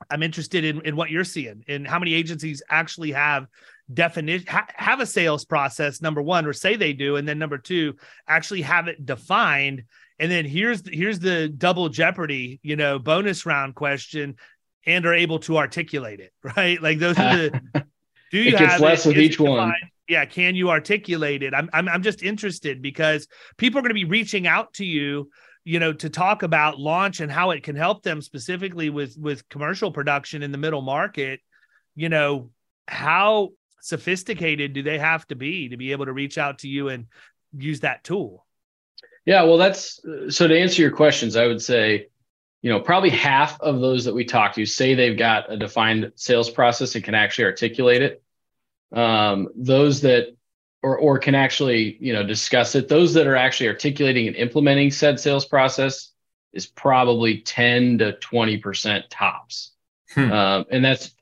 I'm 0.09 0.23
interested 0.23 0.63
in 0.63 0.81
in 0.81 0.95
what 0.95 1.11
you're 1.11 1.23
seeing 1.23 1.63
and 1.67 1.87
how 1.87 1.99
many 1.99 2.13
agencies 2.13 2.63
actually 2.69 3.11
have 3.11 3.45
definition 3.93 4.47
ha- 4.47 4.67
have 4.75 5.01
a 5.01 5.05
sales 5.05 5.45
process. 5.45 6.01
Number 6.01 6.21
one, 6.21 6.45
or 6.45 6.53
say 6.53 6.75
they 6.75 6.93
do, 6.93 7.17
and 7.17 7.27
then 7.27 7.37
number 7.37 7.57
two, 7.57 7.95
actually 8.27 8.63
have 8.63 8.87
it 8.87 9.05
defined 9.05 9.83
And 10.19 10.31
then 10.31 10.45
here's 10.45 10.87
here's 10.87 11.19
the 11.19 11.49
double 11.49 11.89
jeopardy, 11.89 12.59
you 12.61 12.75
know, 12.75 12.99
bonus 12.99 13.45
round 13.45 13.75
question, 13.75 14.35
and 14.85 15.05
are 15.05 15.13
able 15.13 15.39
to 15.39 15.57
articulate 15.57 16.19
it, 16.19 16.33
right? 16.55 16.81
Like 16.81 16.99
those 16.99 17.17
are 17.17 17.37
the. 17.37 17.61
Do 18.31 18.37
you 18.37 18.55
it 18.55 18.59
have 18.59 18.79
less 18.79 19.05
it? 19.05 19.09
with 19.09 19.17
Is 19.17 19.23
each 19.23 19.39
one? 19.39 19.73
Yeah, 20.07 20.25
can 20.25 20.55
you 20.55 20.69
articulate 20.69 21.41
it? 21.41 21.53
I'm 21.53 21.69
I'm 21.73 21.89
I'm 21.89 22.03
just 22.03 22.21
interested 22.21 22.81
because 22.81 23.27
people 23.57 23.79
are 23.79 23.81
going 23.81 23.89
to 23.89 23.95
be 23.95 24.05
reaching 24.05 24.45
out 24.45 24.73
to 24.75 24.85
you 24.85 25.29
you 25.63 25.79
know 25.79 25.93
to 25.93 26.09
talk 26.09 26.43
about 26.43 26.79
launch 26.79 27.19
and 27.19 27.31
how 27.31 27.51
it 27.51 27.63
can 27.63 27.75
help 27.75 28.01
them 28.03 28.21
specifically 28.21 28.89
with 28.89 29.15
with 29.17 29.47
commercial 29.49 29.91
production 29.91 30.41
in 30.41 30.51
the 30.51 30.57
middle 30.57 30.81
market 30.81 31.41
you 31.95 32.09
know 32.09 32.49
how 32.87 33.49
sophisticated 33.81 34.73
do 34.73 34.81
they 34.81 34.97
have 34.97 35.25
to 35.27 35.35
be 35.35 35.69
to 35.69 35.77
be 35.77 35.91
able 35.91 36.05
to 36.05 36.13
reach 36.13 36.37
out 36.37 36.59
to 36.59 36.67
you 36.67 36.89
and 36.89 37.05
use 37.55 37.81
that 37.81 38.03
tool 38.03 38.45
yeah 39.25 39.43
well 39.43 39.57
that's 39.57 40.03
uh, 40.05 40.29
so 40.29 40.47
to 40.47 40.59
answer 40.59 40.81
your 40.81 40.91
questions 40.91 41.35
i 41.35 41.45
would 41.45 41.61
say 41.61 42.07
you 42.61 42.71
know 42.71 42.79
probably 42.79 43.09
half 43.09 43.59
of 43.61 43.79
those 43.79 44.05
that 44.05 44.13
we 44.13 44.25
talk 44.25 44.53
to 44.53 44.65
say 44.65 44.93
they've 44.93 45.17
got 45.17 45.51
a 45.51 45.57
defined 45.57 46.11
sales 46.15 46.49
process 46.49 46.95
and 46.95 47.03
can 47.03 47.15
actually 47.15 47.45
articulate 47.45 48.01
it. 48.01 48.23
Um, 48.91 49.49
those 49.55 50.01
that 50.01 50.35
or 50.81 50.97
or 50.97 51.19
can 51.19 51.35
actually 51.35 51.97
you 51.99 52.13
know 52.13 52.23
discuss 52.23 52.75
it. 52.75 52.87
Those 52.87 53.13
that 53.13 53.27
are 53.27 53.35
actually 53.35 53.69
articulating 53.69 54.27
and 54.27 54.35
implementing 54.35 54.91
said 54.91 55.19
sales 55.19 55.45
process 55.45 56.11
is 56.51 56.65
probably 56.65 57.41
10 57.41 57.99
to 57.99 58.13
20 58.13 58.57
percent 58.57 59.09
tops. 59.09 59.71
Hmm. 60.13 60.31
um, 60.31 60.65
and 60.71 60.83
that's 60.83 61.13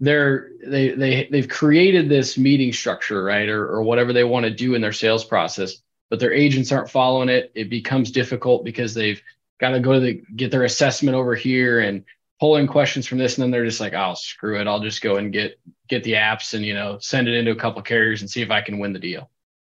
they're 0.00 0.50
they 0.64 0.90
they 0.90 1.28
they've 1.30 1.48
created 1.48 2.08
this 2.08 2.36
meeting 2.36 2.72
structure 2.72 3.24
right 3.24 3.48
or, 3.48 3.66
or 3.66 3.82
whatever 3.82 4.12
they 4.12 4.24
want 4.24 4.44
to 4.44 4.50
do 4.50 4.74
in 4.74 4.82
their 4.82 4.92
sales 4.92 5.24
process 5.24 5.76
but 6.10 6.20
their 6.20 6.32
agents 6.32 6.70
aren't 6.70 6.90
following 6.90 7.28
it. 7.28 7.50
It 7.56 7.68
becomes 7.68 8.10
difficult 8.12 8.64
because 8.64 8.94
they've 8.94 9.20
got 9.60 9.70
to 9.70 9.80
go 9.80 9.94
to 9.94 10.00
the 10.00 10.22
get 10.34 10.50
their 10.50 10.64
assessment 10.64 11.16
over 11.16 11.34
here 11.34 11.80
and 11.80 12.04
pulling 12.40 12.66
questions 12.66 13.06
from 13.06 13.18
this 13.18 13.36
and 13.36 13.42
then 13.42 13.50
they're 13.50 13.64
just 13.64 13.80
like 13.80 13.94
oh 13.94 14.14
screw 14.14 14.60
it. 14.60 14.66
I'll 14.66 14.80
just 14.80 15.02
go 15.02 15.16
and 15.16 15.32
get 15.32 15.58
get 15.88 16.04
the 16.04 16.14
apps 16.14 16.54
and 16.54 16.64
you 16.64 16.74
know 16.74 16.98
send 16.98 17.28
it 17.28 17.34
into 17.34 17.52
a 17.52 17.56
couple 17.56 17.80
carriers 17.82 18.20
and 18.20 18.30
see 18.30 18.42
if 18.42 18.50
i 18.50 18.60
can 18.60 18.78
win 18.78 18.92
the 18.92 18.98
deal. 18.98 19.30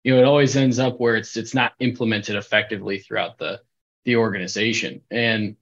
You 0.05 0.15
know 0.15 0.21
it 0.21 0.25
always 0.25 0.57
ends 0.57 0.79
up 0.79 0.99
where 0.99 1.17
it's 1.17 1.37
it's 1.37 1.55
not 1.55 1.73
implemented 1.81 2.37
effectively 2.37 2.99
throughout 2.99 3.39
the 3.39 3.61
the 4.05 4.17
organization. 4.17 5.03
And 5.11 5.57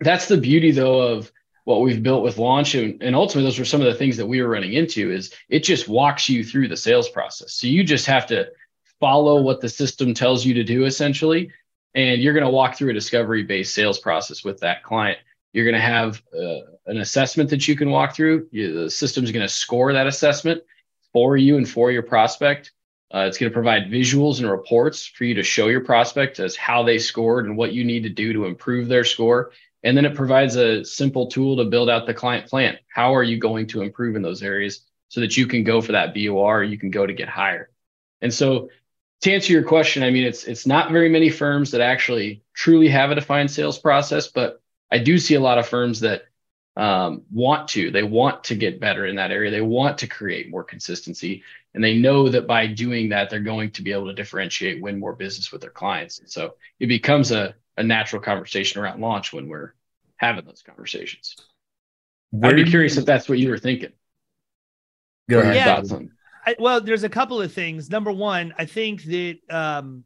that's 0.00 0.28
the 0.28 0.36
beauty 0.36 0.70
though 0.70 1.00
of 1.00 1.30
what 1.64 1.82
we've 1.82 2.02
built 2.02 2.22
with 2.22 2.38
launch 2.38 2.74
and, 2.74 3.02
and 3.02 3.14
ultimately 3.14 3.44
those 3.44 3.58
were 3.58 3.64
some 3.64 3.80
of 3.80 3.86
the 3.86 3.94
things 3.94 4.16
that 4.16 4.26
we 4.26 4.42
were 4.42 4.48
running 4.48 4.72
into 4.72 5.12
is 5.12 5.32
it 5.48 5.60
just 5.60 5.88
walks 5.88 6.28
you 6.28 6.42
through 6.42 6.68
the 6.68 6.76
sales 6.76 7.08
process. 7.08 7.52
So 7.52 7.66
you 7.66 7.84
just 7.84 8.06
have 8.06 8.26
to 8.26 8.48
follow 8.98 9.40
what 9.40 9.60
the 9.60 9.68
system 9.68 10.14
tells 10.14 10.44
you 10.44 10.54
to 10.54 10.64
do 10.64 10.84
essentially 10.84 11.50
and 11.94 12.22
you're 12.22 12.34
going 12.34 12.46
to 12.46 12.50
walk 12.50 12.76
through 12.76 12.90
a 12.90 12.94
discovery 12.94 13.42
based 13.42 13.74
sales 13.74 13.98
process 13.98 14.44
with 14.44 14.60
that 14.60 14.82
client 14.82 15.18
you're 15.52 15.64
going 15.64 15.74
to 15.74 15.80
have 15.80 16.22
uh, 16.34 16.60
an 16.86 16.98
assessment 16.98 17.50
that 17.50 17.66
you 17.66 17.76
can 17.76 17.90
walk 17.90 18.14
through. 18.14 18.48
You, 18.50 18.84
the 18.84 18.90
system's 18.90 19.32
going 19.32 19.46
to 19.46 19.52
score 19.52 19.92
that 19.92 20.06
assessment 20.06 20.62
for 21.12 21.36
you 21.36 21.56
and 21.56 21.68
for 21.68 21.90
your 21.90 22.02
prospect. 22.02 22.72
Uh, 23.12 23.26
it's 23.26 23.38
going 23.38 23.50
to 23.50 23.54
provide 23.54 23.90
visuals 23.90 24.38
and 24.38 24.48
reports 24.48 25.04
for 25.04 25.24
you 25.24 25.34
to 25.34 25.42
show 25.42 25.66
your 25.66 25.80
prospect 25.80 26.38
as 26.38 26.54
how 26.54 26.84
they 26.84 26.98
scored 26.98 27.46
and 27.46 27.56
what 27.56 27.72
you 27.72 27.84
need 27.84 28.04
to 28.04 28.08
do 28.08 28.32
to 28.32 28.44
improve 28.44 28.86
their 28.86 29.04
score. 29.04 29.50
And 29.82 29.96
then 29.96 30.04
it 30.04 30.14
provides 30.14 30.54
a 30.56 30.84
simple 30.84 31.26
tool 31.26 31.56
to 31.56 31.64
build 31.64 31.90
out 31.90 32.06
the 32.06 32.14
client 32.14 32.48
plan. 32.48 32.78
How 32.94 33.14
are 33.14 33.24
you 33.24 33.38
going 33.38 33.66
to 33.68 33.82
improve 33.82 34.14
in 34.14 34.22
those 34.22 34.42
areas 34.42 34.82
so 35.08 35.20
that 35.20 35.36
you 35.36 35.48
can 35.48 35.64
go 35.64 35.80
for 35.80 35.92
that 35.92 36.14
BOR, 36.14 36.62
you 36.62 36.78
can 36.78 36.90
go 36.90 37.04
to 37.04 37.12
get 37.12 37.28
higher. 37.28 37.70
And 38.20 38.32
so 38.32 38.68
to 39.22 39.32
answer 39.32 39.52
your 39.52 39.64
question, 39.64 40.02
I 40.02 40.10
mean, 40.10 40.24
it's 40.24 40.44
it's 40.44 40.66
not 40.66 40.92
very 40.92 41.08
many 41.08 41.30
firms 41.30 41.72
that 41.72 41.80
actually 41.80 42.42
truly 42.54 42.88
have 42.88 43.10
a 43.10 43.14
defined 43.14 43.50
sales 43.50 43.78
process, 43.78 44.28
but 44.28 44.62
I 44.90 44.98
do 44.98 45.18
see 45.18 45.34
a 45.34 45.40
lot 45.40 45.58
of 45.58 45.68
firms 45.68 46.00
that 46.00 46.24
um, 46.76 47.22
want 47.30 47.68
to, 47.68 47.90
they 47.90 48.02
want 48.02 48.44
to 48.44 48.54
get 48.54 48.80
better 48.80 49.06
in 49.06 49.16
that 49.16 49.30
area. 49.30 49.50
They 49.50 49.60
want 49.60 49.98
to 49.98 50.06
create 50.06 50.50
more 50.50 50.64
consistency. 50.64 51.42
And 51.74 51.84
they 51.84 51.98
know 51.98 52.28
that 52.28 52.46
by 52.46 52.66
doing 52.66 53.10
that, 53.10 53.30
they're 53.30 53.40
going 53.40 53.70
to 53.72 53.82
be 53.82 53.92
able 53.92 54.06
to 54.06 54.14
differentiate, 54.14 54.82
win 54.82 54.98
more 54.98 55.14
business 55.14 55.52
with 55.52 55.60
their 55.60 55.70
clients. 55.70 56.18
And 56.18 56.30
so 56.30 56.54
it 56.78 56.86
becomes 56.86 57.30
a, 57.32 57.54
a 57.76 57.82
natural 57.82 58.22
conversation 58.22 58.80
around 58.80 59.00
launch 59.00 59.32
when 59.32 59.48
we're 59.48 59.74
having 60.16 60.44
those 60.44 60.62
conversations. 60.62 61.36
Where 62.30 62.50
I'd 62.50 62.56
be 62.56 62.64
curious 62.64 62.96
you, 62.96 63.00
if 63.00 63.06
that's 63.06 63.28
what 63.28 63.38
you 63.38 63.50
were 63.50 63.58
thinking. 63.58 63.92
Go 65.28 65.40
ahead. 65.40 65.56
Yeah. 65.56 65.82
I, 66.46 66.56
well, 66.58 66.80
there's 66.80 67.04
a 67.04 67.08
couple 67.08 67.40
of 67.40 67.52
things. 67.52 67.90
Number 67.90 68.12
one, 68.12 68.54
I 68.58 68.64
think 68.64 69.04
that 69.04 69.38
um, 69.50 70.04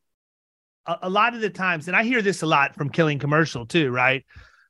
a, 0.86 0.98
a 1.02 1.10
lot 1.10 1.34
of 1.34 1.40
the 1.40 1.50
times, 1.50 1.88
and 1.88 1.96
I 1.96 2.04
hear 2.04 2.22
this 2.22 2.42
a 2.42 2.46
lot 2.46 2.74
from 2.74 2.90
Killing 2.90 3.18
Commercial 3.18 3.66
too, 3.66 3.90
right? 3.90 4.24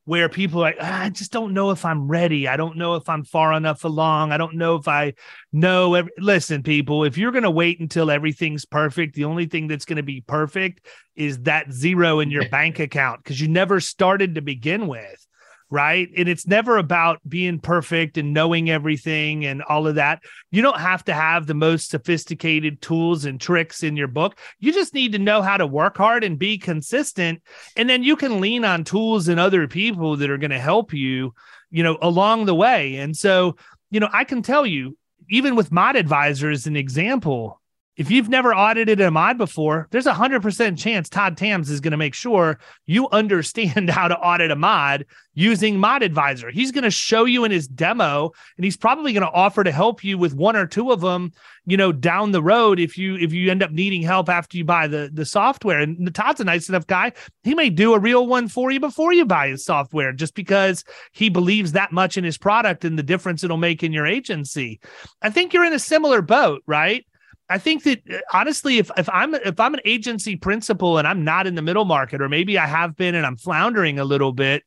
where 0.07 0.29
people 0.29 0.61
are 0.61 0.65
like, 0.65 0.77
ah, 0.81 1.03
I 1.05 1.09
just 1.11 1.33
don't 1.33 1.55
know 1.55 1.71
if 1.71 1.85
I'm 1.85 2.09
ready. 2.09 2.47
I 2.47 2.57
don't 2.57 2.77
know 2.77 2.95
if 2.97 3.09
I'm 3.09 3.25
far 3.25 3.55
enough 3.55 3.85
along. 3.85 4.33
I 4.33 4.37
don't 4.37 4.57
know 4.57 4.77
if 4.77 4.87
I 4.87 5.15
know. 5.53 5.95
Every- 5.95 6.13
Listen, 6.19 6.63
people, 6.63 7.05
if 7.05 7.17
you're 7.17 7.33
going 7.33 7.45
to 7.45 7.51
wait 7.51 7.81
until 7.81 8.11
everything's 8.11 8.67
perfect, 8.67 9.15
the 9.15 9.25
only 9.25 9.47
thing 9.47 9.67
that's 9.67 9.87
going 9.87 9.97
to 9.97 10.03
be 10.03 10.21
perfect 10.21 10.87
is 11.17 11.39
that 11.41 11.73
zero 11.73 12.21
in 12.21 12.31
your 12.31 12.49
bank 12.51 12.81
account 12.81 13.25
because 13.25 13.41
you 13.41 13.49
never 13.49 13.81
started 13.81 14.35
to 14.35 14.43
begin 14.43 14.87
with 14.87 15.27
right? 15.75 16.09
And 16.17 16.29
it's 16.29 16.47
never 16.47 16.79
about 16.79 17.21
being 17.29 17.59
perfect 17.59 18.17
and 18.17 18.33
knowing 18.33 18.71
everything 18.71 19.45
and 19.45 19.61
all 19.65 19.89
of 19.89 19.97
that. 19.97 20.23
You 20.53 20.63
don't 20.63 20.79
have 20.79 21.05
to 21.07 21.13
have 21.13 21.47
the 21.47 21.55
most 21.55 21.91
sophisticated 21.91 22.81
tools 22.81 23.25
and 23.25 23.41
tricks 23.41 23.83
in 23.83 23.97
your 23.97 24.07
book. 24.07 24.39
You 24.61 24.73
just 24.73 24.95
need 24.95 25.13
to 25.13 25.19
know 25.19 25.43
how 25.43 25.57
to 25.57 25.67
work 25.67 25.97
hard 25.97 26.23
and 26.23 26.39
be 26.39 26.59
consistent. 26.59 27.43
And 27.77 27.91
then 27.91 28.05
you 28.05 28.15
can 28.15 28.41
lean 28.41 28.65
on 28.65 28.85
tools 28.85 29.27
and 29.27 29.41
other 29.41 29.67
people 29.67 30.17
that 30.19 30.31
are 30.31 30.39
going 30.39 30.53
to 30.53 30.61
help 30.61 30.93
you, 30.93 31.35
you 31.73 31.83
know, 31.83 31.99
along 32.01 32.47
the 32.47 32.55
way. 32.55 32.95
And 32.97 33.17
so, 33.17 33.57
you 33.91 33.99
know, 33.99 34.09
I 34.13 34.23
can 34.23 34.43
tell 34.43 34.65
you, 34.65 34.97
even 35.29 35.57
with 35.57 35.73
Mod 35.73 35.97
Advisor 35.97 36.51
as 36.51 36.69
an 36.69 36.77
example, 36.77 37.61
if 37.97 38.11
you've 38.11 38.29
never 38.29 38.53
audited 38.53 39.01
a 39.01 39.11
mod 39.11 39.39
before, 39.39 39.87
there's 39.91 40.07
a 40.07 40.15
hundred 40.15 40.43
percent 40.43 40.79
chance 40.79 41.09
Todd 41.09 41.37
Tams 41.37 41.71
is 41.71 41.81
going 41.81 41.93
to 41.93 41.97
make 41.97 42.15
sure 42.15 42.59
you 42.87 43.09
understand 43.11 43.89
how 43.91 44.09
to 44.09 44.19
audit 44.19 44.51
a 44.51 44.57
mod 44.57 45.07
using 45.35 45.79
Mod 45.79 46.03
Advisor. 46.03 46.51
He's 46.51 46.73
going 46.73 46.85
to 46.85 46.91
show 46.91 47.25
you 47.25 47.45
in 47.45 47.51
his 47.51 47.67
demo, 47.69 48.33
and 48.57 48.65
he's 48.65 48.77
probably 48.77 49.13
going 49.13 49.27
to 49.27 49.33
offer 49.33 49.65
to 49.65 49.73
help 49.73 50.03
you 50.03 50.17
with 50.19 50.35
one 50.35 50.57
or 50.57 50.67
two 50.67 50.91
of 50.91 51.01
them, 51.01 51.33
you 51.67 51.77
know, 51.77 51.93
down 51.93 52.33
the 52.33 52.43
road 52.43 52.81
if 52.81 52.99
you 52.99 53.17
if 53.17 53.33
you 53.33 53.51
end 53.51 53.63
up 53.63 53.71
needing 53.71 54.03
help 54.03 54.29
after 54.29 54.57
you 54.57 54.65
buy 54.65 54.89
the 54.89 55.11
the 55.13 55.25
software. 55.25 55.81
And 55.81 56.13
Todd's 56.15 56.41
a 56.41 56.45
nice 56.45 56.69
enough 56.69 56.87
guy; 56.87 57.13
he 57.45 57.55
may 57.55 57.71
do 57.71 57.95
a 57.95 57.99
real 57.99 58.27
one 58.27 58.49
for 58.49 58.73
you 58.73 58.81
before 58.81 59.13
you 59.13 59.25
buy 59.25 59.49
his 59.49 59.65
software, 59.65 60.13
just 60.13 60.35
because 60.35 60.85
he 61.13 61.29
believes 61.29 61.73
that 61.73 61.93
much 61.93 62.17
in 62.17 62.25
his 62.25 62.39
product 62.39 62.85
and 62.85 62.99
the 62.99 63.05
difference 63.05 63.45
it'll 63.45 63.57
make 63.57 63.85
in 63.85 63.93
your 63.93 64.07
agency. 64.07 64.81
I 65.23 65.31
think 65.31 65.53
you're 65.53 65.65
in 65.65 65.73
a 65.73 65.79
similar 65.79 66.23
boat, 66.23 66.63
right? 66.67 67.05
I 67.49 67.59
think 67.59 67.83
that 67.85 68.03
uh, 68.11 68.19
honestly, 68.33 68.79
if 68.79 68.91
if 68.97 69.09
I'm 69.09 69.35
if 69.35 69.61
I'm 69.61 69.75
an 69.75 69.81
agency 69.85 70.37
principal 70.37 70.99
and 70.99 71.07
I'm 71.07 71.25
not 71.25 71.47
in 71.47 71.55
the 71.55 71.63
middle 71.63 71.85
market, 71.85 72.23
or 72.23 72.29
maybe 72.29 72.59
I 72.59 72.67
have 72.67 72.97
been 72.97 73.15
and 73.15 73.27
I'm 73.27 73.37
floundering 73.37 73.99
a 73.99 74.05
little 74.05 74.33
bit, 74.33 74.63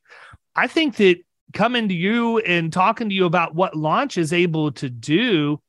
I 0.54 0.66
think 0.66 0.96
that 0.96 1.18
coming 1.52 1.88
to 1.88 1.94
you 1.94 2.38
and 2.38 2.72
talking 2.72 3.08
to 3.08 3.14
you 3.14 3.24
about 3.24 3.54
what 3.54 3.76
launch 3.76 4.18
is 4.18 4.32
able 4.32 4.70
to 4.72 4.88
do 4.90 5.60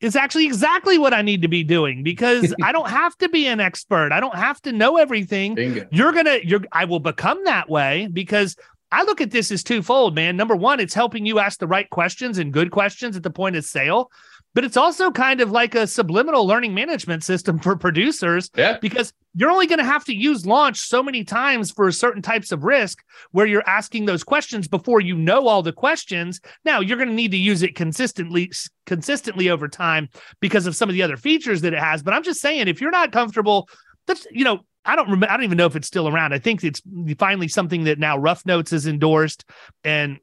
is 0.00 0.16
actually 0.16 0.46
exactly 0.46 0.96
what 0.96 1.12
I 1.12 1.20
need 1.20 1.42
to 1.42 1.48
be 1.48 1.62
doing 1.62 2.02
because 2.02 2.54
I 2.62 2.72
don't 2.72 2.88
have 2.88 3.16
to 3.18 3.28
be 3.28 3.46
an 3.46 3.60
expert. 3.60 4.12
I 4.12 4.20
don't 4.20 4.36
have 4.36 4.60
to 4.62 4.72
know 4.72 4.96
everything. 4.96 5.54
Bingo. 5.54 5.86
You're 5.90 6.12
gonna 6.12 6.38
you're 6.42 6.62
I 6.72 6.86
will 6.86 7.00
become 7.00 7.44
that 7.44 7.68
way 7.68 8.08
because 8.12 8.56
I 8.92 9.04
look 9.04 9.20
at 9.20 9.30
this 9.30 9.52
as 9.52 9.62
twofold, 9.62 10.14
man. 10.14 10.36
Number 10.36 10.56
one, 10.56 10.80
it's 10.80 10.94
helping 10.94 11.26
you 11.26 11.38
ask 11.38 11.60
the 11.60 11.66
right 11.66 11.88
questions 11.90 12.38
and 12.38 12.52
good 12.52 12.70
questions 12.70 13.16
at 13.16 13.22
the 13.22 13.30
point 13.30 13.56
of 13.56 13.64
sale 13.64 14.10
but 14.54 14.64
it's 14.64 14.76
also 14.76 15.10
kind 15.10 15.40
of 15.40 15.50
like 15.50 15.74
a 15.74 15.86
subliminal 15.86 16.46
learning 16.46 16.74
management 16.74 17.22
system 17.24 17.58
for 17.58 17.76
producers 17.76 18.50
yeah. 18.56 18.78
because 18.80 19.12
you're 19.34 19.50
only 19.50 19.66
going 19.66 19.78
to 19.78 19.84
have 19.84 20.04
to 20.04 20.14
use 20.14 20.44
launch 20.44 20.78
so 20.78 21.02
many 21.02 21.22
times 21.22 21.70
for 21.70 21.90
certain 21.92 22.22
types 22.22 22.50
of 22.50 22.64
risk 22.64 22.98
where 23.30 23.46
you're 23.46 23.68
asking 23.68 24.04
those 24.04 24.24
questions 24.24 24.66
before 24.66 25.00
you 25.00 25.14
know 25.14 25.46
all 25.46 25.62
the 25.62 25.72
questions 25.72 26.40
now 26.64 26.80
you're 26.80 26.96
going 26.96 27.08
to 27.08 27.14
need 27.14 27.30
to 27.30 27.36
use 27.36 27.62
it 27.62 27.74
consistently 27.74 28.50
consistently 28.86 29.48
over 29.50 29.68
time 29.68 30.08
because 30.40 30.66
of 30.66 30.74
some 30.74 30.88
of 30.88 30.94
the 30.94 31.02
other 31.02 31.16
features 31.16 31.60
that 31.60 31.72
it 31.72 31.78
has 31.78 32.02
but 32.02 32.12
i'm 32.12 32.22
just 32.22 32.40
saying 32.40 32.66
if 32.68 32.80
you're 32.80 32.90
not 32.90 33.12
comfortable 33.12 33.68
that's 34.06 34.26
you 34.30 34.44
know 34.44 34.60
I 34.82 34.96
don't 34.96 35.06
remember. 35.06 35.30
I 35.30 35.36
don't 35.36 35.44
even 35.44 35.58
know 35.58 35.66
if 35.66 35.76
it's 35.76 35.86
still 35.86 36.08
around. 36.08 36.32
I 36.32 36.38
think 36.38 36.64
it's 36.64 36.80
finally 37.18 37.48
something 37.48 37.84
that 37.84 37.98
now 37.98 38.16
Rough 38.16 38.46
Notes 38.46 38.72
is 38.72 38.86
endorsed, 38.86 39.44
and 39.84 40.18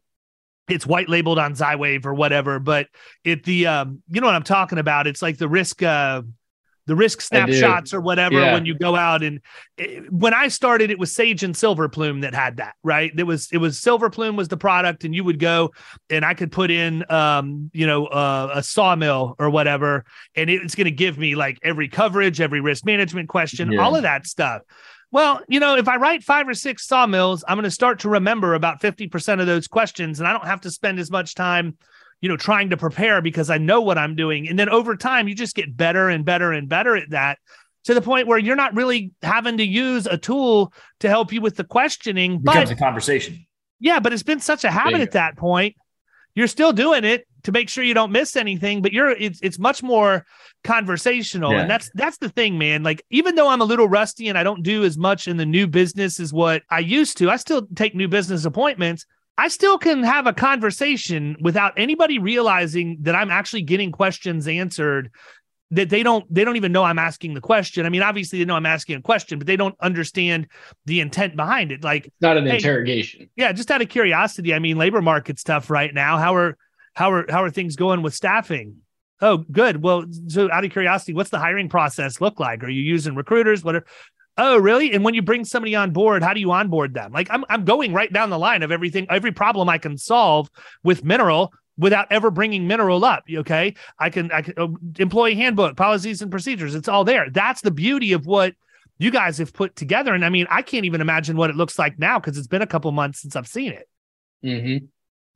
it's 0.68 0.86
white 0.86 1.10
labeled 1.10 1.40
on 1.40 1.54
Zywave 1.54 2.06
or 2.06 2.14
whatever, 2.14 2.60
but 2.60 2.88
it 3.24 3.44
the 3.44 3.68
um 3.68 4.02
you 4.10 4.22
know 4.22 4.28
what 4.28 4.36
I'm 4.36 4.44
talking 4.44 4.78
about. 4.78 5.08
It's 5.08 5.22
like 5.22 5.38
the 5.38 5.48
risk 5.48 5.82
uh 5.84 6.22
the 6.88 6.96
risk 6.96 7.22
snapshots 7.22 7.94
or 7.94 8.00
whatever 8.00 8.40
yeah. 8.40 8.54
when 8.54 8.66
you 8.66 8.74
go 8.74 8.96
out 8.96 9.22
and 9.22 9.42
it, 9.78 10.04
eh, 10.06 10.08
when 10.10 10.34
I 10.34 10.48
started 10.48 10.90
it 10.90 10.98
was 10.98 11.14
Sage 11.14 11.44
and 11.44 11.54
Silverplume 11.54 12.22
that 12.22 12.34
had 12.34 12.58
that 12.58 12.76
right 12.82 13.12
it 13.16 13.24
was 13.24 13.50
it 13.52 13.58
was 13.58 13.78
Silverplume 13.78 14.38
was 14.38 14.48
the 14.48 14.58
product 14.58 15.04
and 15.04 15.14
you 15.14 15.24
would 15.24 15.38
go 15.38 15.72
and 16.10 16.24
I 16.24 16.34
could 16.34 16.52
put 16.52 16.72
in 16.72 17.10
um 17.12 17.70
you 17.74 17.86
know 17.86 18.06
uh, 18.08 18.52
a 18.56 18.64
sawmill 18.64 19.36
or 19.38 19.50
whatever 19.50 20.06
and 20.36 20.50
it's 20.50 20.76
going 20.76 20.86
to 20.86 20.92
give 20.92 21.18
me 21.18 21.36
like 21.36 21.60
every 21.62 21.90
coverage 21.90 22.42
every 22.42 22.62
risk 22.62 22.86
management 22.86 23.28
question 23.30 23.74
yeah. 23.74 23.82
all 23.82 23.96
of 23.96 24.04
that 24.04 24.26
stuff 24.26 24.62
well, 25.12 25.42
you 25.48 25.60
know, 25.60 25.76
if 25.76 25.88
I 25.88 25.98
write 25.98 26.24
five 26.24 26.48
or 26.48 26.54
six 26.54 26.86
sawmills, 26.88 27.44
I'm 27.48 27.56
going 27.58 27.64
to 27.64 27.72
start 27.72 28.00
to 28.00 28.10
remember 28.10 28.54
about 28.54 28.82
50% 28.82 29.40
of 29.40 29.48
those 29.48 29.68
questions, 29.68 30.20
and 30.20 30.28
I 30.28 30.34
don't 30.34 30.46
have 30.46 30.62
to 30.62 30.72
spend 30.72 31.00
as 31.00 31.10
much 31.12 31.36
time 31.36 31.78
you 32.22 32.30
know, 32.30 32.38
trying 32.38 32.72
to 32.72 32.78
prepare 32.78 33.22
because 33.22 33.50
I 33.50 33.58
know 33.58 33.82
what 33.82 33.98
I'm 33.98 34.16
doing. 34.16 34.48
And 34.48 34.58
then 34.58 34.70
over 34.70 34.96
time, 34.96 35.28
you 35.28 35.36
just 35.36 35.56
get 35.56 35.76
better 35.76 36.10
and 36.10 36.26
better 36.26 36.52
and 36.52 36.68
better 36.68 36.96
at 36.96 37.12
that 37.12 37.38
to 37.84 37.94
the 37.94 38.02
point 38.02 38.28
where 38.28 38.40
you're 38.40 38.56
not 38.56 38.76
really 38.76 39.12
having 39.22 39.58
to 39.58 39.64
use 39.64 40.08
a 40.08 40.18
tool 40.18 40.74
to 41.00 41.10
help 41.10 41.32
you 41.32 41.42
with 41.42 41.56
the 41.56 41.64
questioning. 41.64 42.36
It 42.36 42.44
becomes 42.44 42.70
but, 42.70 42.78
a 42.78 42.80
conversation. 42.80 43.46
Yeah, 43.80 44.00
but 44.00 44.14
it's 44.14 44.24
been 44.24 44.40
such 44.40 44.64
a 44.64 44.72
habit 44.72 45.02
at 45.02 45.12
that 45.12 45.38
point. 45.38 45.76
You're 46.34 46.48
still 46.48 46.74
doing 46.74 47.04
it 47.04 47.28
to 47.44 47.52
make 47.52 47.70
sure 47.70 47.84
you 47.84 47.94
don't 47.94 48.12
miss 48.12 48.36
anything, 48.36 48.82
but 48.82 48.94
you're 48.94 49.10
it's 49.10 49.40
it's 49.42 49.60
much 49.60 49.82
more 49.82 50.26
conversational. 50.68 51.52
Yeah. 51.52 51.62
And 51.62 51.70
that's 51.70 51.90
that's 51.96 52.18
the 52.18 52.30
thing, 52.30 52.58
man. 52.58 52.84
Like 52.84 53.04
even 53.10 53.36
though 53.36 53.48
I'm 53.48 53.62
a 53.62 53.66
little 53.66 53.88
rusty 53.88 54.28
and 54.28 54.38
I 54.38 54.44
don't 54.44 54.62
do 54.62 54.84
as 54.84 54.98
much 54.98 55.28
in 55.28 55.38
the 55.38 55.46
new 55.46 55.66
business 55.66 56.20
as 56.20 56.32
what 56.32 56.62
I 56.70 56.80
used 56.80 57.18
to, 57.18 57.32
I 57.32 57.38
still 57.38 57.68
take 57.76 57.96
new 57.96 58.08
business 58.08 58.46
appointments 58.46 59.06
I 59.38 59.50
still 59.50 59.78
can 59.78 60.04
have 60.04 60.26
a 60.26 60.34
conversation 60.34 61.38
without 61.40 61.74
anybody 61.78 62.18
realizing 62.18 62.98
that 63.02 63.16
I'm 63.16 63.30
actually 63.30 63.62
getting 63.62 63.92
questions 63.92 64.48
answered 64.48 65.12
that 65.70 65.90
they 65.90 66.02
don't 66.02 66.26
they 66.34 66.44
don't 66.44 66.56
even 66.56 66.72
know 66.72 66.84
I'm 66.84 66.98
asking 66.98 67.36
the 67.36 67.42
question. 67.42 67.86
I 67.86 67.90
mean, 67.90 68.02
obviously 68.02 68.40
they 68.40 68.46
know 68.46 68.56
I'm 68.56 68.66
asking 68.66 68.96
a 68.96 69.02
question, 69.02 69.38
but 69.38 69.46
they 69.46 69.58
don't 69.58 69.76
understand 69.80 70.48
the 70.86 71.02
intent 71.02 71.36
behind 71.36 71.72
it. 71.72 71.84
Like 71.84 72.08
it's 72.08 72.22
not 72.22 72.38
an 72.38 72.48
hey, 72.48 72.56
interrogation. 72.56 73.30
Yeah, 73.36 73.52
just 73.52 73.70
out 73.70 73.82
of 73.82 73.90
curiosity. 73.90 74.54
I 74.54 74.60
mean, 74.60 74.78
labor 74.78 75.02
market's 75.02 75.44
tough 75.44 75.70
right 75.70 75.94
now. 75.94 76.18
How 76.18 76.36
are 76.36 76.58
how 76.96 77.12
are 77.12 77.26
how 77.30 77.44
are 77.44 77.52
things 77.52 77.76
going 77.76 78.02
with 78.02 78.16
staffing? 78.16 78.78
Oh, 79.20 79.38
good. 79.52 79.82
Well, 79.82 80.06
so 80.28 80.52
out 80.52 80.64
of 80.64 80.72
curiosity, 80.72 81.14
what's 81.14 81.32
the 81.32 81.40
hiring 81.40 81.70
process 81.70 82.22
look 82.22 82.40
like? 82.40 82.64
Are 82.64 82.70
you 82.70 82.82
using 82.82 83.16
recruiters? 83.16 83.64
What 83.64 83.76
are 83.76 83.86
Oh, 84.40 84.58
really? 84.58 84.94
And 84.94 85.04
when 85.04 85.16
you 85.16 85.24
bring 85.24 85.46
somebody 85.46 85.74
on 85.76 85.92
board, 85.92 86.22
how 86.22 86.34
do 86.34 86.40
you 86.40 86.52
onboard 86.52 86.94
them? 86.94 87.12
Like 87.12 87.28
I'm 87.32 87.44
I'm 87.50 87.66
going 87.66 87.94
right 87.94 88.12
down 88.12 88.30
the 88.30 88.38
line 88.38 88.62
of 88.62 88.72
everything, 88.72 89.08
every 89.10 89.32
problem 89.32 89.68
I 89.68 89.80
can 89.80 89.98
solve 89.98 90.50
with 90.84 91.04
mineral 91.04 91.52
without 91.78 92.08
ever 92.12 92.30
bringing 92.30 92.68
mineral 92.68 93.04
up. 93.04 93.24
Okay, 93.32 93.74
I 94.00 94.10
can 94.12 94.32
I 94.32 94.44
can 94.44 94.54
uh, 94.58 94.68
employee 95.00 95.36
handbook, 95.36 95.76
policies 95.76 96.22
and 96.22 96.30
procedures. 96.30 96.76
It's 96.76 96.88
all 96.88 97.04
there. 97.04 97.30
That's 97.32 97.62
the 97.62 97.72
beauty 97.72 98.14
of 98.14 98.28
what 98.28 98.54
you 99.00 99.10
guys 99.10 99.40
have 99.40 99.54
put 99.54 99.76
together. 99.76 100.14
And 100.14 100.24
I 100.24 100.30
mean, 100.30 100.46
I 100.52 100.62
can't 100.62 100.86
even 100.86 101.02
imagine 101.02 101.36
what 101.36 101.50
it 101.50 101.56
looks 101.56 101.80
like 101.80 101.98
now 101.98 102.20
because 102.20 102.38
it's 102.38 102.48
been 102.48 102.62
a 102.62 102.68
couple 102.68 102.92
months 102.92 103.22
since 103.22 103.36
I've 103.36 103.48
seen 103.48 103.72
it. 103.72 103.90
Mm-hmm. 104.44 104.86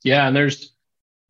Yeah, 0.04 0.28
and 0.28 0.36
there's 0.36 0.74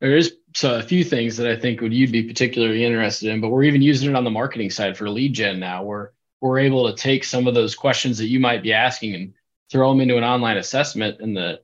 there 0.02 0.18
is 0.18 0.36
so 0.54 0.76
a 0.76 0.84
few 0.84 1.04
things 1.04 1.38
that 1.38 1.48
I 1.48 1.56
think 1.56 1.80
would 1.80 1.94
you'd 1.94 2.12
be 2.12 2.24
particularly 2.24 2.84
interested 2.84 3.30
in, 3.30 3.40
but 3.40 3.50
we're 3.50 3.64
even 3.64 3.82
using 3.82 4.10
it 4.10 4.16
on 4.16 4.24
the 4.24 4.32
marketing 4.32 4.72
side 4.72 4.98
for 4.98 5.10
lead 5.10 5.34
gen 5.34 5.60
now, 5.60 5.84
where 5.84 6.12
we're 6.42 6.60
able 6.60 6.90
to 6.90 7.02
take 7.02 7.24
some 7.24 7.48
of 7.48 7.54
those 7.54 7.76
questions 7.76 8.18
that 8.18 8.26
you 8.26 8.40
might 8.40 8.64
be 8.64 8.74
asking 8.74 9.14
and 9.16 9.34
throw 9.72 9.90
them 9.90 10.02
into 10.02 10.18
an 10.18 10.24
online 10.24 10.58
assessment 10.58 11.22
and 11.22 11.38
the 11.38 11.62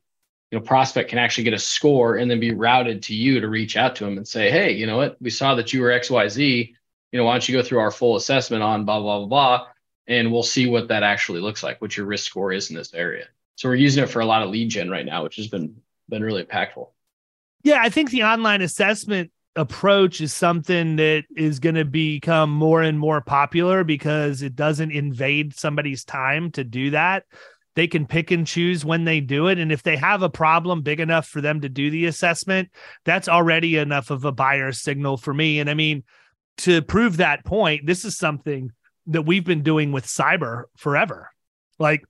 you 0.52 0.58
know 0.58 0.64
prospect 0.64 1.10
can 1.10 1.20
actually 1.20 1.44
get 1.44 1.54
a 1.54 1.60
score 1.60 2.16
and 2.16 2.32
then 2.32 2.40
be 2.40 2.54
routed 2.54 3.04
to 3.04 3.16
you 3.16 3.42
to 3.42 3.50
reach 3.50 3.76
out 3.76 3.96
to 3.96 4.06
them 4.06 4.18
and 4.18 4.28
say 4.28 4.50
hey 4.50 4.72
you 4.72 4.86
know 4.86 4.98
what? 4.98 5.22
We 5.22 5.30
saw 5.30 5.56
that 5.56 5.74
you 5.74 5.82
were 5.82 5.90
xyz 5.90 6.74
you 7.12 7.20
know 7.20 7.26
why 7.26 7.34
don't 7.34 7.50
you 7.50 7.58
go 7.58 7.64
through 7.64 7.80
our 7.80 7.92
full 7.92 8.16
assessment 8.16 8.64
on 8.64 8.86
blah 8.86 9.02
blah 9.02 9.20
blah 9.20 9.28
blah 9.28 9.68
and 10.08 10.32
we'll 10.32 10.44
see 10.44 10.68
what 10.68 10.88
that 10.88 11.04
actually 11.04 11.42
looks 11.42 11.64
like 11.64 11.82
what 11.82 11.98
your 11.98 12.06
risk 12.06 12.28
score 12.28 12.54
is 12.54 12.70
in 12.70 12.78
this 12.78 12.94
area. 12.94 13.26
So 13.56 13.68
we're 13.68 13.76
using 13.76 14.04
it 14.04 14.10
for 14.10 14.22
a 14.22 14.26
lot 14.26 14.44
of 14.44 14.52
lead 14.52 14.70
gen 14.70 14.90
right 14.90 15.06
now 15.06 15.24
which 15.24 15.36
has 15.36 15.48
been 15.48 15.82
been 16.08 16.24
really 16.24 16.44
impactful 16.44 16.90
yeah 17.68 17.80
i 17.82 17.90
think 17.90 18.10
the 18.10 18.24
online 18.24 18.62
assessment 18.62 19.32
approach 19.58 20.22
is 20.22 20.34
something 20.34 20.96
that 20.98 21.24
is 21.36 21.60
going 21.60 21.76
to 21.76 21.84
become 21.84 22.52
more 22.52 22.82
and 22.82 23.00
more 23.00 23.22
popular 23.22 23.84
because 23.84 24.42
it 24.42 24.56
doesn't 24.56 24.92
invade 24.92 25.58
somebody's 25.58 26.06
time 26.06 26.52
to 26.52 26.64
do 26.64 26.92
that. 26.92 27.24
They 27.76 27.88
can 27.88 28.06
pick 28.06 28.32
and 28.32 28.46
choose 28.48 28.86
when 28.86 29.04
they 29.04 29.20
do 29.20 29.48
it. 29.48 29.60
And 29.60 29.72
if 29.72 29.84
they 29.84 29.98
have 29.98 30.22
a 30.22 30.30
problem 30.30 30.82
big 30.82 31.00
enough 31.00 31.28
for 31.28 31.42
them 31.42 31.62
to 31.62 31.70
do 31.70 31.92
the 31.92 32.06
assessment, 32.06 32.70
that's 33.04 33.28
already 33.28 33.78
enough 33.78 34.10
of 34.10 34.26
a 34.26 34.32
buyer 34.32 34.72
signal 34.72 35.18
for 35.18 35.34
me. 35.34 35.60
And 35.60 35.70
I 35.70 35.74
mean, 35.74 36.04
to 36.60 36.82
prove 36.82 37.18
that 37.18 37.46
point, 37.46 37.86
this 37.86 38.06
is 38.06 38.18
something 38.18 38.72
that 39.08 39.24
we've 39.24 39.46
been 39.46 39.64
doing 39.64 39.92
with 39.92 40.06
cyber 40.06 40.64
forever. 40.76 41.30
Like 41.80 42.04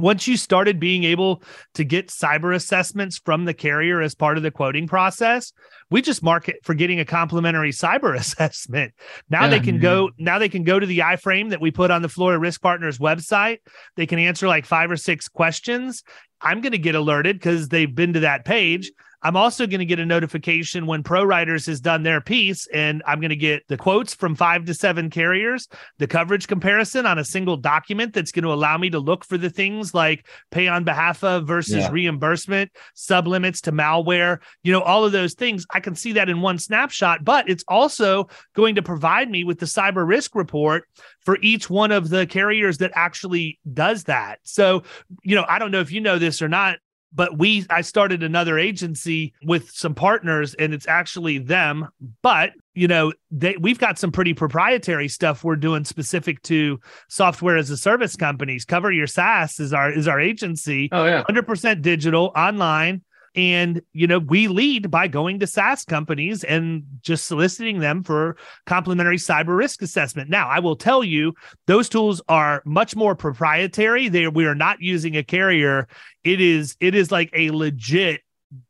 once 0.00 0.26
you 0.26 0.36
started 0.36 0.80
being 0.80 1.04
able 1.04 1.42
to 1.74 1.84
get 1.84 2.08
cyber 2.08 2.54
assessments 2.54 3.18
from 3.18 3.44
the 3.44 3.54
carrier 3.54 4.00
as 4.00 4.14
part 4.14 4.36
of 4.36 4.42
the 4.42 4.50
quoting 4.50 4.86
process, 4.86 5.52
we 5.90 6.02
just 6.02 6.22
market 6.22 6.56
for 6.62 6.74
getting 6.74 7.00
a 7.00 7.04
complimentary 7.04 7.70
cyber 7.70 8.16
assessment. 8.18 8.92
Now 9.30 9.44
yeah, 9.44 9.50
they 9.50 9.60
can 9.60 9.78
go 9.78 10.10
now 10.18 10.38
they 10.38 10.48
can 10.48 10.64
go 10.64 10.78
to 10.78 10.86
the 10.86 11.00
iframe 11.00 11.50
that 11.50 11.60
we 11.60 11.70
put 11.70 11.90
on 11.90 12.02
the 12.02 12.08
Florida 12.08 12.38
Risk 12.38 12.60
Partners 12.60 12.98
website. 12.98 13.58
They 13.96 14.06
can 14.06 14.18
answer 14.18 14.48
like 14.48 14.66
five 14.66 14.90
or 14.90 14.96
six 14.96 15.28
questions. 15.28 16.02
I'm 16.40 16.60
going 16.60 16.72
to 16.72 16.78
get 16.78 16.94
alerted 16.94 17.36
because 17.36 17.68
they've 17.68 17.92
been 17.92 18.12
to 18.12 18.20
that 18.20 18.44
page 18.44 18.92
I'm 19.22 19.36
also 19.36 19.66
going 19.66 19.80
to 19.80 19.86
get 19.86 19.98
a 19.98 20.06
notification 20.06 20.86
when 20.86 21.02
ProWriters 21.02 21.66
has 21.66 21.80
done 21.80 22.02
their 22.02 22.20
piece, 22.20 22.66
and 22.68 23.02
I'm 23.06 23.20
going 23.20 23.30
to 23.30 23.36
get 23.36 23.66
the 23.68 23.76
quotes 23.76 24.14
from 24.14 24.34
five 24.34 24.64
to 24.66 24.74
seven 24.74 25.10
carriers, 25.10 25.66
the 25.98 26.06
coverage 26.06 26.46
comparison 26.46 27.04
on 27.04 27.18
a 27.18 27.24
single 27.24 27.56
document 27.56 28.14
that's 28.14 28.30
going 28.30 28.44
to 28.44 28.52
allow 28.52 28.78
me 28.78 28.90
to 28.90 29.00
look 29.00 29.24
for 29.24 29.36
the 29.36 29.50
things 29.50 29.92
like 29.92 30.26
pay 30.50 30.68
on 30.68 30.84
behalf 30.84 31.24
of 31.24 31.46
versus 31.46 31.76
yeah. 31.76 31.90
reimbursement, 31.90 32.70
sublimits 32.96 33.60
to 33.62 33.72
malware, 33.72 34.38
you 34.62 34.72
know, 34.72 34.82
all 34.82 35.04
of 35.04 35.12
those 35.12 35.34
things. 35.34 35.66
I 35.72 35.80
can 35.80 35.96
see 35.96 36.12
that 36.12 36.28
in 36.28 36.40
one 36.40 36.58
snapshot, 36.58 37.24
but 37.24 37.48
it's 37.48 37.64
also 37.66 38.28
going 38.54 38.76
to 38.76 38.82
provide 38.82 39.30
me 39.30 39.42
with 39.42 39.58
the 39.58 39.66
cyber 39.66 40.06
risk 40.06 40.34
report 40.34 40.84
for 41.20 41.38
each 41.42 41.68
one 41.68 41.90
of 41.90 42.08
the 42.08 42.26
carriers 42.26 42.78
that 42.78 42.92
actually 42.94 43.58
does 43.74 44.04
that. 44.04 44.38
So, 44.44 44.84
you 45.22 45.34
know, 45.34 45.44
I 45.48 45.58
don't 45.58 45.70
know 45.70 45.80
if 45.80 45.90
you 45.90 46.00
know 46.00 46.18
this 46.18 46.40
or 46.40 46.48
not, 46.48 46.78
but 47.12 47.38
we 47.38 47.66
i 47.70 47.80
started 47.80 48.22
another 48.22 48.58
agency 48.58 49.32
with 49.44 49.70
some 49.70 49.94
partners 49.94 50.54
and 50.54 50.74
it's 50.74 50.86
actually 50.86 51.38
them 51.38 51.88
but 52.22 52.52
you 52.74 52.86
know 52.86 53.12
they 53.30 53.56
we've 53.56 53.78
got 53.78 53.98
some 53.98 54.12
pretty 54.12 54.32
proprietary 54.34 55.08
stuff 55.08 55.42
we're 55.42 55.56
doing 55.56 55.84
specific 55.84 56.40
to 56.42 56.78
software 57.08 57.56
as 57.56 57.70
a 57.70 57.76
service 57.76 58.16
companies. 58.16 58.64
Cover 58.64 58.92
your 58.92 59.06
saas 59.06 59.58
is 59.58 59.72
our 59.72 59.90
is 59.90 60.06
our 60.06 60.20
agency. 60.20 60.88
Oh 60.92 61.04
yeah. 61.04 61.24
100% 61.24 61.82
digital 61.82 62.32
online 62.36 63.02
and, 63.34 63.82
you 63.92 64.06
know, 64.06 64.18
we 64.18 64.48
lead 64.48 64.90
by 64.90 65.08
going 65.08 65.38
to 65.40 65.46
SaaS 65.46 65.84
companies 65.84 66.44
and 66.44 66.82
just 67.02 67.26
soliciting 67.26 67.80
them 67.80 68.02
for 68.02 68.36
complimentary 68.66 69.16
cyber 69.16 69.56
risk 69.56 69.82
assessment. 69.82 70.30
Now, 70.30 70.48
I 70.48 70.58
will 70.58 70.76
tell 70.76 71.04
you, 71.04 71.34
those 71.66 71.88
tools 71.88 72.22
are 72.28 72.62
much 72.64 72.96
more 72.96 73.14
proprietary. 73.14 74.08
They 74.08 74.28
we 74.28 74.46
are 74.46 74.54
not 74.54 74.80
using 74.80 75.16
a 75.16 75.22
carrier. 75.22 75.88
It 76.24 76.40
is 76.40 76.76
it 76.80 76.94
is 76.94 77.10
like 77.12 77.30
a 77.32 77.50
legit 77.50 78.22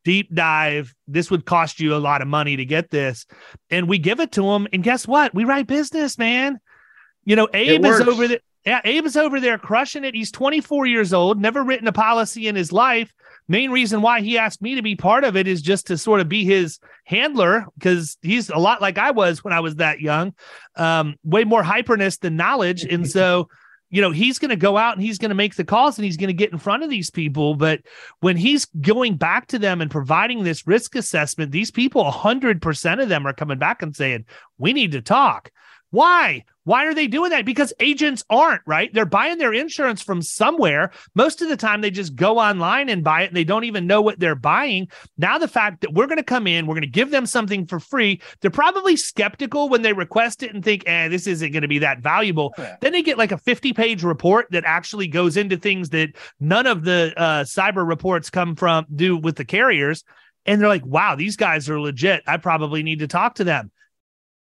deep 0.04 0.34
dive. 0.34 0.94
This 1.06 1.30
would 1.30 1.44
cost 1.44 1.80
you 1.80 1.94
a 1.94 1.98
lot 1.98 2.22
of 2.22 2.28
money 2.28 2.56
to 2.56 2.64
get 2.64 2.90
this. 2.90 3.26
And 3.70 3.88
we 3.88 3.98
give 3.98 4.20
it 4.20 4.32
to 4.32 4.42
them. 4.42 4.66
And 4.72 4.82
guess 4.82 5.06
what? 5.06 5.34
We 5.34 5.44
write 5.44 5.66
business, 5.66 6.18
man. 6.18 6.58
You 7.24 7.36
know, 7.36 7.48
Abe 7.52 7.84
is 7.84 8.00
over 8.00 8.28
there. 8.28 8.40
Yeah, 8.64 8.80
Abe 8.84 9.06
is 9.06 9.16
over 9.16 9.40
there 9.40 9.56
crushing 9.56 10.04
it. 10.04 10.14
He's 10.14 10.32
24 10.32 10.86
years 10.86 11.12
old, 11.12 11.40
never 11.40 11.62
written 11.62 11.88
a 11.88 11.92
policy 11.92 12.48
in 12.48 12.56
his 12.56 12.72
life 12.72 13.12
main 13.48 13.70
reason 13.70 14.02
why 14.02 14.20
he 14.20 14.38
asked 14.38 14.62
me 14.62 14.74
to 14.74 14.82
be 14.82 14.94
part 14.94 15.24
of 15.24 15.36
it 15.36 15.48
is 15.48 15.62
just 15.62 15.86
to 15.86 15.98
sort 15.98 16.20
of 16.20 16.28
be 16.28 16.44
his 16.44 16.78
handler 17.04 17.66
because 17.78 18.18
he's 18.22 18.50
a 18.50 18.58
lot 18.58 18.82
like 18.82 18.98
I 18.98 19.10
was 19.10 19.42
when 19.42 19.54
I 19.54 19.60
was 19.60 19.76
that 19.76 20.00
young, 20.00 20.34
um, 20.76 21.16
way 21.24 21.44
more 21.44 21.62
hyperness 21.62 22.20
than 22.20 22.36
knowledge. 22.36 22.84
And 22.84 23.08
so, 23.08 23.48
you 23.90 24.02
know, 24.02 24.10
he's 24.10 24.38
going 24.38 24.50
to 24.50 24.56
go 24.56 24.76
out 24.76 24.94
and 24.94 25.02
he's 25.02 25.18
going 25.18 25.30
to 25.30 25.34
make 25.34 25.54
the 25.54 25.64
calls 25.64 25.96
and 25.96 26.04
he's 26.04 26.18
going 26.18 26.28
to 26.28 26.34
get 26.34 26.52
in 26.52 26.58
front 26.58 26.82
of 26.82 26.90
these 26.90 27.10
people. 27.10 27.54
But 27.54 27.80
when 28.20 28.36
he's 28.36 28.66
going 28.66 29.16
back 29.16 29.46
to 29.48 29.58
them 29.58 29.80
and 29.80 29.90
providing 29.90 30.44
this 30.44 30.66
risk 30.66 30.94
assessment, 30.94 31.50
these 31.50 31.70
people, 31.70 32.04
100% 32.04 33.02
of 33.02 33.08
them 33.08 33.26
are 33.26 33.32
coming 33.32 33.58
back 33.58 33.82
and 33.82 33.96
saying, 33.96 34.26
we 34.58 34.74
need 34.74 34.92
to 34.92 35.00
talk. 35.00 35.50
Why? 35.90 36.44
Why 36.68 36.84
are 36.84 36.92
they 36.92 37.06
doing 37.06 37.30
that? 37.30 37.46
Because 37.46 37.72
agents 37.80 38.22
aren't, 38.28 38.60
right? 38.66 38.92
They're 38.92 39.06
buying 39.06 39.38
their 39.38 39.54
insurance 39.54 40.02
from 40.02 40.20
somewhere. 40.20 40.90
Most 41.14 41.40
of 41.40 41.48
the 41.48 41.56
time, 41.56 41.80
they 41.80 41.90
just 41.90 42.14
go 42.14 42.38
online 42.38 42.90
and 42.90 43.02
buy 43.02 43.22
it 43.22 43.28
and 43.28 43.36
they 43.36 43.42
don't 43.42 43.64
even 43.64 43.86
know 43.86 44.02
what 44.02 44.20
they're 44.20 44.34
buying. 44.34 44.88
Now, 45.16 45.38
the 45.38 45.48
fact 45.48 45.80
that 45.80 45.94
we're 45.94 46.06
going 46.06 46.18
to 46.18 46.22
come 46.22 46.46
in, 46.46 46.66
we're 46.66 46.74
going 46.74 46.82
to 46.82 46.86
give 46.86 47.10
them 47.10 47.24
something 47.24 47.64
for 47.64 47.80
free, 47.80 48.20
they're 48.42 48.50
probably 48.50 48.96
skeptical 48.98 49.70
when 49.70 49.80
they 49.80 49.94
request 49.94 50.42
it 50.42 50.52
and 50.52 50.62
think, 50.62 50.82
eh, 50.86 51.08
this 51.08 51.26
isn't 51.26 51.52
going 51.52 51.62
to 51.62 51.68
be 51.68 51.78
that 51.78 52.00
valuable. 52.00 52.52
Yeah. 52.58 52.76
Then 52.82 52.92
they 52.92 53.00
get 53.00 53.16
like 53.16 53.32
a 53.32 53.38
50 53.38 53.72
page 53.72 54.02
report 54.02 54.48
that 54.50 54.64
actually 54.66 55.08
goes 55.08 55.38
into 55.38 55.56
things 55.56 55.88
that 55.88 56.10
none 56.38 56.66
of 56.66 56.84
the 56.84 57.14
uh, 57.16 57.44
cyber 57.44 57.88
reports 57.88 58.28
come 58.28 58.54
from, 58.54 58.84
do 58.94 59.16
with 59.16 59.36
the 59.36 59.44
carriers. 59.46 60.04
And 60.44 60.60
they're 60.60 60.68
like, 60.68 60.84
wow, 60.84 61.14
these 61.14 61.36
guys 61.36 61.70
are 61.70 61.80
legit. 61.80 62.24
I 62.26 62.36
probably 62.36 62.82
need 62.82 62.98
to 62.98 63.08
talk 63.08 63.36
to 63.36 63.44
them 63.44 63.70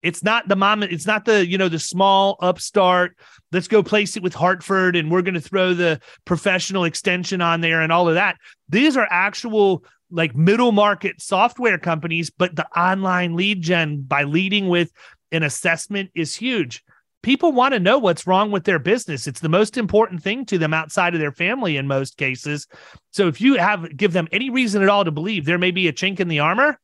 It's 0.04 0.24
not 0.24 0.48
the 0.48 0.56
mom, 0.56 0.84
it's 0.84 1.06
not 1.06 1.26
the, 1.26 1.46
you 1.46 1.58
know, 1.58 1.70
the 1.70 1.80
small 1.80 2.38
upstart. 2.42 3.18
Let's 3.52 3.68
go 3.68 3.84
place 3.84 4.18
it 4.18 4.24
with 4.24 4.34
Hartford 4.34 4.96
and 4.96 5.12
we're 5.12 5.22
going 5.22 5.36
to 5.36 5.42
throw 5.42 5.74
the 5.74 6.00
professional 6.26 6.86
extension 6.86 7.42
on 7.42 7.62
there 7.62 7.82
and 7.82 7.92
all 7.92 8.08
of 8.08 8.16
that. 8.16 8.38
These 8.70 8.98
are 8.98 9.08
actual 9.10 9.84
like 10.10 10.36
middle 10.36 10.72
market 10.72 11.22
software 11.22 11.78
companies, 11.78 12.30
but 12.30 12.56
the 12.56 12.68
online 12.78 13.36
lead 13.36 13.62
gen 13.62 14.02
by 14.02 14.24
leading 14.24 14.68
with 14.68 14.92
an 15.32 15.44
assessment 15.44 16.12
is 16.14 16.36
huge. 16.36 16.84
People 17.24 17.52
want 17.52 17.74
to 17.74 17.80
know 17.80 18.00
what's 18.00 18.26
wrong 18.26 18.52
with 18.52 18.64
their 18.64 18.80
business. 18.80 19.28
It's 19.28 19.40
the 19.40 19.50
most 19.50 19.78
important 19.78 20.24
thing 20.24 20.46
to 20.48 20.58
them 20.58 20.74
outside 20.74 21.14
of 21.14 21.20
their 21.20 21.32
family 21.32 21.78
in 21.78 21.88
most 21.88 22.18
cases. 22.18 22.68
So 23.12 23.28
if 23.28 23.40
you 23.40 23.56
have 23.56 23.96
give 23.96 24.12
them 24.12 24.28
any 24.32 24.50
reason 24.50 24.82
at 24.82 24.90
all 24.90 25.06
to 25.06 25.12
believe 25.12 25.46
there 25.46 25.60
may 25.60 25.72
be 25.72 25.88
a 25.88 25.94
chink 25.94 26.20
in 26.20 26.28
the 26.28 26.40
armor, 26.40 26.80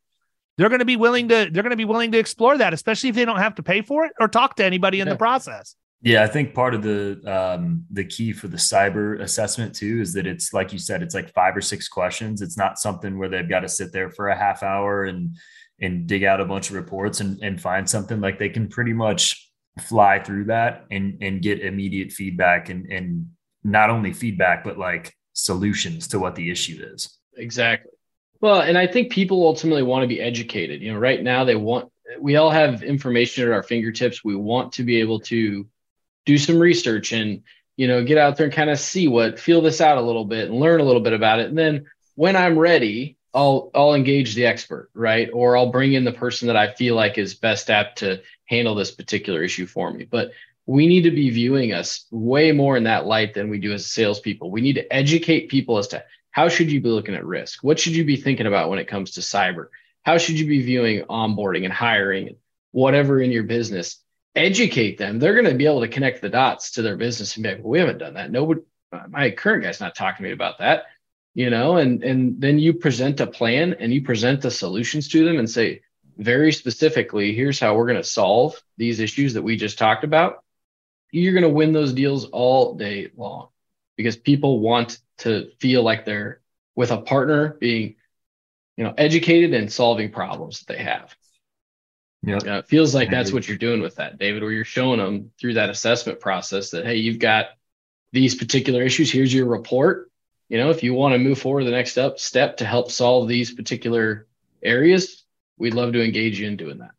they're 0.57 0.69
going 0.69 0.79
to 0.79 0.85
be 0.85 0.95
willing 0.95 1.27
to 1.29 1.49
they're 1.51 1.63
going 1.63 1.71
to 1.71 1.77
be 1.77 1.85
willing 1.85 2.11
to 2.11 2.17
explore 2.17 2.57
that, 2.57 2.73
especially 2.73 3.09
if 3.09 3.15
they 3.15 3.25
don't 3.25 3.39
have 3.39 3.55
to 3.55 3.63
pay 3.63 3.81
for 3.81 4.05
it 4.05 4.13
or 4.19 4.27
talk 4.27 4.55
to 4.57 4.65
anybody 4.65 4.99
in 4.99 5.07
yeah. 5.07 5.13
the 5.13 5.17
process. 5.17 5.75
Yeah, 6.01 6.23
I 6.23 6.27
think 6.27 6.53
part 6.53 6.75
of 6.75 6.83
the 6.83 7.19
um, 7.25 7.85
the 7.91 8.05
key 8.05 8.31
for 8.31 8.47
the 8.47 8.57
cyber 8.57 9.19
assessment 9.19 9.73
too 9.75 9.99
is 9.99 10.13
that 10.13 10.27
it's 10.27 10.53
like 10.53 10.71
you 10.71 10.79
said, 10.79 11.01
it's 11.01 11.15
like 11.15 11.33
five 11.33 11.57
or 11.57 11.61
six 11.61 11.87
questions. 11.87 12.41
It's 12.41 12.57
not 12.57 12.77
something 12.77 13.17
where 13.17 13.29
they've 13.29 13.49
got 13.49 13.61
to 13.61 13.69
sit 13.69 13.91
there 13.91 14.11
for 14.11 14.29
a 14.29 14.37
half 14.37 14.61
hour 14.61 15.05
and 15.05 15.35
and 15.79 16.07
dig 16.07 16.23
out 16.23 16.41
a 16.41 16.45
bunch 16.45 16.69
of 16.69 16.75
reports 16.75 17.19
and, 17.19 17.39
and 17.41 17.61
find 17.61 17.87
something. 17.89 18.19
Like 18.19 18.37
they 18.39 18.49
can 18.49 18.67
pretty 18.67 18.93
much 18.93 19.51
fly 19.81 20.19
through 20.19 20.45
that 20.45 20.85
and 20.91 21.17
and 21.21 21.41
get 21.41 21.61
immediate 21.61 22.11
feedback 22.11 22.69
and 22.69 22.91
and 22.91 23.27
not 23.63 23.89
only 23.89 24.13
feedback 24.13 24.63
but 24.63 24.77
like 24.77 25.15
solutions 25.33 26.07
to 26.09 26.19
what 26.19 26.35
the 26.35 26.49
issue 26.51 26.83
is. 26.93 27.17
Exactly. 27.35 27.91
Well, 28.39 28.61
and 28.61 28.77
I 28.77 28.87
think 28.87 29.11
people 29.11 29.45
ultimately 29.45 29.83
want 29.83 30.03
to 30.03 30.07
be 30.07 30.21
educated. 30.21 30.81
You 30.81 30.93
know, 30.93 30.99
right 30.99 31.21
now 31.21 31.43
they 31.43 31.55
want 31.55 31.91
we 32.19 32.35
all 32.35 32.51
have 32.51 32.83
information 32.83 33.43
at 33.43 33.53
our 33.53 33.63
fingertips. 33.63 34.23
We 34.23 34.35
want 34.35 34.73
to 34.73 34.83
be 34.83 34.99
able 34.99 35.19
to 35.21 35.67
do 36.25 36.37
some 36.37 36.59
research 36.59 37.11
and 37.13 37.43
you 37.75 37.87
know 37.87 38.03
get 38.03 38.17
out 38.17 38.37
there 38.37 38.45
and 38.45 38.53
kind 38.53 38.69
of 38.69 38.79
see 38.79 39.07
what 39.07 39.39
feel 39.39 39.61
this 39.61 39.81
out 39.81 39.97
a 39.97 40.01
little 40.01 40.25
bit 40.25 40.49
and 40.49 40.59
learn 40.59 40.81
a 40.81 40.83
little 40.83 41.01
bit 41.01 41.13
about 41.13 41.39
it. 41.39 41.49
And 41.49 41.57
then 41.57 41.85
when 42.15 42.35
I'm 42.35 42.57
ready, 42.57 43.17
I'll 43.33 43.71
I'll 43.73 43.93
engage 43.93 44.35
the 44.35 44.45
expert, 44.45 44.89
right? 44.93 45.29
Or 45.33 45.57
I'll 45.57 45.71
bring 45.71 45.93
in 45.93 46.03
the 46.03 46.11
person 46.11 46.47
that 46.47 46.57
I 46.57 46.73
feel 46.73 46.95
like 46.95 47.17
is 47.17 47.33
best 47.33 47.69
apt 47.69 47.99
to 47.99 48.21
handle 48.45 48.75
this 48.75 48.91
particular 48.91 49.43
issue 49.43 49.65
for 49.65 49.91
me. 49.91 50.05
But 50.05 50.31
we 50.65 50.85
need 50.85 51.03
to 51.03 51.11
be 51.11 51.29
viewing 51.29 51.71
us 51.71 52.05
way 52.11 52.51
more 52.51 52.75
in 52.75 52.83
that 52.83 53.05
light 53.05 53.33
than 53.33 53.49
we 53.49 53.57
do 53.57 53.71
as 53.73 53.85
salespeople. 53.85 54.51
We 54.51 54.61
need 54.61 54.73
to 54.73 54.93
educate 54.93 55.49
people 55.49 55.77
as 55.77 55.87
to 55.89 56.03
how 56.37 56.49
should 56.49 56.71
you 56.71 56.79
be 56.79 56.89
looking 56.89 57.15
at 57.15 57.25
risk? 57.25 57.63
What 57.63 57.79
should 57.79 57.95
you 57.95 58.05
be 58.05 58.15
thinking 58.15 58.45
about 58.45 58.69
when 58.69 58.77
it 58.77 58.87
comes 58.87 59.13
to 59.13 59.21
cyber? 59.21 59.69
How 60.03 60.19
should 60.19 60.39
you 60.39 60.45
be 60.45 60.61
viewing 60.61 61.01
onboarding 61.05 61.63
and 61.63 61.73
hiring 61.73 62.27
and 62.27 62.37
whatever 62.69 63.19
in 63.19 63.31
your 63.31 63.41
business? 63.41 63.97
Educate 64.35 64.99
them. 64.99 65.17
They're 65.17 65.33
going 65.33 65.47
to 65.47 65.55
be 65.55 65.65
able 65.65 65.81
to 65.81 65.87
connect 65.87 66.21
the 66.21 66.29
dots 66.29 66.73
to 66.73 66.83
their 66.83 66.95
business 66.95 67.35
and 67.35 67.43
be 67.43 67.49
like, 67.49 67.63
well, 67.63 67.71
we 67.71 67.79
haven't 67.79 67.97
done 67.97 68.13
that. 68.13 68.29
Nobody, 68.29 68.61
my 69.09 69.31
current 69.31 69.63
guy's 69.63 69.79
not 69.79 69.95
talking 69.95 70.17
to 70.17 70.29
me 70.29 70.31
about 70.31 70.59
that, 70.59 70.83
you 71.33 71.49
know, 71.49 71.77
and, 71.77 72.03
and 72.03 72.39
then 72.39 72.59
you 72.59 72.75
present 72.75 73.19
a 73.19 73.25
plan 73.25 73.73
and 73.79 73.91
you 73.91 74.03
present 74.03 74.43
the 74.43 74.51
solutions 74.51 75.07
to 75.07 75.25
them 75.25 75.39
and 75.39 75.49
say, 75.49 75.81
very 76.19 76.51
specifically, 76.51 77.33
here's 77.33 77.59
how 77.59 77.75
we're 77.75 77.87
going 77.87 77.97
to 77.97 78.03
solve 78.03 78.61
these 78.77 78.99
issues 78.99 79.33
that 79.33 79.41
we 79.41 79.55
just 79.57 79.79
talked 79.79 80.03
about. 80.03 80.43
You're 81.09 81.33
going 81.33 81.41
to 81.41 81.49
win 81.49 81.73
those 81.73 81.93
deals 81.93 82.25
all 82.25 82.75
day 82.75 83.09
long 83.17 83.47
because 83.95 84.15
people 84.15 84.59
want 84.59 84.99
to 85.19 85.51
feel 85.59 85.83
like 85.83 86.05
they're 86.05 86.41
with 86.75 86.91
a 86.91 86.97
partner 86.97 87.57
being 87.59 87.95
you 88.75 88.83
know 88.83 88.93
educated 88.97 89.53
and 89.53 89.71
solving 89.71 90.11
problems 90.11 90.59
that 90.59 90.67
they 90.67 90.83
have. 90.83 91.15
Yeah 92.23 92.39
you 92.41 92.49
know, 92.49 92.57
it 92.57 92.67
feels 92.67 92.95
like 92.95 93.11
that's 93.11 93.31
what 93.31 93.47
you're 93.47 93.57
doing 93.57 93.81
with 93.81 93.95
that 93.95 94.17
david 94.17 94.41
where 94.41 94.51
you're 94.51 94.65
showing 94.65 94.99
them 94.99 95.31
through 95.39 95.53
that 95.53 95.69
assessment 95.69 96.19
process 96.19 96.71
that 96.71 96.85
hey 96.85 96.95
you've 96.95 97.19
got 97.19 97.47
these 98.11 98.35
particular 98.35 98.81
issues 98.81 99.11
here's 99.11 99.33
your 99.33 99.45
report. 99.45 100.11
You 100.49 100.57
know 100.57 100.69
if 100.69 100.81
you 100.81 100.93
want 100.93 101.13
to 101.13 101.19
move 101.19 101.39
forward 101.39 101.65
the 101.65 101.71
next 101.71 101.91
step 101.91 102.19
step 102.19 102.57
to 102.57 102.65
help 102.65 102.91
solve 102.91 103.27
these 103.27 103.53
particular 103.53 104.27
areas 104.63 105.23
we'd 105.57 105.73
love 105.73 105.93
to 105.93 106.03
engage 106.03 106.39
you 106.39 106.47
in 106.47 106.57
doing 106.57 106.79
that 106.79 106.91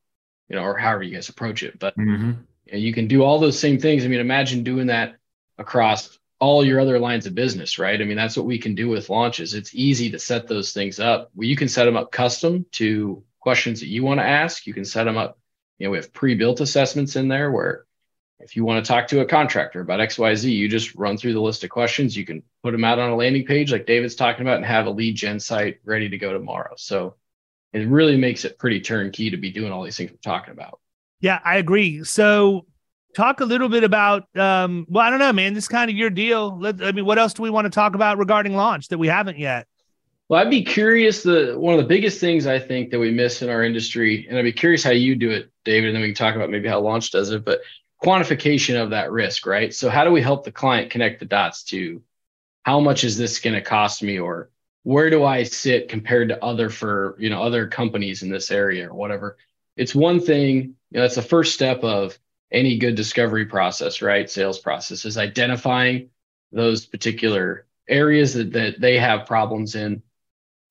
you 0.48 0.56
know 0.56 0.62
or 0.62 0.76
however 0.76 1.02
you 1.02 1.14
guys 1.14 1.28
approach 1.28 1.62
it. 1.62 1.78
But 1.78 1.96
mm-hmm. 1.96 2.32
you, 2.66 2.72
know, 2.72 2.78
you 2.78 2.92
can 2.92 3.08
do 3.08 3.22
all 3.22 3.38
those 3.38 3.58
same 3.58 3.78
things. 3.78 4.04
I 4.04 4.08
mean 4.08 4.20
imagine 4.20 4.64
doing 4.64 4.88
that 4.88 5.16
across 5.58 6.17
all 6.40 6.64
your 6.64 6.80
other 6.80 6.98
lines 6.98 7.26
of 7.26 7.34
business, 7.34 7.78
right? 7.78 8.00
I 8.00 8.04
mean, 8.04 8.16
that's 8.16 8.36
what 8.36 8.46
we 8.46 8.58
can 8.58 8.74
do 8.74 8.88
with 8.88 9.10
launches. 9.10 9.54
It's 9.54 9.74
easy 9.74 10.10
to 10.10 10.18
set 10.18 10.46
those 10.46 10.72
things 10.72 11.00
up. 11.00 11.30
You 11.36 11.56
can 11.56 11.68
set 11.68 11.84
them 11.84 11.96
up 11.96 12.12
custom 12.12 12.66
to 12.72 13.24
questions 13.40 13.80
that 13.80 13.88
you 13.88 14.04
want 14.04 14.20
to 14.20 14.26
ask. 14.26 14.66
You 14.66 14.74
can 14.74 14.84
set 14.84 15.04
them 15.04 15.16
up. 15.16 15.38
You 15.78 15.86
know, 15.86 15.90
we 15.92 15.98
have 15.98 16.12
pre-built 16.12 16.60
assessments 16.60 17.16
in 17.16 17.28
there 17.28 17.50
where 17.50 17.84
if 18.40 18.54
you 18.54 18.64
want 18.64 18.84
to 18.84 18.88
talk 18.88 19.08
to 19.08 19.20
a 19.20 19.26
contractor 19.26 19.80
about 19.80 20.00
XYZ, 20.00 20.44
you 20.44 20.68
just 20.68 20.94
run 20.94 21.16
through 21.16 21.32
the 21.32 21.40
list 21.40 21.64
of 21.64 21.70
questions. 21.70 22.16
You 22.16 22.24
can 22.24 22.42
put 22.62 22.70
them 22.70 22.84
out 22.84 23.00
on 23.00 23.10
a 23.10 23.16
landing 23.16 23.44
page 23.44 23.72
like 23.72 23.86
David's 23.86 24.14
talking 24.14 24.42
about 24.42 24.56
and 24.58 24.64
have 24.64 24.86
a 24.86 24.90
lead 24.90 25.16
gen 25.16 25.40
site 25.40 25.80
ready 25.84 26.08
to 26.08 26.18
go 26.18 26.32
tomorrow. 26.32 26.74
So 26.76 27.16
it 27.72 27.88
really 27.88 28.16
makes 28.16 28.44
it 28.44 28.58
pretty 28.58 28.80
turnkey 28.80 29.30
to 29.30 29.36
be 29.36 29.50
doing 29.50 29.72
all 29.72 29.82
these 29.82 29.96
things 29.96 30.12
we're 30.12 30.18
talking 30.18 30.52
about. 30.52 30.78
Yeah, 31.20 31.40
I 31.44 31.56
agree. 31.56 32.04
So 32.04 32.66
talk 33.18 33.40
a 33.40 33.44
little 33.44 33.68
bit 33.68 33.84
about 33.84 34.24
um, 34.36 34.86
well 34.88 35.04
i 35.04 35.10
don't 35.10 35.18
know 35.18 35.32
man 35.32 35.52
this 35.52 35.64
is 35.64 35.68
kind 35.68 35.90
of 35.90 35.96
your 35.96 36.10
deal. 36.10 36.58
Let, 36.58 36.82
i 36.82 36.92
mean 36.92 37.04
what 37.04 37.18
else 37.18 37.34
do 37.34 37.42
we 37.42 37.50
want 37.50 37.66
to 37.66 37.70
talk 37.70 37.94
about 37.94 38.18
regarding 38.18 38.54
launch 38.54 38.88
that 38.88 38.98
we 38.98 39.08
haven't 39.08 39.38
yet? 39.38 39.66
Well 40.28 40.40
i'd 40.40 40.50
be 40.50 40.64
curious 40.64 41.22
the 41.22 41.54
one 41.58 41.74
of 41.74 41.80
the 41.80 41.86
biggest 41.86 42.20
things 42.20 42.46
i 42.46 42.58
think 42.58 42.90
that 42.90 42.98
we 42.98 43.10
miss 43.10 43.42
in 43.42 43.50
our 43.50 43.64
industry 43.64 44.26
and 44.28 44.38
i'd 44.38 44.42
be 44.42 44.52
curious 44.52 44.84
how 44.84 44.90
you 44.90 45.16
do 45.16 45.30
it 45.30 45.50
david 45.64 45.88
and 45.88 45.96
then 45.96 46.02
we 46.02 46.08
can 46.08 46.14
talk 46.14 46.36
about 46.36 46.50
maybe 46.50 46.68
how 46.68 46.80
launch 46.80 47.10
does 47.10 47.30
it 47.30 47.44
but 47.44 47.60
quantification 48.02 48.80
of 48.80 48.90
that 48.90 49.10
risk 49.10 49.46
right? 49.46 49.74
So 49.74 49.90
how 49.90 50.04
do 50.04 50.10
we 50.10 50.22
help 50.22 50.44
the 50.44 50.52
client 50.52 50.90
connect 50.90 51.18
the 51.18 51.26
dots 51.26 51.64
to 51.64 52.02
how 52.62 52.80
much 52.80 53.04
is 53.04 53.16
this 53.16 53.40
going 53.40 53.54
to 53.54 53.62
cost 53.62 54.02
me 54.02 54.18
or 54.18 54.50
where 54.84 55.10
do 55.10 55.24
i 55.24 55.42
sit 55.42 55.88
compared 55.88 56.28
to 56.28 56.42
other 56.44 56.70
for 56.70 57.16
you 57.18 57.30
know 57.30 57.42
other 57.42 57.66
companies 57.66 58.22
in 58.22 58.30
this 58.30 58.50
area 58.50 58.88
or 58.88 58.94
whatever? 58.94 59.36
It's 59.76 59.94
one 59.94 60.20
thing 60.20 60.54
you 60.56 60.74
know 60.92 61.02
that's 61.02 61.16
the 61.16 61.22
first 61.22 61.54
step 61.54 61.82
of 61.82 62.18
any 62.50 62.78
good 62.78 62.94
discovery 62.94 63.46
process, 63.46 64.00
right? 64.02 64.28
Sales 64.28 64.58
process 64.58 65.04
is 65.04 65.18
identifying 65.18 66.10
those 66.52 66.86
particular 66.86 67.66
areas 67.88 68.34
that, 68.34 68.52
that 68.52 68.80
they 68.80 68.98
have 68.98 69.26
problems 69.26 69.74
in. 69.74 70.02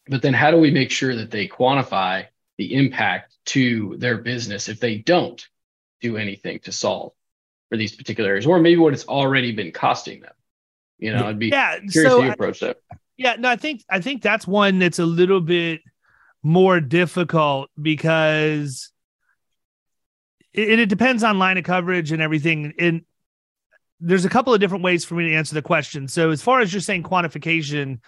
But 0.08 0.22
then 0.22 0.34
how 0.34 0.52
do 0.52 0.58
we 0.58 0.72
make 0.72 0.92
sure 0.92 1.16
that 1.16 1.32
they 1.32 1.48
quantify 1.48 2.26
the 2.58 2.74
impact 2.74 3.38
to 3.48 3.96
their 3.98 4.18
business 4.18 4.70
if 4.70 4.80
they 4.80 4.98
don't 4.98 5.46
do 6.02 6.18
anything 6.18 6.60
to 6.60 6.72
solve 6.72 7.14
for 7.70 7.78
these 7.78 7.96
particular 7.96 8.30
areas, 8.30 8.46
or 8.46 8.60
maybe 8.60 8.80
what 8.80 8.94
it's 8.94 9.08
already 9.08 9.52
been 9.52 9.72
costing 9.72 10.22
them? 10.22 10.34
You 10.98 11.14
know, 11.14 11.28
I'd 11.28 11.38
be 11.38 11.50
yeah, 11.50 11.78
curious 11.92 12.12
so, 12.12 12.22
how 12.22 12.26
you 12.26 12.32
approach 12.32 12.60
that. 12.62 12.78
Yeah, 13.18 13.36
no, 13.38 13.50
I 13.50 13.56
think 13.56 13.84
I 13.90 14.00
think 14.00 14.22
that's 14.22 14.48
one 14.48 14.80
that's 14.80 15.00
a 15.00 15.06
little 15.06 15.42
bit 15.42 15.82
more 16.42 16.80
difficult 16.80 17.70
because 17.80 18.92
it, 20.58 20.80
it 20.80 20.90
depends 20.90 21.24
on 21.24 21.40
line 21.40 21.58
of 21.58 21.64
coverage 21.64 22.12
and 22.12 22.22
everything. 22.22 22.74
And 22.80 23.02
there's 24.00 24.26
a 24.26 24.30
couple 24.30 24.54
of 24.54 24.60
different 24.60 24.84
ways 24.84 25.06
for 25.06 25.16
me 25.16 25.30
to 25.30 25.36
answer 25.36 25.54
the 25.54 25.62
question. 25.62 26.08
So 26.08 26.32
as 26.32 26.42
far 26.42 26.62
as 26.62 26.74
you're 26.74 26.82
saying 26.82 27.04
quantification, 27.04 28.00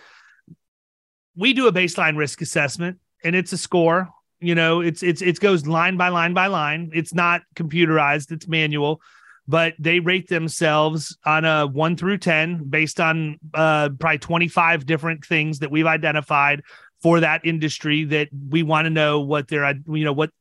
we 1.35 1.53
do 1.53 1.67
a 1.67 1.71
baseline 1.71 2.17
risk 2.17 2.41
assessment 2.41 2.99
and 3.23 3.35
it's 3.35 3.53
a 3.53 3.57
score. 3.57 4.09
You 4.39 4.55
know, 4.55 4.81
it's 4.81 5.03
it's 5.03 5.21
it 5.21 5.39
goes 5.39 5.67
line 5.67 5.97
by 5.97 6.09
line 6.09 6.33
by 6.33 6.47
line. 6.47 6.91
It's 6.93 7.13
not 7.13 7.41
computerized, 7.55 8.31
it's 8.31 8.47
manual, 8.47 9.01
but 9.47 9.73
they 9.77 9.99
rate 9.99 10.29
themselves 10.29 11.17
on 11.25 11.43
a 11.43 11.67
one 11.67 11.97
through 11.97 12.19
10 12.19 12.69
based 12.69 13.01
on 13.01 13.37
uh, 13.53 13.89
probably 13.99 14.19
25 14.19 14.85
different 14.85 15.25
things 15.25 15.59
that 15.59 15.71
we've 15.71 15.85
identified 15.85 16.63
for 17.01 17.19
that 17.19 17.45
industry 17.45 18.05
that 18.05 18.29
we 18.49 18.63
want 18.63 18.85
to 18.85 18.89
know 18.89 19.19
what 19.19 19.49
their 19.49 19.73
you 19.87 20.05
know 20.05 20.13
what 20.13 20.31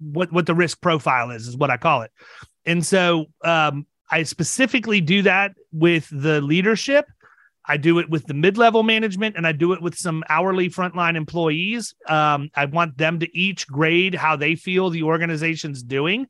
what 0.00 0.32
what 0.32 0.46
the 0.46 0.54
risk 0.54 0.80
profile 0.80 1.30
is 1.30 1.46
is 1.46 1.56
what 1.56 1.70
I 1.70 1.76
call 1.76 2.02
it. 2.02 2.10
And 2.64 2.84
so 2.84 3.26
um, 3.44 3.86
I 4.10 4.24
specifically 4.24 5.00
do 5.00 5.22
that 5.22 5.52
with 5.72 6.08
the 6.10 6.40
leadership. 6.40 7.06
I 7.68 7.76
do 7.76 7.98
it 7.98 8.08
with 8.08 8.26
the 8.26 8.34
mid-level 8.34 8.84
management 8.84 9.36
and 9.36 9.46
I 9.46 9.52
do 9.52 9.72
it 9.72 9.82
with 9.82 9.96
some 9.96 10.22
hourly 10.28 10.70
frontline 10.70 11.16
employees. 11.16 11.94
Um, 12.08 12.48
I 12.54 12.66
want 12.66 12.96
them 12.96 13.18
to 13.20 13.36
each 13.36 13.66
grade 13.66 14.14
how 14.14 14.36
they 14.36 14.54
feel 14.54 14.88
the 14.90 15.02
organization's 15.02 15.82
doing 15.82 16.26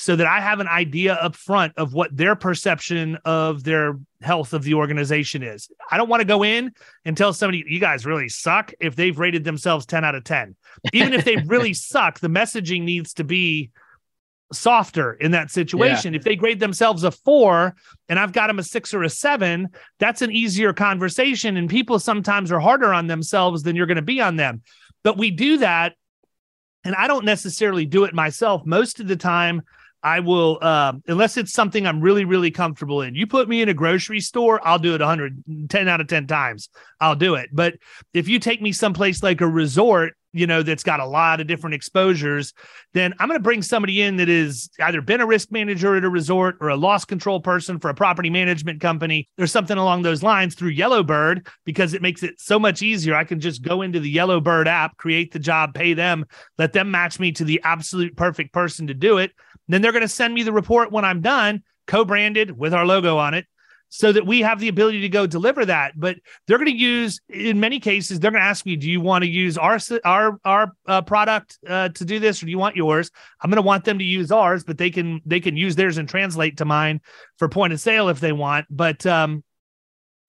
so 0.00 0.14
that 0.14 0.28
I 0.28 0.40
have 0.40 0.60
an 0.60 0.68
idea 0.68 1.14
up 1.14 1.34
front 1.34 1.72
of 1.76 1.92
what 1.92 2.16
their 2.16 2.36
perception 2.36 3.18
of 3.24 3.64
their 3.64 3.98
health 4.20 4.52
of 4.52 4.62
the 4.62 4.74
organization 4.74 5.42
is. 5.42 5.68
I 5.90 5.96
don't 5.96 6.08
want 6.08 6.20
to 6.20 6.24
go 6.24 6.44
in 6.44 6.70
and 7.04 7.16
tell 7.16 7.32
somebody, 7.32 7.64
you 7.66 7.80
guys 7.80 8.06
really 8.06 8.28
suck 8.28 8.72
if 8.78 8.94
they've 8.94 9.18
rated 9.18 9.42
themselves 9.42 9.86
10 9.86 10.04
out 10.04 10.14
of 10.14 10.22
10. 10.22 10.54
Even 10.92 11.14
if 11.14 11.24
they 11.24 11.34
really 11.46 11.74
suck, 11.74 12.20
the 12.20 12.28
messaging 12.28 12.82
needs 12.82 13.14
to 13.14 13.24
be 13.24 13.70
softer 14.52 15.14
in 15.14 15.32
that 15.32 15.50
situation. 15.50 16.12
Yeah. 16.12 16.18
If 16.18 16.24
they 16.24 16.36
grade 16.36 16.60
themselves 16.60 17.02
a 17.02 17.10
four 17.10 17.74
and 18.08 18.20
I've 18.20 18.32
got 18.32 18.46
them 18.46 18.60
a 18.60 18.62
six 18.62 18.94
or 18.94 19.02
a 19.02 19.10
seven, 19.10 19.68
that's 19.98 20.22
an 20.22 20.30
easier 20.30 20.72
conversation. 20.72 21.56
And 21.56 21.68
people 21.68 21.98
sometimes 21.98 22.52
are 22.52 22.60
harder 22.60 22.94
on 22.94 23.08
themselves 23.08 23.64
than 23.64 23.74
you're 23.74 23.86
going 23.86 23.96
to 23.96 24.02
be 24.02 24.20
on 24.20 24.36
them. 24.36 24.62
But 25.02 25.18
we 25.18 25.32
do 25.32 25.58
that 25.58 25.94
And 26.84 26.94
I 26.94 27.08
don't 27.08 27.24
necessarily 27.24 27.84
do 27.84 28.04
it 28.04 28.14
myself. 28.14 28.64
Most 28.64 29.00
of 29.00 29.08
the 29.08 29.16
time, 29.16 29.62
I 30.02 30.20
will, 30.20 30.58
uh, 30.60 30.92
unless 31.06 31.36
it's 31.36 31.52
something 31.52 31.86
I'm 31.86 32.00
really, 32.00 32.24
really 32.24 32.50
comfortable 32.50 33.02
in. 33.02 33.14
You 33.14 33.26
put 33.26 33.48
me 33.48 33.62
in 33.62 33.68
a 33.68 33.74
grocery 33.74 34.20
store, 34.20 34.60
I'll 34.66 34.78
do 34.78 34.94
it 34.94 35.00
110 35.00 35.88
out 35.88 36.00
of 36.00 36.06
10 36.06 36.26
times. 36.26 36.68
I'll 37.00 37.16
do 37.16 37.34
it. 37.34 37.50
But 37.52 37.74
if 38.14 38.28
you 38.28 38.38
take 38.38 38.62
me 38.62 38.72
someplace 38.72 39.22
like 39.22 39.40
a 39.40 39.48
resort, 39.48 40.14
you 40.32 40.46
know, 40.46 40.62
that's 40.62 40.82
got 40.82 41.00
a 41.00 41.06
lot 41.06 41.40
of 41.40 41.46
different 41.46 41.74
exposures, 41.74 42.52
then 42.92 43.14
I'm 43.18 43.28
going 43.28 43.38
to 43.38 43.42
bring 43.42 43.62
somebody 43.62 44.02
in 44.02 44.16
that 44.16 44.28
is 44.28 44.68
either 44.80 45.00
been 45.00 45.20
a 45.20 45.26
risk 45.26 45.50
manager 45.50 45.96
at 45.96 46.04
a 46.04 46.08
resort 46.08 46.58
or 46.60 46.68
a 46.68 46.76
loss 46.76 47.04
control 47.04 47.40
person 47.40 47.78
for 47.78 47.88
a 47.88 47.94
property 47.94 48.28
management 48.28 48.80
company 48.80 49.28
or 49.38 49.46
something 49.46 49.78
along 49.78 50.02
those 50.02 50.22
lines 50.22 50.54
through 50.54 50.70
Yellowbird 50.70 51.46
because 51.64 51.94
it 51.94 52.02
makes 52.02 52.22
it 52.22 52.38
so 52.38 52.58
much 52.58 52.82
easier. 52.82 53.14
I 53.14 53.24
can 53.24 53.40
just 53.40 53.62
go 53.62 53.82
into 53.82 54.00
the 54.00 54.14
Yellowbird 54.14 54.68
app, 54.68 54.96
create 54.98 55.32
the 55.32 55.38
job, 55.38 55.74
pay 55.74 55.94
them, 55.94 56.26
let 56.58 56.72
them 56.72 56.90
match 56.90 57.18
me 57.18 57.32
to 57.32 57.44
the 57.44 57.60
absolute 57.64 58.16
perfect 58.16 58.52
person 58.52 58.86
to 58.88 58.94
do 58.94 59.18
it. 59.18 59.32
Then 59.68 59.82
they're 59.82 59.92
going 59.92 60.02
to 60.02 60.08
send 60.08 60.34
me 60.34 60.42
the 60.42 60.52
report 60.52 60.90
when 60.90 61.04
I'm 61.04 61.20
done, 61.20 61.62
co 61.86 62.04
branded 62.04 62.56
with 62.56 62.74
our 62.74 62.86
logo 62.86 63.18
on 63.18 63.34
it, 63.34 63.46
so 63.90 64.12
that 64.12 64.26
we 64.26 64.40
have 64.40 64.60
the 64.60 64.68
ability 64.68 65.00
to 65.02 65.08
go 65.08 65.26
deliver 65.26 65.64
that. 65.64 65.92
But 65.96 66.16
they're 66.46 66.58
going 66.58 66.70
to 66.70 66.76
use, 66.76 67.20
in 67.28 67.60
many 67.60 67.80
cases, 67.80 68.20
they're 68.20 68.30
going 68.30 68.42
to 68.42 68.48
ask 68.48 68.66
me, 68.66 68.76
"Do 68.76 68.90
you 68.90 69.00
want 69.00 69.24
to 69.24 69.30
use 69.30 69.58
our 69.58 69.78
our 70.04 70.38
our 70.44 70.72
uh, 70.86 71.02
product 71.02 71.58
uh, 71.66 71.90
to 71.90 72.04
do 72.04 72.18
this, 72.18 72.42
or 72.42 72.46
do 72.46 72.50
you 72.50 72.58
want 72.58 72.76
yours?" 72.76 73.10
I'm 73.42 73.50
going 73.50 73.56
to 73.56 73.62
want 73.62 73.84
them 73.84 73.98
to 73.98 74.04
use 74.04 74.32
ours, 74.32 74.64
but 74.64 74.78
they 74.78 74.90
can 74.90 75.20
they 75.24 75.40
can 75.40 75.56
use 75.56 75.76
theirs 75.76 75.98
and 75.98 76.08
translate 76.08 76.58
to 76.58 76.64
mine 76.64 77.00
for 77.36 77.48
point 77.48 77.72
of 77.72 77.80
sale 77.80 78.08
if 78.08 78.20
they 78.20 78.32
want. 78.32 78.66
But 78.70 79.04
um, 79.06 79.42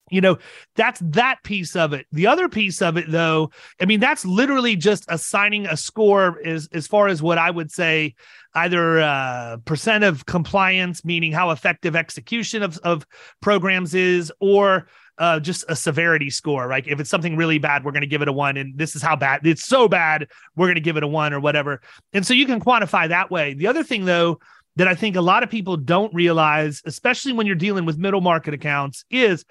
you 0.09 0.21
know 0.21 0.37
that's 0.75 0.99
that 1.03 1.37
piece 1.43 1.75
of 1.75 1.93
it 1.93 2.05
the 2.11 2.27
other 2.27 2.49
piece 2.49 2.81
of 2.81 2.97
it 2.97 3.05
though 3.09 3.51
i 3.79 3.85
mean 3.85 3.99
that's 3.99 4.25
literally 4.25 4.75
just 4.75 5.05
assigning 5.07 5.65
a 5.65 5.77
score 5.77 6.39
as 6.45 6.67
as 6.71 6.87
far 6.87 7.07
as 7.07 7.21
what 7.21 7.37
i 7.37 7.49
would 7.49 7.71
say 7.71 8.15
either 8.55 8.99
uh, 8.99 9.57
percent 9.65 10.03
of 10.03 10.25
compliance 10.25 11.05
meaning 11.05 11.31
how 11.31 11.51
effective 11.51 11.95
execution 11.95 12.63
of, 12.63 12.77
of 12.79 13.05
programs 13.41 13.93
is 13.93 14.31
or 14.39 14.87
uh, 15.17 15.39
just 15.39 15.65
a 15.67 15.75
severity 15.75 16.29
score. 16.29 16.67
Like 16.69 16.87
if 16.87 16.99
it's 16.99 17.09
something 17.09 17.35
really 17.35 17.59
bad 17.59 17.83
we're 17.83 17.91
going 17.91 18.01
to 18.01 18.07
give 18.07 18.21
it 18.21 18.27
a 18.27 18.33
one 18.33 18.57
and 18.57 18.77
this 18.77 18.95
is 18.95 19.01
how 19.01 19.15
bad 19.15 19.45
it's 19.45 19.65
so 19.65 19.87
bad 19.87 20.27
we're 20.55 20.67
going 20.67 20.75
to 20.75 20.81
give 20.81 20.97
it 20.97 21.03
a 21.03 21.07
one 21.07 21.33
or 21.33 21.39
whatever. 21.39 21.81
And 22.13 22.25
so 22.25 22.33
you 22.33 22.45
can 22.45 22.59
quantify 22.59 23.09
that 23.09 23.29
way. 23.29 23.53
The 23.53 23.67
other 23.67 23.83
thing 23.83 24.05
though 24.05 24.39
that 24.75 24.87
i 24.87 24.95
think 24.95 25.15
a 25.17 25.21
lot 25.21 25.43
of 25.43 25.49
people 25.49 25.75
don't 25.75 26.13
realize 26.13 26.81
especially 26.85 27.33
when 27.33 27.45
you're 27.45 27.55
dealing 27.55 27.85
with 27.85 27.97
middle 27.97 28.21
market 28.21 28.53
accounts 28.53 29.03
is 29.09 29.43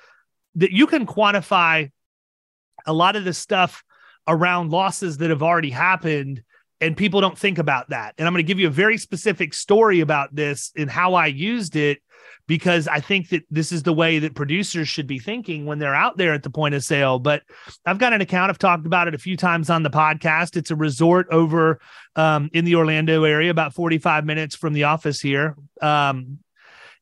that 0.55 0.73
you 0.73 0.87
can 0.87 1.07
quantify 1.07 1.91
a 2.87 2.93
lot 2.93 3.15
of 3.15 3.25
the 3.25 3.33
stuff 3.35 3.85
around 4.27 4.71
losses 4.71 5.19
that 5.19 5.31
have 5.31 5.43
already 5.43 5.71
happened 5.71 6.43
and 6.81 6.97
people 6.97 7.21
don't 7.21 7.39
think 7.39 7.59
about 7.59 7.91
that. 7.91 8.15
And 8.19 8.27
I'm 8.27 8.33
going 8.33 8.45
to 8.45 8.47
give 8.47 8.61
you 8.61 8.69
a 8.69 8.71
very 8.71 8.99
specific 8.99 9.55
story 9.55 10.01
about 10.01 10.35
this 10.35 10.73
and 10.77 10.91
how 10.91 11.15
I 11.15 11.27
used 11.27 11.77
it 11.77 12.01
because 12.47 12.89
I 12.89 13.01
think 13.01 13.29
that 13.29 13.45
this 13.51 13.73
is 13.73 13.83
the 13.83 13.93
way 13.93 14.19
that 14.21 14.35
producers 14.35 14.89
should 14.89 15.07
be 15.07 15.19
thinking 15.19 15.67
when 15.67 15.79
they're 15.79 15.95
out 15.95 16.17
there 16.17 16.33
at 16.33 16.43
the 16.43 16.51
point 16.51 16.75
of 16.75 16.83
sale. 16.83 17.19
But 17.19 17.43
I've 17.85 17.99
got 17.99 18.15
an 18.15 18.23
account. 18.23 18.51
I've 18.51 18.59
talked 18.59 18.87
about 18.87 19.07
it 19.07 19.15
a 19.15 19.19
few 19.19 19.37
times 19.37 19.69
on 19.71 19.83
the 19.83 19.91
podcast. 19.91 20.57
It's 20.57 20.71
a 20.71 20.77
resort 20.77 21.27
over 21.31 21.79
um, 22.17 22.49
in 22.53 22.65
the 22.65 22.77
Orlando 22.77 23.25
area, 23.25 23.51
about 23.51 23.75
45 23.75 24.25
minutes 24.25 24.57
from 24.57 24.73
the 24.73 24.85
office 24.85 25.21
here. 25.21 25.57
Um, 25.83 26.39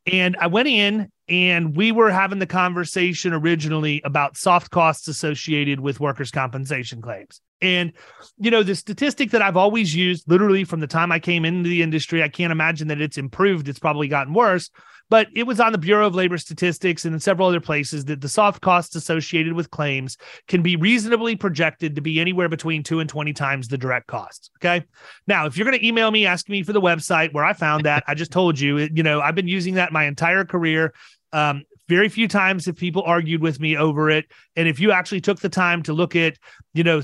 and 0.05 0.37
I 0.41 0.49
went 0.49 0.69
in 0.69 1.11
and 1.29 1.77
we 1.77 1.91
were 1.93 2.11
having 2.11 2.39
the 2.39 2.47
conversation 2.47 3.33
originally 3.33 4.01
about 4.05 4.37
soft 4.37 4.71
costs 4.71 5.09
associated 5.09 5.81
with 5.81 6.01
workers' 6.01 6.31
compensation 6.31 7.03
claims. 7.03 7.41
And, 7.61 7.93
you 8.39 8.51
know, 8.51 8.63
the 8.63 8.75
statistic 8.75 9.31
that 9.31 9.43
I've 9.43 9.57
always 9.57 9.95
used 9.95 10.31
literally 10.31 10.65
from 10.65 10.81
the 10.81 10.87
time 10.87 11.11
I 11.11 11.19
came 11.19 11.45
into 11.45 11.69
the 11.69 11.83
industry, 11.83 12.23
I 12.23 12.29
can't 12.29 12.53
imagine 12.53 12.89
that 12.89 13.01
it's 13.01 13.19
improved. 13.19 13.69
It's 13.69 13.79
probably 13.79 14.09
gotten 14.09 14.35
worse, 14.35 14.71
but 15.09 15.29
it 15.35 15.45
was 15.45 15.61
on 15.61 15.73
the 15.73 15.79
Bureau 15.79 16.07
of 16.07 16.15
Labor 16.15 16.37
Statistics 16.37 17.05
and 17.05 17.15
in 17.15 17.21
several 17.21 17.49
other 17.49 17.61
places 17.61 18.05
that 18.07 18.21
the 18.21 18.29
soft 18.29 18.61
costs 18.61 18.95
associated 18.95 19.53
with 19.53 19.71
claims 19.71 20.17
can 20.49 20.63
be 20.63 20.77
reasonably 20.77 21.37
projected 21.37 21.95
to 21.95 22.01
be 22.01 22.21
anywhere 22.21 22.49
between 22.49 22.83
two 22.83 23.01
and 23.01 23.09
20 23.09 23.33
times 23.33 23.69
the 23.69 23.79
direct 23.79 24.07
costs. 24.07 24.51
Okay. 24.59 24.85
Now, 25.27 25.47
if 25.47 25.57
you're 25.57 25.67
going 25.67 25.79
to 25.79 25.87
email 25.87 26.11
me, 26.11 26.27
asking 26.27 26.53
me 26.53 26.63
for 26.63 26.73
the 26.73 26.81
website 26.81 27.33
where 27.33 27.45
I 27.45 27.53
found 27.53 27.85
that, 27.85 28.05
I 28.07 28.15
just 28.15 28.33
told 28.33 28.59
you, 28.59 28.79
you 28.79 29.03
know, 29.03 29.21
I've 29.21 29.35
been 29.35 29.49
using 29.49 29.75
that 29.75 29.93
my 29.93 30.05
entire 30.05 30.45
career. 30.45 30.93
Um, 31.33 31.65
very 31.89 32.09
few 32.09 32.27
times 32.27 32.67
have 32.67 32.77
people 32.77 33.03
argued 33.03 33.41
with 33.41 33.61
me 33.61 33.77
over 33.77 34.11
it. 34.11 34.27
And 34.57 34.67
if 34.67 34.81
you 34.81 34.91
actually 34.93 35.21
took 35.21 35.41
the 35.41 35.49
time 35.49 35.83
to 35.85 35.93
look 35.93 36.17
at, 36.17 36.37
you 36.75 36.83
know, 36.83 37.03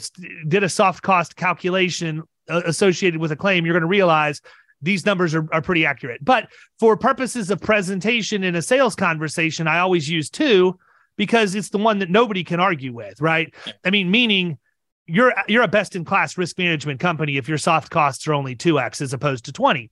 did 0.48 0.64
a 0.64 0.68
soft 0.68 1.02
cost 1.02 1.36
calculation 1.36 2.22
uh, 2.48 2.62
associated 2.64 3.20
with 3.20 3.32
a 3.32 3.36
claim, 3.36 3.64
you're 3.64 3.74
going 3.74 3.82
to 3.82 3.86
realize 3.86 4.40
these 4.80 5.06
numbers 5.06 5.34
are, 5.34 5.46
are 5.52 5.62
pretty 5.62 5.86
accurate. 5.86 6.24
But 6.24 6.48
for 6.80 6.96
purposes 6.96 7.50
of 7.50 7.60
presentation 7.60 8.42
in 8.42 8.56
a 8.56 8.62
sales 8.62 8.96
conversation, 8.96 9.68
I 9.68 9.78
always 9.78 10.08
use 10.08 10.28
two 10.28 10.78
because 11.16 11.54
it's 11.54 11.68
the 11.68 11.78
one 11.78 12.00
that 12.00 12.10
nobody 12.10 12.42
can 12.42 12.58
argue 12.58 12.92
with, 12.92 13.20
right? 13.20 13.54
I 13.84 13.90
mean, 13.90 14.10
meaning 14.10 14.58
you're 15.06 15.34
you're 15.46 15.62
a 15.62 15.68
best 15.68 15.94
in 15.94 16.04
class 16.04 16.36
risk 16.36 16.58
management 16.58 17.00
company 17.00 17.36
if 17.36 17.48
your 17.48 17.58
soft 17.58 17.90
costs 17.90 18.26
are 18.26 18.34
only 18.34 18.56
2x 18.56 19.00
as 19.00 19.12
opposed 19.12 19.44
to 19.44 19.52
20. 19.52 19.90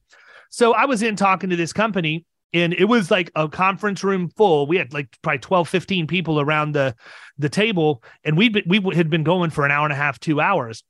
So 0.51 0.73
I 0.73 0.87
was 0.87 1.03
in 1.03 1.15
talking 1.15 1.51
to 1.51 1.57
this 1.57 1.73
company 1.73 2.25
and 2.53 2.73
it 2.73 2.87
was 2.87 3.11
like 3.11 3.31
a 3.35 3.49
conference 3.49 4.03
room 4.03 4.29
full. 4.29 4.67
We 4.67 4.77
had 4.77 4.93
like 4.93 5.17
probably 5.23 5.39
12 5.39 5.69
15 5.69 6.07
people 6.07 6.41
around 6.41 6.73
the 6.73 6.95
the 7.39 7.49
table 7.49 8.03
and 8.25 8.37
we 8.37 8.53
we 8.67 8.81
had 8.95 9.11
been 9.11 9.25
going 9.25 9.51
for 9.51 9.65
an 9.65 9.71
hour 9.71 9.85
and 9.85 9.93
a 9.93 9.97
half 9.97 10.19
two 10.21 10.41
hours. 10.41 10.83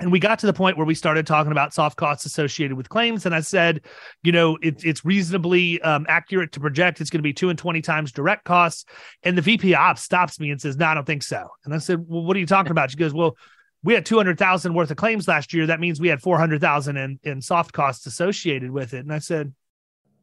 And 0.00 0.10
we 0.10 0.18
got 0.18 0.40
to 0.40 0.46
the 0.46 0.52
point 0.52 0.76
where 0.76 0.86
we 0.86 0.96
started 0.96 1.26
talking 1.26 1.52
about 1.52 1.72
soft 1.72 1.96
costs 1.96 2.24
associated 2.24 2.76
with 2.76 2.88
claims 2.88 3.24
and 3.24 3.34
i 3.34 3.40
said 3.40 3.82
you 4.24 4.32
know 4.32 4.58
it, 4.60 4.84
it's 4.84 5.04
reasonably 5.04 5.80
um, 5.82 6.06
accurate 6.08 6.52
to 6.52 6.60
project. 6.60 7.00
It's 7.00 7.10
going 7.10 7.20
to 7.20 7.22
be 7.22 7.32
two 7.32 7.50
and 7.50 7.58
20 7.58 7.80
times 7.82 8.10
direct 8.10 8.44
costs. 8.44 8.84
And 9.22 9.38
the 9.38 9.42
vp 9.42 9.74
ops 9.74 10.02
stops 10.02 10.40
me 10.40 10.50
and 10.50 10.60
says 10.60 10.76
no 10.76 10.86
i 10.86 10.94
don't 10.94 11.06
think 11.06 11.22
so. 11.22 11.48
And 11.64 11.72
i 11.72 11.78
said 11.78 12.04
well 12.06 12.24
what 12.24 12.36
are 12.36 12.40
you 12.40 12.46
talking 12.46 12.72
about? 12.72 12.90
She 12.90 12.96
goes 12.96 13.14
well 13.14 13.36
we 13.84 13.94
had 13.94 14.06
200,000 14.06 14.74
worth 14.74 14.90
of 14.92 14.96
claims 14.96 15.26
last 15.26 15.52
year. 15.52 15.66
That 15.66 15.80
means 15.80 16.00
we 16.00 16.06
had 16.06 16.22
400,000 16.22 16.96
in, 16.96 17.18
in 17.24 17.42
soft 17.42 17.72
costs 17.72 18.06
associated 18.06 18.70
with 18.70 18.94
it. 18.94 19.00
And 19.00 19.12
I 19.12 19.18
said, 19.18 19.52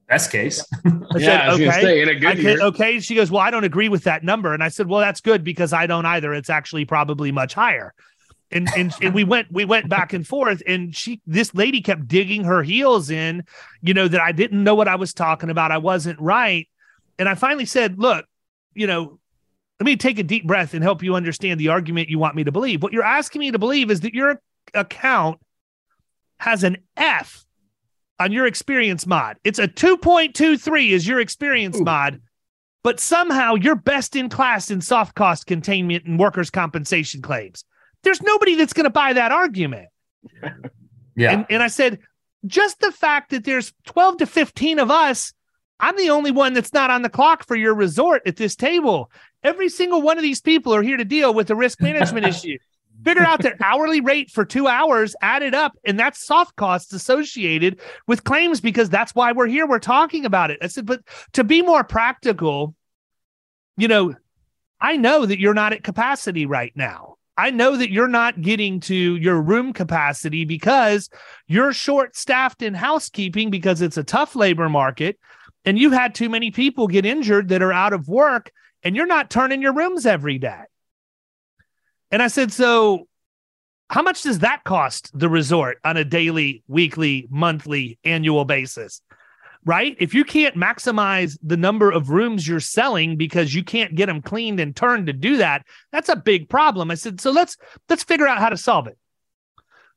Best 0.10 0.32
case. 0.32 0.66
I 0.86 0.90
yeah, 1.18 1.52
said, 1.52 1.62
okay. 1.62 1.82
Say, 1.82 2.02
in 2.02 2.10
a 2.10 2.16
good 2.16 2.40
year. 2.40 2.62
okay. 2.62 3.00
She 3.00 3.14
goes, 3.14 3.30
Well, 3.30 3.42
I 3.42 3.52
don't 3.52 3.64
agree 3.64 3.90
with 3.90 4.06
that 4.06 4.24
number. 4.24 4.56
And 4.56 4.64
I 4.64 4.70
said, 4.70 4.88
Well, 4.88 5.00
that's 5.00 5.22
good 5.22 5.44
because 5.44 5.72
I 5.72 5.86
don't 5.86 6.06
either. 6.08 6.34
It's 6.34 6.50
actually 6.50 6.86
probably 6.86 7.32
much 7.32 7.54
higher. 7.54 7.94
And 8.52 8.68
and, 8.76 8.92
and 9.04 9.14
we 9.14 9.24
went 9.24 9.52
we 9.52 9.66
went 9.66 9.88
back 9.88 10.12
and 10.14 10.26
forth 10.26 10.64
and 10.66 10.96
she 10.96 11.22
this 11.28 11.54
lady 11.54 11.82
kept 11.82 12.08
digging 12.08 12.44
her 12.46 12.64
heels 12.64 13.12
in, 13.12 13.44
you 13.84 13.94
know, 13.94 14.08
that 14.08 14.20
I 14.20 14.32
didn't 14.32 14.64
know 14.64 14.74
what 14.74 14.88
I 14.88 14.96
was 14.96 15.14
talking 15.14 15.52
about. 15.52 15.72
I 15.72 15.78
wasn't 15.78 16.20
right. 16.20 16.68
And 17.20 17.30
I 17.30 17.36
finally 17.36 17.66
said, 17.66 18.00
Look, 18.00 18.26
you 18.74 18.88
know, 18.88 19.20
let 19.80 19.86
me 19.86 19.96
take 19.96 20.18
a 20.18 20.24
deep 20.24 20.48
breath 20.48 20.74
and 20.74 20.82
help 20.82 21.04
you 21.04 21.14
understand 21.14 21.60
the 21.60 21.68
argument 21.68 22.10
you 22.10 22.18
want 22.18 22.36
me 22.36 22.46
to 22.46 22.52
believe. 22.52 22.82
What 22.82 22.94
you're 22.94 23.04
asking 23.04 23.42
me 23.42 23.52
to 23.52 23.60
believe 23.60 23.92
is 23.92 24.00
that 24.00 24.16
your 24.16 24.42
account 24.74 25.40
has 26.40 26.64
an 26.64 26.78
F 26.98 27.46
on 28.20 28.32
your 28.32 28.46
experience 28.46 29.08
mod. 29.08 29.38
It's 29.44 29.60
a 29.60 29.68
2.23 29.68 30.90
is 30.92 31.08
your 31.08 31.20
experience 31.20 31.78
Ooh. 31.80 31.84
mod, 31.84 32.22
but 32.84 33.00
somehow 33.00 33.56
you're 33.56 33.76
best 33.76 34.16
in 34.16 34.30
class 34.30 34.70
in 34.70 34.82
soft 34.82 35.16
cost 35.16 35.46
containment 35.46 36.06
and 36.06 36.20
workers' 36.20 36.50
compensation 36.50 37.22
claims. 37.22 37.64
There's 38.04 38.22
nobody 38.22 38.56
that's 38.56 38.74
going 38.74 38.86
to 38.86 38.90
buy 38.90 39.14
that 39.14 39.32
argument. 39.32 39.88
yeah. 41.16 41.32
And, 41.32 41.46
and 41.50 41.64
I 41.64 41.68
said, 41.68 42.00
just 42.46 42.80
the 42.80 42.92
fact 42.92 43.32
that 43.32 43.44
there's 43.44 43.74
12 43.88 44.18
to 44.18 44.26
15 44.26 44.80
of 44.80 44.92
us, 44.92 45.34
I'm 45.80 45.98
the 45.98 46.10
only 46.10 46.32
one 46.32 46.54
that's 46.54 46.74
not 46.74 46.90
on 46.90 47.02
the 47.02 47.10
clock 47.10 47.46
for 47.46 47.56
your 47.56 47.74
resort 47.74 48.22
at 48.26 48.36
this 48.36 48.56
table. 48.56 49.12
Every 49.44 49.70
single 49.70 50.02
one 50.02 50.18
of 50.18 50.24
these 50.24 50.42
people 50.42 50.74
are 50.76 50.82
here 50.82 50.98
to 50.98 51.06
deal 51.06 51.34
with 51.34 51.48
the 51.48 51.56
risk 51.56 51.82
management 51.82 52.26
issue 52.28 52.58
figure 53.04 53.24
out 53.24 53.42
their 53.42 53.58
hourly 53.62 54.02
rate 54.02 54.30
for 54.30 54.46
two 54.46 54.68
hours, 54.68 55.16
add 55.22 55.44
it 55.44 55.54
up, 55.54 55.78
and 55.86 56.00
that's 56.00 56.26
soft 56.26 56.56
costs 56.56 56.94
associated 56.94 57.80
with 58.08 58.24
claims 58.24 58.62
because 58.62 58.90
that's 58.90 59.16
why 59.16 59.32
we're 59.32 59.48
here. 59.48 59.68
We're 59.68 59.80
talking 59.80 60.26
about 60.26 60.52
it. 60.52 60.60
I 60.62 60.68
said, 60.68 60.86
but 60.86 61.02
to 61.34 61.44
be 61.44 61.62
more 61.62 61.84
practical, 61.84 62.76
you 63.78 63.88
know, 63.88 64.16
I 64.82 64.98
know 64.98 65.26
that 65.26 65.40
you're 65.40 65.54
not 65.54 65.74
at 65.74 65.84
capacity 65.84 66.46
right 66.46 66.72
now. 66.76 67.16
I 67.38 67.52
know 67.52 67.78
that 67.78 67.90
you're 67.90 68.10
not 68.10 68.42
getting 68.42 68.82
to 68.82 69.16
your 69.16 69.42
room 69.42 69.72
capacity 69.72 70.44
because 70.44 71.10
you're 71.48 71.72
short 71.72 72.18
staffed 72.18 72.62
in 72.62 72.74
housekeeping 72.74 73.50
because 73.50 73.82
it's 73.82 73.96
a 73.96 74.04
tough 74.04 74.36
labor 74.36 74.68
market 74.68 75.18
and 75.64 75.80
you've 75.80 75.94
had 75.94 76.14
too 76.14 76.28
many 76.28 76.52
people 76.52 76.88
get 76.88 77.06
injured 77.06 77.48
that 77.50 77.62
are 77.62 77.72
out 77.72 77.94
of 77.94 78.10
work 78.10 78.52
and 78.84 78.94
you're 78.96 79.06
not 79.06 79.30
turning 79.30 79.62
your 79.62 79.74
rooms 79.74 80.06
every 80.06 80.38
day. 80.38 80.64
And 82.12 82.22
I 82.22 82.28
said, 82.28 82.52
So 82.52 83.08
how 83.90 84.02
much 84.02 84.24
does 84.24 84.40
that 84.40 84.64
cost 84.64 85.18
the 85.18 85.30
resort 85.30 85.80
on 85.84 85.98
a 85.98 86.06
daily, 86.06 86.64
weekly, 86.68 87.28
monthly, 87.30 87.98
annual 88.04 88.46
basis? 88.46 89.02
Right? 89.66 89.96
If 90.00 90.14
you 90.14 90.24
can't 90.24 90.56
maximize 90.56 91.38
the 91.44 91.58
number 91.58 91.92
of 91.92 92.10
rooms 92.10 92.48
you're 92.48 92.62
selling 92.62 93.18
because 93.18 93.54
you 93.54 93.64
can't 93.64 93.94
get 93.94 94.06
them 94.06 94.22
cleaned 94.22 94.60
and 94.60 94.74
turned 94.74 95.08
to 95.08 95.14
do 95.14 95.38
that, 95.38 95.66
that's 95.92 96.08
a 96.08 96.16
big 96.16 96.48
problem. 96.48 96.90
I 96.92 96.96
said, 96.96 97.20
so 97.20 97.32
let's 97.32 97.58
let's 97.90 98.04
figure 98.04 98.28
out 98.28 98.40
how 98.40 98.50
to 98.50 98.58
solve 98.58 98.88
it. 98.88 98.98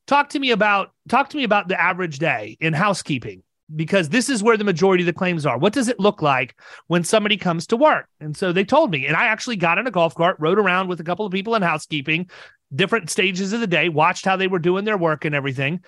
talk 0.07 0.31
to 0.31 0.39
me 0.39 0.51
about 0.51 0.93
talk 1.09 1.31
to 1.31 1.37
me 1.37 1.45
about 1.45 1.69
the 1.69 1.81
average 1.81 2.19
day 2.19 2.57
in 2.61 2.73
housekeeping 2.73 3.45
because 3.75 4.09
this 4.09 4.29
is 4.29 4.43
where 4.43 4.57
the 4.57 4.65
majority 4.65 5.03
of 5.03 5.07
the 5.07 5.13
claims 5.13 5.47
are. 5.47 5.59
What 5.59 5.73
does 5.73 5.89
it 5.89 6.01
look 6.01 6.23
like 6.23 6.55
when 6.89 7.05
somebody 7.05 7.37
comes 7.37 7.67
to 7.69 7.77
work? 7.77 8.07
And 8.21 8.37
so 8.37 8.53
they 8.53 8.65
told 8.65 8.91
me, 8.91 9.07
and 9.07 9.17
I 9.17 9.27
actually 9.27 9.57
got 9.57 9.79
in 9.79 9.87
a 9.87 9.91
golf 9.91 10.15
cart, 10.15 10.37
rode 10.39 10.59
around 10.59 10.89
with 10.89 11.01
a 11.01 11.05
couple 11.05 11.27
of 11.27 11.33
people 11.33 11.55
in 11.55 11.63
housekeeping, 11.63 12.29
different 12.75 13.11
stages 13.11 13.53
of 13.53 13.61
the 13.61 13.67
day, 13.67 13.89
watched 13.89 14.25
how 14.25 14.37
they 14.37 14.49
were 14.49 14.59
doing 14.59 14.85
their 14.85 14.99
work 14.99 15.25
and 15.25 15.35
everything 15.35 15.81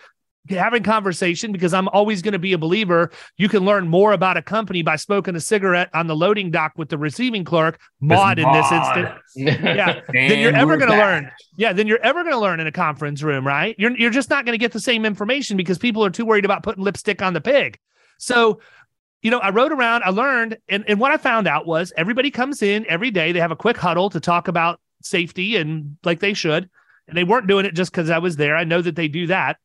having 0.51 0.83
conversation 0.83 1.53
because 1.53 1.73
I'm 1.73 1.89
always 1.89 2.21
going 2.21 2.33
to 2.33 2.39
be 2.39 2.53
a 2.53 2.59
believer. 2.59 3.11
You 3.37 3.49
can 3.49 3.65
learn 3.65 3.89
more 3.89 4.13
about 4.13 4.37
a 4.37 4.43
company 4.43 4.83
by 4.83 4.97
smoking 4.97 5.35
a 5.37 5.41
cigarette 5.41 5.89
on 5.95 6.07
the 6.07 6.15
loading 6.15 6.51
dock 6.51 6.73
with 6.77 6.91
the 6.91 6.99
receiving 6.99 7.45
clerk, 7.45 7.81
Maud 8.01 8.39
in 8.39 8.51
this 8.53 8.71
instance. 8.71 9.11
Yeah. 9.37 10.01
then 10.13 10.39
you're 10.39 10.55
ever 10.55 10.77
going 10.77 10.91
to 10.91 10.97
learn. 10.97 11.31
Yeah. 11.57 11.73
Then 11.73 11.87
you're 11.89 12.03
ever 12.03 12.23
going 12.23 12.35
to 12.35 12.41
learn 12.41 12.61
in 12.61 12.67
a 12.67 12.73
conference 12.73 13.23
room, 13.23 13.45
right? 13.45 13.75
You're, 13.79 13.97
you're 13.97 14.11
just 14.11 14.31
not 14.31 14.45
going 14.45 14.53
to 14.53 14.59
get 14.59 14.73
the 14.73 14.81
same 14.81 15.05
information 15.05 15.57
because 15.57 15.79
people 15.79 16.05
are 16.05 16.11
too 16.11 16.25
worried 16.25 16.45
about 16.45 16.63
putting 16.63 16.85
lipstick 16.85 17.21
on 17.21 17.33
the 17.33 17.41
pig. 17.41 17.79
So, 18.19 18.61
you 19.23 19.31
know, 19.31 19.39
I 19.39 19.51
rode 19.51 19.73
around, 19.73 20.05
I 20.05 20.11
learned, 20.11 20.59
and, 20.69 20.85
and 20.87 21.01
what 21.01 21.11
I 21.11 21.17
found 21.17 21.49
out 21.49 21.67
was 21.67 21.93
everybody 21.97 22.31
comes 22.31 22.63
in 22.63 22.87
every 22.89 23.11
day. 23.11 23.33
They 23.33 23.41
have 23.41 23.51
a 23.51 23.57
quick 23.57 23.77
huddle 23.77 24.11
to 24.11 24.21
talk 24.21 24.47
about 24.47 24.81
safety 25.03 25.57
and 25.57 25.97
like 26.05 26.21
they 26.21 26.35
should. 26.35 26.71
And 27.09 27.17
they 27.17 27.25
weren't 27.25 27.49
doing 27.49 27.67
it 27.67 27.75
just 27.75 27.91
because 27.91 28.11
I 28.11 28.19
was 28.19 28.37
there. 28.37 28.57
I 28.57 28.65
know 28.65 28.83
that 28.83 28.95
they 28.97 29.09
do 29.09 29.27
that 29.27 29.59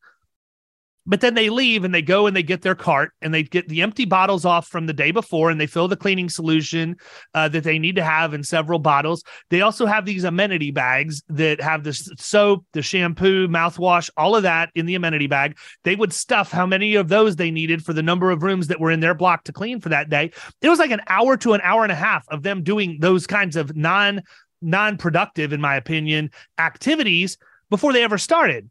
but 1.09 1.21
then 1.21 1.33
they 1.33 1.49
leave 1.49 1.83
and 1.83 1.93
they 1.93 2.03
go 2.03 2.27
and 2.27 2.35
they 2.35 2.43
get 2.43 2.61
their 2.61 2.75
cart 2.75 3.11
and 3.21 3.33
they 3.33 3.41
get 3.41 3.67
the 3.67 3.81
empty 3.81 4.05
bottles 4.05 4.45
off 4.45 4.67
from 4.67 4.85
the 4.85 4.93
day 4.93 5.09
before 5.09 5.49
and 5.49 5.59
they 5.59 5.65
fill 5.65 5.87
the 5.87 5.97
cleaning 5.97 6.29
solution 6.29 6.95
uh, 7.33 7.49
that 7.49 7.63
they 7.63 7.79
need 7.79 7.95
to 7.95 8.03
have 8.03 8.35
in 8.35 8.43
several 8.43 8.77
bottles. 8.77 9.23
They 9.49 9.61
also 9.61 9.87
have 9.87 10.05
these 10.05 10.23
amenity 10.23 10.69
bags 10.69 11.23
that 11.27 11.61
have 11.61 11.83
the 11.83 11.93
soap, 11.93 12.63
the 12.73 12.83
shampoo, 12.83 13.47
mouthwash, 13.47 14.11
all 14.15 14.35
of 14.35 14.43
that 14.43 14.69
in 14.75 14.85
the 14.85 14.93
amenity 14.93 15.25
bag. 15.25 15.57
They 15.83 15.95
would 15.95 16.13
stuff 16.13 16.51
how 16.51 16.67
many 16.67 16.93
of 16.93 17.09
those 17.09 17.35
they 17.35 17.49
needed 17.49 17.83
for 17.83 17.93
the 17.93 18.03
number 18.03 18.29
of 18.29 18.43
rooms 18.43 18.67
that 18.67 18.79
were 18.79 18.91
in 18.91 18.99
their 18.99 19.15
block 19.15 19.45
to 19.45 19.51
clean 19.51 19.81
for 19.81 19.89
that 19.89 20.09
day. 20.09 20.31
It 20.61 20.69
was 20.69 20.79
like 20.79 20.91
an 20.91 21.01
hour 21.07 21.37
to 21.37 21.53
an 21.53 21.61
hour 21.63 21.81
and 21.81 21.91
a 21.91 21.95
half 21.95 22.27
of 22.29 22.43
them 22.43 22.61
doing 22.61 22.99
those 23.01 23.25
kinds 23.25 23.55
of 23.55 23.75
non 23.75 24.21
non 24.61 24.97
productive, 24.97 25.53
in 25.53 25.61
my 25.61 25.75
opinion, 25.75 26.29
activities 26.59 27.37
before 27.71 27.93
they 27.93 28.03
ever 28.03 28.19
started. 28.19 28.69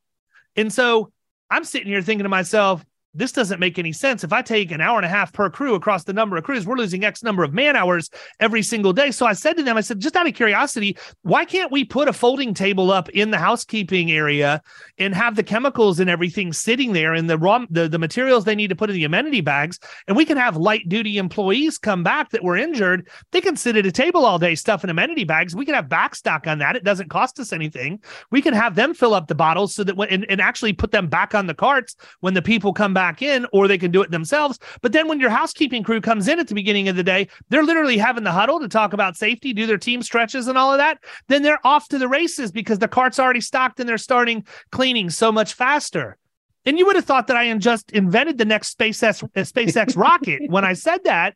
And 0.54 0.72
so 0.72 1.12
I'm 1.50 1.64
sitting 1.64 1.88
here 1.88 2.02
thinking 2.02 2.24
to 2.24 2.28
myself, 2.28 2.84
this 3.18 3.32
doesn't 3.32 3.60
make 3.60 3.78
any 3.78 3.92
sense. 3.92 4.24
If 4.24 4.32
I 4.32 4.42
take 4.42 4.70
an 4.70 4.80
hour 4.80 4.96
and 4.96 5.04
a 5.04 5.08
half 5.08 5.32
per 5.32 5.50
crew 5.50 5.74
across 5.74 6.04
the 6.04 6.12
number 6.12 6.36
of 6.36 6.44
crews, 6.44 6.66
we're 6.66 6.76
losing 6.76 7.04
X 7.04 7.22
number 7.22 7.42
of 7.42 7.52
man 7.52 7.76
hours 7.76 8.10
every 8.40 8.62
single 8.62 8.92
day. 8.92 9.10
So 9.10 9.26
I 9.26 9.32
said 9.32 9.56
to 9.56 9.62
them, 9.62 9.76
I 9.76 9.80
said, 9.80 10.00
just 10.00 10.16
out 10.16 10.26
of 10.26 10.34
curiosity, 10.34 10.96
why 11.22 11.44
can't 11.44 11.72
we 11.72 11.84
put 11.84 12.08
a 12.08 12.12
folding 12.12 12.54
table 12.54 12.90
up 12.90 13.08
in 13.10 13.30
the 13.30 13.38
housekeeping 13.38 14.10
area 14.10 14.62
and 14.98 15.14
have 15.14 15.36
the 15.36 15.42
chemicals 15.42 15.98
and 15.98 16.08
everything 16.08 16.52
sitting 16.52 16.92
there 16.92 17.14
and 17.14 17.28
the 17.28 17.38
raw 17.38 17.64
the, 17.70 17.88
the 17.88 17.98
materials 17.98 18.44
they 18.44 18.54
need 18.54 18.68
to 18.68 18.76
put 18.76 18.90
in 18.90 18.94
the 18.94 19.04
amenity 19.04 19.40
bags? 19.40 19.78
And 20.06 20.16
we 20.16 20.24
can 20.24 20.36
have 20.36 20.56
light 20.56 20.88
duty 20.88 21.18
employees 21.18 21.78
come 21.78 22.02
back 22.04 22.30
that 22.30 22.44
were 22.44 22.56
injured. 22.56 23.08
They 23.32 23.40
can 23.40 23.56
sit 23.56 23.76
at 23.76 23.86
a 23.86 23.92
table 23.92 24.24
all 24.24 24.38
day 24.38 24.54
stuffing 24.54 24.90
amenity 24.90 25.24
bags. 25.24 25.56
We 25.56 25.64
can 25.64 25.74
have 25.74 25.86
backstock 25.88 26.46
on 26.46 26.58
that. 26.58 26.76
It 26.76 26.84
doesn't 26.84 27.10
cost 27.10 27.40
us 27.40 27.52
anything. 27.52 28.00
We 28.30 28.42
can 28.42 28.54
have 28.54 28.76
them 28.76 28.94
fill 28.94 29.14
up 29.14 29.26
the 29.26 29.34
bottles 29.34 29.74
so 29.74 29.82
that 29.84 29.96
when 29.96 30.08
and, 30.08 30.24
and 30.30 30.40
actually 30.40 30.72
put 30.72 30.92
them 30.92 31.08
back 31.08 31.34
on 31.34 31.46
the 31.46 31.54
carts 31.54 31.96
when 32.20 32.34
the 32.34 32.42
people 32.42 32.72
come 32.72 32.94
back 32.94 33.07
back 33.08 33.22
in 33.22 33.46
or 33.52 33.66
they 33.66 33.78
can 33.78 33.90
do 33.90 34.02
it 34.02 34.10
themselves. 34.10 34.58
But 34.82 34.92
then 34.92 35.08
when 35.08 35.20
your 35.20 35.30
housekeeping 35.30 35.82
crew 35.82 36.00
comes 36.00 36.28
in 36.28 36.38
at 36.38 36.48
the 36.48 36.54
beginning 36.54 36.88
of 36.88 36.96
the 36.96 37.02
day, 37.02 37.28
they're 37.48 37.62
literally 37.62 37.96
having 37.96 38.24
the 38.24 38.32
huddle 38.32 38.60
to 38.60 38.68
talk 38.68 38.92
about 38.92 39.16
safety, 39.16 39.52
do 39.52 39.66
their 39.66 39.78
team 39.78 40.02
stretches 40.02 40.46
and 40.46 40.58
all 40.58 40.72
of 40.72 40.78
that. 40.78 40.98
Then 41.28 41.42
they're 41.42 41.66
off 41.66 41.88
to 41.88 41.98
the 41.98 42.08
races 42.08 42.52
because 42.52 42.78
the 42.78 42.88
cart's 42.88 43.18
already 43.18 43.40
stocked 43.40 43.80
and 43.80 43.88
they're 43.88 43.98
starting 43.98 44.46
cleaning 44.70 45.08
so 45.08 45.32
much 45.32 45.54
faster. 45.54 46.18
And 46.66 46.78
you 46.78 46.84
would 46.84 46.96
have 46.96 47.06
thought 47.06 47.28
that 47.28 47.36
I 47.36 47.52
just 47.56 47.92
invented 47.92 48.36
the 48.36 48.44
next 48.44 48.76
SpaceX 48.76 49.22
uh, 49.22 49.28
SpaceX 49.36 49.96
rocket 49.96 50.42
when 50.50 50.64
I 50.64 50.74
said 50.74 51.04
that. 51.04 51.34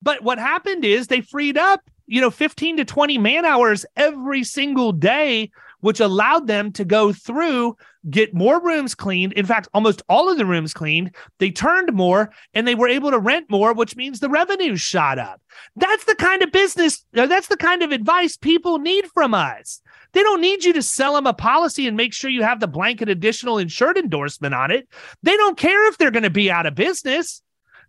But 0.00 0.22
what 0.22 0.38
happened 0.38 0.84
is 0.84 1.08
they 1.08 1.20
freed 1.20 1.58
up, 1.58 1.80
you 2.06 2.20
know, 2.20 2.30
15 2.30 2.76
to 2.76 2.84
20 2.84 3.18
man 3.18 3.44
hours 3.44 3.84
every 3.96 4.44
single 4.44 4.92
day 4.92 5.50
which 5.80 6.00
allowed 6.00 6.46
them 6.46 6.72
to 6.72 6.84
go 6.84 7.12
through, 7.12 7.76
get 8.10 8.34
more 8.34 8.60
rooms 8.62 8.94
cleaned. 8.94 9.32
In 9.34 9.46
fact, 9.46 9.68
almost 9.74 10.02
all 10.08 10.30
of 10.30 10.38
the 10.38 10.46
rooms 10.46 10.74
cleaned. 10.74 11.14
They 11.38 11.50
turned 11.50 11.92
more 11.92 12.30
and 12.54 12.66
they 12.66 12.74
were 12.74 12.88
able 12.88 13.10
to 13.10 13.18
rent 13.18 13.50
more, 13.50 13.72
which 13.72 13.96
means 13.96 14.20
the 14.20 14.28
revenues 14.28 14.80
shot 14.80 15.18
up. 15.18 15.40
That's 15.76 16.04
the 16.04 16.14
kind 16.14 16.42
of 16.42 16.52
business, 16.52 17.04
uh, 17.16 17.26
that's 17.26 17.48
the 17.48 17.56
kind 17.56 17.82
of 17.82 17.92
advice 17.92 18.36
people 18.36 18.78
need 18.78 19.06
from 19.12 19.34
us. 19.34 19.80
They 20.12 20.22
don't 20.22 20.40
need 20.40 20.64
you 20.64 20.72
to 20.72 20.82
sell 20.82 21.14
them 21.14 21.26
a 21.26 21.34
policy 21.34 21.86
and 21.86 21.96
make 21.96 22.14
sure 22.14 22.30
you 22.30 22.42
have 22.42 22.60
the 22.60 22.66
blanket 22.66 23.08
additional 23.08 23.58
insured 23.58 23.98
endorsement 23.98 24.54
on 24.54 24.70
it. 24.70 24.88
They 25.22 25.36
don't 25.36 25.58
care 25.58 25.88
if 25.88 25.98
they're 25.98 26.10
going 26.10 26.22
to 26.22 26.30
be 26.30 26.50
out 26.50 26.66
of 26.66 26.74
business. 26.74 27.42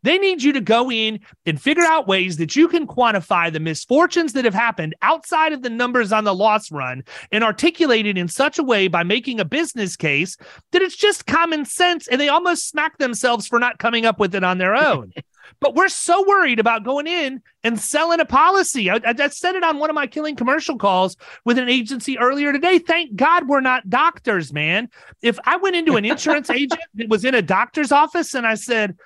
They 0.04 0.18
need 0.18 0.44
you 0.44 0.54
to 0.54 0.62
go 0.62 0.92
in 0.92 1.20
and 1.46 1.62
figure 1.62 1.84
out 1.84 2.08
ways 2.08 2.38
that 2.38 2.56
you 2.56 2.68
can 2.68 2.88
quantify 2.88 3.52
the 3.52 3.60
misfortunes 3.60 4.34
that 4.34 4.46
have 4.46 4.54
happened 4.54 4.96
outside 5.02 5.54
of 5.54 5.62
the 5.62 5.70
numbers 5.70 6.12
on 6.12 6.24
the 6.24 6.36
loss 6.36 6.72
run 6.72 7.04
and 7.32 7.44
articulate 7.44 8.06
it 8.06 8.18
in 8.18 8.28
such 8.28 8.60
a 8.60 8.64
way 8.64 8.88
by 8.88 9.04
making 9.04 9.40
a 9.40 9.46
business 9.46 9.96
case 9.96 10.38
that 10.72 10.82
it's 10.82 10.96
just 10.96 11.26
common 11.26 11.66
sense 11.66 12.08
and 12.08 12.20
they 12.20 12.30
almost 12.30 12.68
smack 12.68 12.98
themselves 12.98 13.48
for 13.48 13.60
not 13.60 13.80
coming 13.80 14.06
up 14.06 14.20
with 14.20 14.36
it 14.36 14.44
on 14.44 14.58
their 14.58 14.76
own. 14.76 15.12
but 15.60 15.76
we're 15.76 15.90
so 15.90 16.26
worried 16.28 16.60
about 16.60 16.84
going 16.84 17.08
in 17.08 17.42
and 17.64 17.80
selling 17.80 18.20
a 18.20 18.26
policy. 18.26 18.90
I, 18.90 19.00
I, 19.06 19.28
said 19.30 19.56
it 19.56 19.64
on 19.64 19.80
one 19.80 19.90
of 19.90 19.96
my 19.96 20.08
killing 20.08 20.36
commercial 20.36 20.78
calls 20.78 21.18
with 21.46 21.58
an 21.58 21.70
agency 21.70 22.18
earlier 22.18 22.54
today. 22.54 22.80
Thank 22.80 23.16
God 23.16 23.48
we're 23.48 23.62
not 23.62 23.90
doctors, 23.90 24.54
man. 24.54 24.90
If 25.22 25.40
I 25.46 25.58
went 25.58 25.76
into 25.76 25.96
an 25.96 26.06
insurance 26.06 26.50
agent 26.50 26.82
that 26.96 27.10
was 27.10 27.26
in 27.26 27.36
a 27.36 27.42
doctor's 27.42 27.92
office 27.92 28.34
and 28.34 28.46
I 28.46 28.56
said, 28.56 28.98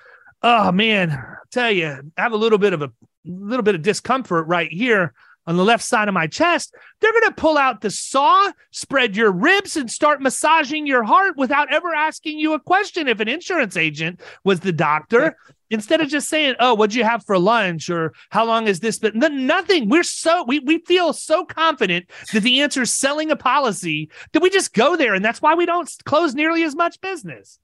oh 0.44 0.70
man, 0.70 1.10
I 1.10 1.36
tell 1.50 1.72
you, 1.72 2.12
I 2.16 2.22
have 2.22 2.32
a 2.32 2.36
little 2.36 2.58
bit 2.58 2.74
of 2.74 2.82
a 2.82 2.92
little 3.24 3.62
bit 3.62 3.74
of 3.74 3.82
discomfort 3.82 4.46
right 4.46 4.70
here 4.70 5.14
on 5.46 5.56
the 5.56 5.64
left 5.64 5.82
side 5.82 6.08
of 6.08 6.14
my 6.14 6.26
chest. 6.26 6.74
They're 7.00 7.12
going 7.12 7.24
to 7.24 7.32
pull 7.32 7.58
out 7.58 7.80
the 7.80 7.90
saw, 7.90 8.50
spread 8.70 9.16
your 9.16 9.32
ribs, 9.32 9.76
and 9.76 9.90
start 9.90 10.22
massaging 10.22 10.86
your 10.86 11.02
heart 11.02 11.36
without 11.36 11.72
ever 11.72 11.94
asking 11.94 12.38
you 12.38 12.52
a 12.52 12.60
question. 12.60 13.08
If 13.08 13.20
an 13.20 13.28
insurance 13.28 13.76
agent 13.76 14.20
was 14.44 14.60
the 14.60 14.72
doctor, 14.72 15.36
instead 15.70 16.02
of 16.02 16.08
just 16.08 16.28
saying, 16.28 16.56
"Oh, 16.60 16.74
what'd 16.74 16.94
you 16.94 17.04
have 17.04 17.24
for 17.24 17.38
lunch?" 17.38 17.88
or 17.88 18.12
"How 18.30 18.44
long 18.44 18.66
has 18.66 18.80
this 18.80 18.98
been?" 18.98 19.18
nothing. 19.46 19.88
We're 19.88 20.02
so 20.02 20.44
we 20.44 20.58
we 20.60 20.78
feel 20.80 21.14
so 21.14 21.46
confident 21.46 22.10
that 22.34 22.42
the 22.42 22.60
answer 22.60 22.82
is 22.82 22.92
selling 22.92 23.30
a 23.30 23.36
policy 23.36 24.10
that 24.32 24.42
we 24.42 24.50
just 24.50 24.74
go 24.74 24.96
there, 24.96 25.14
and 25.14 25.24
that's 25.24 25.40
why 25.40 25.54
we 25.54 25.64
don't 25.64 25.90
close 26.04 26.34
nearly 26.34 26.62
as 26.62 26.76
much 26.76 27.00
business. 27.00 27.58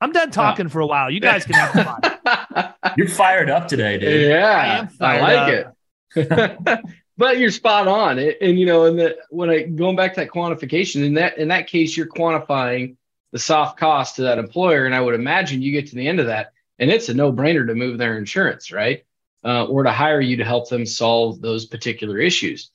I'm 0.00 0.12
done 0.12 0.30
talking 0.30 0.68
for 0.68 0.80
a 0.80 0.86
while. 0.86 1.10
You 1.10 1.20
guys 1.20 1.44
can 1.44 1.54
have 1.54 1.72
fun. 1.72 2.74
You're 2.96 3.08
fired 3.08 3.48
up 3.48 3.68
today, 3.68 3.98
dude. 3.98 4.30
Yeah, 4.30 4.88
I, 5.00 5.16
I 5.16 5.20
like 5.20 5.66
it. 6.14 6.80
but 7.16 7.38
you're 7.38 7.50
spot 7.50 7.88
on. 7.88 8.18
And, 8.18 8.34
and 8.40 8.58
you 8.58 8.66
know, 8.66 8.84
and 8.86 8.98
the 8.98 9.18
when 9.30 9.50
I 9.50 9.62
going 9.62 9.96
back 9.96 10.14
to 10.14 10.20
that 10.20 10.30
quantification, 10.30 11.04
in 11.04 11.14
that 11.14 11.38
in 11.38 11.48
that 11.48 11.66
case, 11.66 11.96
you're 11.96 12.06
quantifying 12.06 12.96
the 13.32 13.38
soft 13.38 13.78
cost 13.78 14.16
to 14.16 14.22
that 14.22 14.38
employer, 14.38 14.86
and 14.86 14.94
I 14.94 15.00
would 15.00 15.14
imagine 15.14 15.62
you 15.62 15.72
get 15.72 15.88
to 15.88 15.94
the 15.94 16.06
end 16.06 16.20
of 16.20 16.26
that, 16.26 16.52
and 16.78 16.90
it's 16.90 17.08
a 17.08 17.14
no 17.14 17.32
brainer 17.32 17.66
to 17.66 17.74
move 17.74 17.98
their 17.98 18.18
insurance, 18.18 18.72
right? 18.72 19.04
Uh, 19.44 19.64
or 19.66 19.82
to 19.84 19.92
hire 19.92 20.20
you 20.20 20.38
to 20.38 20.44
help 20.44 20.68
them 20.68 20.84
solve 20.86 21.40
those 21.40 21.66
particular 21.66 22.18
issues. 22.18 22.70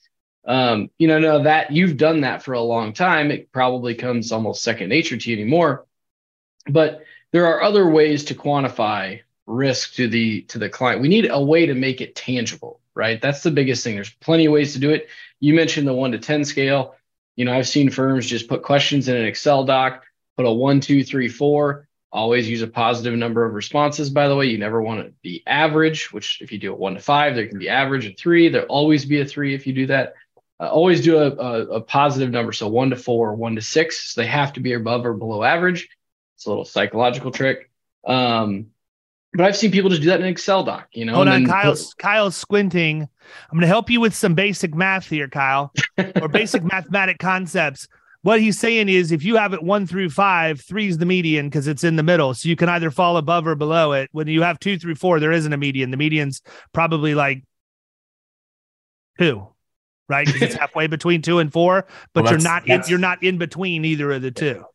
Um, 0.45 0.89
you 0.97 1.07
know, 1.07 1.19
know 1.19 1.43
that 1.43 1.71
you've 1.71 1.97
done 1.97 2.21
that 2.21 2.43
for 2.43 2.53
a 2.53 2.61
long 2.61 2.93
time. 2.93 3.29
It 3.29 3.51
probably 3.51 3.93
comes 3.93 4.31
almost 4.31 4.63
second 4.63 4.89
nature 4.89 5.17
to 5.17 5.29
you 5.29 5.35
anymore. 5.35 5.85
But 6.67 7.03
there 7.31 7.45
are 7.47 7.63
other 7.63 7.89
ways 7.89 8.25
to 8.25 8.35
quantify 8.35 9.21
risk 9.47 9.95
to 9.95 10.07
the 10.07 10.41
to 10.43 10.59
the 10.59 10.69
client. 10.69 11.01
We 11.01 11.07
need 11.07 11.29
a 11.29 11.41
way 11.41 11.65
to 11.65 11.73
make 11.73 12.01
it 12.01 12.15
tangible, 12.15 12.79
right? 12.95 13.21
That's 13.21 13.43
the 13.43 13.51
biggest 13.51 13.83
thing. 13.83 13.95
There's 13.95 14.09
plenty 14.09 14.45
of 14.45 14.53
ways 14.53 14.73
to 14.73 14.79
do 14.79 14.91
it. 14.91 15.07
You 15.39 15.53
mentioned 15.53 15.87
the 15.87 15.93
one 15.93 16.11
to 16.11 16.19
10 16.19 16.45
scale. 16.45 16.95
You 17.35 17.45
know, 17.45 17.53
I've 17.53 17.67
seen 17.67 17.89
firms 17.89 18.25
just 18.25 18.47
put 18.47 18.63
questions 18.63 19.07
in 19.07 19.15
an 19.15 19.25
Excel 19.25 19.63
doc, 19.63 20.03
put 20.37 20.45
a 20.45 20.51
one, 20.51 20.79
two, 20.79 21.03
three, 21.03 21.29
four. 21.29 21.87
Always 22.13 22.49
use 22.49 22.61
a 22.61 22.67
positive 22.67 23.17
number 23.17 23.45
of 23.45 23.53
responses, 23.53 24.09
by 24.09 24.27
the 24.27 24.35
way. 24.35 24.47
You 24.47 24.57
never 24.57 24.81
want 24.81 25.05
to 25.05 25.13
be 25.21 25.43
average, 25.47 26.11
which 26.11 26.41
if 26.41 26.51
you 26.51 26.59
do 26.59 26.73
a 26.73 26.75
one 26.75 26.95
to 26.95 26.99
five, 26.99 27.35
there 27.35 27.47
can 27.47 27.57
be 27.57 27.69
average 27.69 28.05
and 28.05 28.17
three. 28.17 28.49
There'll 28.49 28.67
always 28.67 29.05
be 29.05 29.21
a 29.21 29.25
three 29.25 29.55
if 29.55 29.65
you 29.65 29.71
do 29.71 29.87
that. 29.87 30.15
Uh, 30.59 30.67
always 30.67 31.01
do 31.01 31.17
a, 31.17 31.31
a, 31.31 31.61
a 31.75 31.81
positive 31.81 32.29
number. 32.29 32.51
So 32.51 32.67
one 32.67 32.89
to 32.89 32.97
four, 32.97 33.33
one 33.33 33.55
to 33.55 33.61
six. 33.61 34.13
So 34.13 34.21
they 34.21 34.27
have 34.27 34.51
to 34.53 34.59
be 34.59 34.73
above 34.73 35.05
or 35.05 35.13
below 35.13 35.41
average. 35.41 35.87
It's 36.41 36.47
a 36.47 36.49
little 36.49 36.65
psychological 36.65 37.29
trick. 37.29 37.69
Um, 38.03 38.71
but 39.31 39.45
I've 39.45 39.55
seen 39.55 39.69
people 39.69 39.91
just 39.91 40.01
do 40.01 40.07
that 40.07 40.19
in 40.19 40.25
an 40.25 40.31
Excel 40.31 40.63
doc, 40.63 40.87
you 40.91 41.05
know. 41.05 41.13
Hold 41.13 41.27
on, 41.27 41.45
Kyle's 41.45 41.93
put... 41.93 41.97
Kyle's 41.99 42.35
squinting. 42.35 43.03
I'm 43.03 43.51
going 43.51 43.61
to 43.61 43.67
help 43.67 43.91
you 43.91 44.01
with 44.01 44.15
some 44.15 44.33
basic 44.33 44.73
math 44.73 45.07
here, 45.07 45.27
Kyle, 45.27 45.71
or 46.19 46.27
basic 46.29 46.63
mathematic 46.63 47.19
concepts. 47.19 47.87
What 48.23 48.41
he's 48.41 48.57
saying 48.57 48.89
is, 48.89 49.11
if 49.11 49.23
you 49.23 49.35
have 49.35 49.53
it 49.53 49.61
one 49.61 49.85
through 49.85 50.09
five, 50.09 50.59
three 50.59 50.87
is 50.87 50.97
the 50.97 51.05
median 51.05 51.47
because 51.47 51.67
it's 51.67 51.83
in 51.83 51.95
the 51.95 52.01
middle, 52.01 52.33
so 52.33 52.49
you 52.49 52.55
can 52.55 52.69
either 52.69 52.89
fall 52.89 53.17
above 53.17 53.45
or 53.45 53.53
below 53.53 53.91
it. 53.91 54.09
When 54.11 54.25
you 54.25 54.41
have 54.41 54.59
two 54.59 54.79
through 54.79 54.95
four, 54.95 55.19
there 55.19 55.31
isn't 55.31 55.53
a 55.53 55.57
median. 55.57 55.91
The 55.91 55.97
median's 55.97 56.41
probably 56.73 57.13
like 57.13 57.43
two, 59.19 59.47
right? 60.09 60.25
Because 60.25 60.41
it's 60.41 60.55
halfway 60.59 60.87
between 60.87 61.21
two 61.21 61.37
and 61.37 61.53
four, 61.53 61.85
but 62.15 62.23
well, 62.23 62.33
you're 62.33 62.41
not 62.41 62.67
in, 62.67 62.81
you're 62.87 62.97
not 62.97 63.21
in 63.21 63.37
between 63.37 63.85
either 63.85 64.11
of 64.11 64.23
the 64.23 64.31
two. 64.31 64.65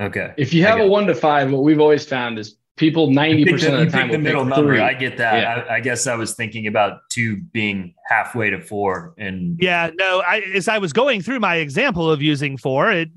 Okay. 0.00 0.32
If 0.36 0.54
you 0.54 0.62
have 0.64 0.80
a 0.80 0.86
one 0.86 1.06
to 1.06 1.14
five, 1.14 1.50
what 1.50 1.64
we've 1.64 1.80
always 1.80 2.04
found 2.04 2.38
is 2.38 2.56
people 2.78 3.08
90% 3.08 3.80
of 3.80 3.86
the 3.86 3.86
time 3.90 4.10
the 4.10 4.18
middle 4.18 4.44
number. 4.44 4.74
Three. 4.74 4.80
I 4.80 4.94
get 4.94 5.18
that. 5.18 5.42
Yeah. 5.42 5.64
I, 5.68 5.76
I, 5.76 5.80
guess 5.80 6.06
I 6.06 6.14
was 6.14 6.34
thinking 6.34 6.66
about 6.66 7.00
two 7.10 7.36
being 7.36 7.94
halfway 8.08 8.50
to 8.50 8.60
four. 8.60 9.14
And 9.18 9.58
yeah, 9.60 9.90
no, 9.94 10.22
I 10.26 10.38
as 10.54 10.68
I 10.68 10.78
was 10.78 10.92
going 10.92 11.20
through 11.20 11.40
my 11.40 11.56
example 11.56 12.10
of 12.10 12.22
using 12.22 12.56
four, 12.56 12.90
it 12.92 13.10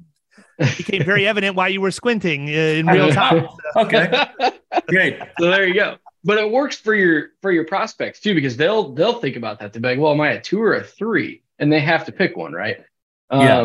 became 0.58 1.06
very 1.06 1.28
evident 1.28 1.56
why 1.56 1.68
you 1.70 1.80
were 1.80 1.92
squinting 1.92 2.50
uh, 2.50 2.52
in 2.52 2.88
real 2.88 3.12
time. 3.14 3.48
So. 3.74 3.82
okay. 3.82 4.26
Great. 4.88 5.20
So 5.40 5.52
there 5.52 5.68
you 5.68 5.76
go. 5.76 5.98
But 6.24 6.38
it 6.38 6.52
works 6.52 6.76
for 6.76 6.94
your 6.94 7.30
for 7.42 7.52
your 7.52 7.66
prospects 7.66 8.20
too, 8.20 8.34
because 8.34 8.58
they'll 8.58 8.92
they'll 8.94 9.20
think 9.20 9.36
about 9.36 9.60
that. 9.60 9.74
They're 9.74 9.82
like, 9.82 10.00
well, 10.00 10.12
am 10.12 10.22
I 10.22 10.32
a 10.32 10.42
two 10.42 10.62
or 10.62 10.74
a 10.74 10.84
three? 10.84 11.44
And 11.60 11.72
they 11.72 11.80
have 11.80 12.06
to 12.06 12.12
pick 12.12 12.36
one, 12.36 12.54
right? 12.54 12.78
Yeah. 13.32 13.62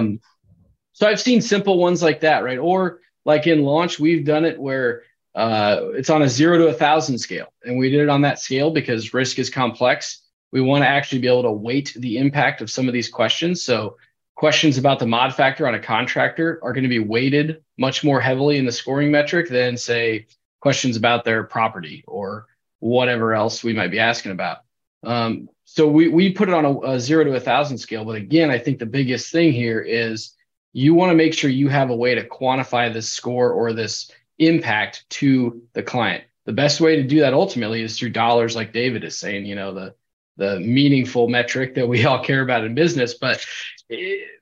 So 0.97 1.07
I've 1.07 1.21
seen 1.21 1.43
simple 1.43 1.77
ones 1.77 2.03
like 2.03 2.21
that, 2.21 2.43
right? 2.43 2.57
Or 2.57 3.01
like 3.27 3.47
in 3.47 3.65
launch, 3.65 4.01
we've 4.01 4.25
done 4.25 4.47
it 4.47 4.59
where 4.59 5.03
uh, 5.35 5.89
it's 5.93 6.09
on 6.09 6.23
a 6.23 6.29
zero 6.29 6.57
to 6.57 6.69
a 6.69 6.73
thousand 6.73 7.19
scale, 7.19 7.53
and 7.63 7.77
we 7.77 7.91
did 7.91 8.01
it 8.01 8.09
on 8.09 8.23
that 8.23 8.41
scale 8.41 8.71
because 8.71 9.13
risk 9.13 9.39
is 9.39 9.51
complex. 9.51 10.23
We 10.53 10.63
want 10.63 10.85
to 10.85 10.89
actually 10.89 11.19
be 11.19 11.27
able 11.27 11.43
to 11.43 11.53
weight 11.53 11.93
the 11.99 12.17
impact 12.17 12.63
of 12.63 12.71
some 12.71 12.89
of 12.89 12.95
these 12.95 13.11
questions. 13.11 13.63
So 13.63 13.99
questions 14.37 14.79
about 14.79 14.99
the 14.99 15.07
mod 15.07 15.35
factor 15.35 15.69
on 15.69 15.75
a 15.75 15.79
contractor 15.79 16.59
are 16.63 16.73
going 16.73 16.85
to 16.85 16.89
be 16.89 16.99
weighted 16.99 17.63
much 17.77 18.03
more 18.03 18.19
heavily 18.19 18.57
in 18.57 18.65
the 18.65 18.73
scoring 18.73 19.11
metric 19.11 19.51
than 19.51 19.77
say 19.77 20.29
questions 20.61 20.97
about 20.97 21.27
their 21.27 21.45
property 21.45 22.05
or 22.09 22.47
whatever 22.79 23.35
else 23.35 23.63
we 23.63 23.75
might 23.75 23.91
be 23.91 23.99
asking 23.99 24.33
about. 24.33 24.61
Um, 25.03 25.51
so 25.65 25.89
we 25.89 26.09
we 26.09 26.33
put 26.33 26.49
it 26.49 26.55
on 26.55 26.65
a, 26.65 26.81
a 26.93 27.01
zero 27.01 27.25
to 27.25 27.35
a 27.35 27.41
thousand 27.41 27.77
scale. 27.77 28.07
But 28.07 28.17
again, 28.17 28.49
I 28.49 28.59
think 28.59 28.79
the 28.79 28.87
biggest 28.87 29.31
thing 29.31 29.53
here 29.53 29.83
is 29.83 30.33
you 30.77 30.93
want 30.93 31.09
to 31.09 31.17
make 31.17 31.33
sure 31.33 31.49
you 31.49 31.71
have 31.71 31.89
a 31.89 31.97
way 31.97 32.15
to 32.15 32.29
quantify 32.29 32.93
this 32.93 33.09
score 33.09 33.51
or 33.51 33.73
this 33.73 34.11
impact 34.39 35.09
to 35.09 35.63
the 35.73 35.83
client. 35.83 36.25
The 36.45 36.53
best 36.53 36.83
way 36.83 36.97
to 36.97 37.03
do 37.03 37.21
that 37.21 37.33
ultimately 37.33 37.81
is 37.81 37.99
through 37.99 38.11
dollars, 38.11 38.55
like 38.55 38.75
David 38.75 39.03
is 39.03 39.17
saying, 39.17 39.47
you 39.47 39.55
know, 39.55 39.73
the 39.73 39.95
the 40.37 40.61
meaningful 40.61 41.29
metric 41.29 41.77
that 41.77 41.89
we 41.89 42.05
all 42.07 42.23
care 42.23 42.43
about 42.43 42.65
in 42.65 42.75
business. 42.75 43.15
But 43.15 43.43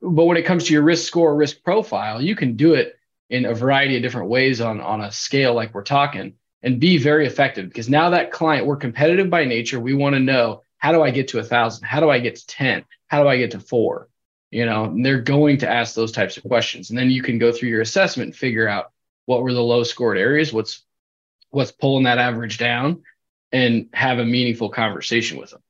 but 0.03 0.24
when 0.24 0.37
it 0.37 0.43
comes 0.43 0.64
to 0.64 0.72
your 0.72 0.82
risk 0.82 1.07
score, 1.07 1.37
risk 1.37 1.62
profile, 1.62 2.20
you 2.20 2.35
can 2.35 2.57
do 2.57 2.74
it 2.74 2.97
in 3.30 3.45
a 3.45 3.55
variety 3.55 3.95
of 3.95 4.03
different 4.03 4.28
ways 4.28 4.61
on 4.61 4.80
on 4.80 5.03
a 5.03 5.12
scale 5.12 5.55
like 5.55 5.72
we're 5.72 5.85
talking 5.85 6.35
and 6.64 6.80
be 6.80 6.99
very 6.99 7.28
effective. 7.28 7.68
Because 7.68 7.89
now 7.89 8.11
that 8.11 8.32
client 8.32 8.66
we're 8.66 8.74
competitive 8.74 9.30
by 9.30 9.45
nature. 9.45 9.78
We 9.78 9.95
want 9.95 10.14
to 10.14 10.20
know 10.20 10.62
how 10.78 10.91
do 10.91 11.01
i 11.01 11.12
get 11.12 11.28
to 11.28 11.39
a 11.39 11.45
thousand? 11.45 11.85
How 11.85 12.01
do 12.01 12.11
i 12.11 12.18
get 12.18 12.35
to 12.35 12.47
10 12.49 12.85
how 13.07 13.22
do 13.22 13.28
i 13.28 13.37
get 13.37 13.53
to 13.53 13.61
four 13.61 14.09
you 14.55 14.64
know 14.64 14.84
and 14.84 15.05
they're 15.05 15.20
going 15.20 15.59
to 15.59 15.68
ask 15.68 15.94
those 15.94 16.12
types 16.12 16.36
of 16.36 16.44
questions 16.44 16.90
and 16.90 16.98
then 16.98 17.11
you 17.11 17.22
can 17.22 17.38
go 17.38 17.50
through 17.50 17.68
your 17.68 17.80
assessment 17.80 18.28
and 18.28 18.36
figure 18.36 18.68
out 18.68 18.92
what 19.26 19.42
were 19.42 19.52
the 19.52 19.61
low 19.61 19.82
scored 19.82 20.16
areas 20.16 20.52
what's 20.52 20.84
what's 21.50 21.72
pulling 21.72 22.05
that 22.05 22.18
average 22.18 22.57
down 22.57 23.02
and 23.52 23.88
have 23.92 24.18
a 24.18 24.24
meaningful 24.24 24.68
conversation 24.68 25.38
with 25.38 25.50
them 25.50 25.61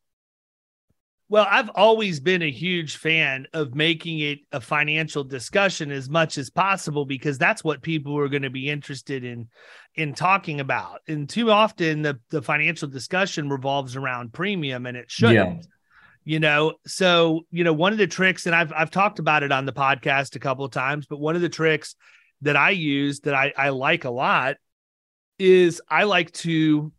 well, 1.31 1.47
I've 1.51 1.71
always 1.75 2.21
been 2.21 2.43
a 2.43 2.51
huge 2.51 2.97
fan 2.97 3.49
of 3.55 3.75
making 3.75 4.21
it 4.21 4.41
a 4.53 4.61
financial 4.61 5.25
discussion 5.25 5.91
as 5.91 6.09
much 6.09 6.37
as 6.37 6.51
possible 6.51 7.07
because 7.07 7.39
that's 7.39 7.65
what 7.65 7.83
people 7.83 8.17
are 8.19 8.29
going 8.29 8.43
to 8.43 8.51
be 8.51 8.69
interested 8.69 9.25
in 9.25 9.49
in 9.95 10.13
talking 10.13 10.61
about. 10.61 11.01
And 11.09 11.29
too 11.29 11.51
often 11.51 12.03
the 12.03 12.21
the 12.29 12.43
financial 12.43 12.89
discussion 12.89 13.49
revolves 13.49 13.97
around 13.97 14.35
premium 14.35 14.85
and 14.85 14.97
it 14.99 15.11
shouldn't. 15.11 15.65
Yeah. 15.65 15.74
You 16.25 16.41
know, 16.41 16.75
so 16.87 17.43
you 17.51 17.65
know, 17.65 17.73
one 17.73 17.93
of 17.93 17.99
the 17.99 18.07
tricks, 18.07 18.47
and 18.47 18.55
I've 18.55 18.73
I've 18.73 18.91
talked 18.91 19.19
about 19.19 19.43
it 19.43 19.53
on 19.53 19.67
the 19.67 19.73
podcast 19.73 20.37
a 20.37 20.41
couple 20.41 20.65
of 20.65 20.71
times, 20.71 21.07
but 21.07 21.21
one 21.21 21.37
of 21.37 21.43
the 21.43 21.49
tricks 21.51 21.97
that 22.43 22.57
I 22.57 22.71
use 22.71 23.21
that 23.21 23.35
I, 23.35 23.53
I 23.57 23.69
like 23.71 24.05
a 24.05 24.11
lot 24.11 24.57
is 25.39 25.83
I 25.89 26.05
like 26.05 26.33
to 26.33 26.93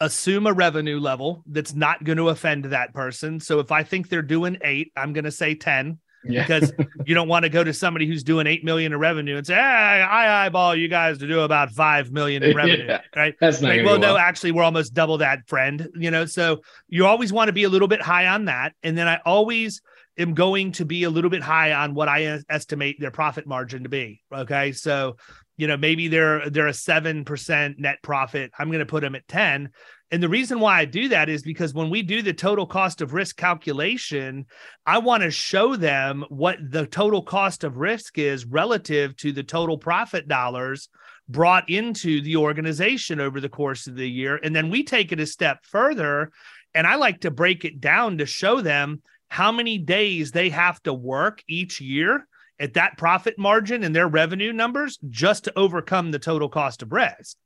assume 0.00 0.46
a 0.46 0.52
revenue 0.52 0.98
level 0.98 1.42
that's 1.46 1.74
not 1.74 2.02
going 2.02 2.18
to 2.18 2.28
offend 2.28 2.66
that 2.66 2.92
person. 2.92 3.38
So 3.40 3.60
if 3.60 3.70
I 3.70 3.84
think 3.84 4.08
they're 4.08 4.20
doing 4.20 4.58
eight, 4.62 4.92
I'm 4.96 5.12
going 5.12 5.24
to 5.24 5.30
say 5.30 5.54
10 5.54 5.98
yeah. 6.24 6.42
because 6.42 6.72
you 7.04 7.14
don't 7.14 7.28
want 7.28 7.44
to 7.44 7.48
go 7.48 7.62
to 7.62 7.72
somebody 7.72 8.06
who's 8.06 8.22
doing 8.22 8.46
8 8.46 8.64
million 8.64 8.92
in 8.92 8.98
revenue 8.98 9.36
and 9.36 9.46
say, 9.46 9.54
hey, 9.54 9.60
I 9.60 10.46
eyeball 10.46 10.74
you 10.74 10.88
guys 10.88 11.18
to 11.18 11.26
do 11.26 11.40
about 11.40 11.70
5 11.70 12.12
million 12.12 12.42
in 12.42 12.56
revenue. 12.56 12.86
Yeah. 12.86 13.00
Right. 13.14 13.34
That's 13.40 13.60
not 13.60 13.68
like, 13.68 13.84
well, 13.84 13.98
no, 13.98 14.14
well. 14.14 14.18
actually, 14.18 14.52
we're 14.52 14.62
almost 14.62 14.94
double 14.94 15.18
that, 15.18 15.48
friend. 15.48 15.88
You 15.94 16.10
know, 16.10 16.26
so 16.26 16.62
you 16.88 17.06
always 17.06 17.32
want 17.32 17.48
to 17.48 17.52
be 17.52 17.64
a 17.64 17.68
little 17.68 17.88
bit 17.88 18.02
high 18.02 18.26
on 18.26 18.46
that. 18.46 18.72
And 18.82 18.96
then 18.96 19.08
I 19.08 19.20
always 19.24 19.82
am 20.18 20.34
going 20.34 20.72
to 20.72 20.84
be 20.84 21.04
a 21.04 21.10
little 21.10 21.30
bit 21.30 21.42
high 21.42 21.72
on 21.72 21.94
what 21.94 22.08
I 22.08 22.40
estimate 22.48 23.00
their 23.00 23.10
profit 23.10 23.46
margin 23.46 23.82
to 23.82 23.88
be. 23.88 24.22
Okay. 24.32 24.72
So 24.72 25.16
you 25.58 25.66
know 25.66 25.76
maybe 25.76 26.08
they're 26.08 26.48
they're 26.50 26.66
a 26.66 26.72
7% 26.72 27.78
net 27.78 27.98
profit 28.02 28.50
i'm 28.58 28.68
going 28.68 28.80
to 28.80 28.86
put 28.86 29.02
them 29.02 29.14
at 29.14 29.28
10 29.28 29.70
and 30.12 30.22
the 30.22 30.28
reason 30.28 30.60
why 30.60 30.78
i 30.78 30.84
do 30.84 31.08
that 31.08 31.28
is 31.28 31.42
because 31.42 31.74
when 31.74 31.90
we 31.90 32.02
do 32.02 32.22
the 32.22 32.32
total 32.32 32.66
cost 32.66 33.00
of 33.00 33.12
risk 33.12 33.36
calculation 33.36 34.46
i 34.86 34.98
want 34.98 35.22
to 35.22 35.30
show 35.30 35.74
them 35.74 36.24
what 36.28 36.58
the 36.70 36.86
total 36.86 37.22
cost 37.22 37.64
of 37.64 37.78
risk 37.78 38.18
is 38.18 38.44
relative 38.44 39.16
to 39.16 39.32
the 39.32 39.42
total 39.42 39.76
profit 39.76 40.28
dollars 40.28 40.88
brought 41.28 41.68
into 41.70 42.20
the 42.22 42.36
organization 42.36 43.20
over 43.20 43.40
the 43.40 43.48
course 43.48 43.86
of 43.86 43.96
the 43.96 44.08
year 44.08 44.38
and 44.44 44.54
then 44.54 44.70
we 44.70 44.84
take 44.84 45.10
it 45.10 45.20
a 45.20 45.26
step 45.26 45.64
further 45.64 46.30
and 46.74 46.86
i 46.86 46.94
like 46.94 47.20
to 47.20 47.30
break 47.30 47.64
it 47.64 47.80
down 47.80 48.18
to 48.18 48.26
show 48.26 48.60
them 48.60 49.02
how 49.32 49.50
many 49.50 49.78
days 49.78 50.30
they 50.30 50.50
have 50.50 50.82
to 50.82 50.92
work 50.92 51.42
each 51.48 51.80
year 51.80 52.28
at 52.60 52.74
that 52.74 52.98
profit 52.98 53.38
margin 53.38 53.82
and 53.82 53.96
their 53.96 54.06
revenue 54.06 54.52
numbers 54.52 54.98
just 55.08 55.44
to 55.44 55.58
overcome 55.58 56.10
the 56.10 56.18
total 56.18 56.48
cost 56.48 56.82
of 56.82 56.92
risk. 56.92 57.36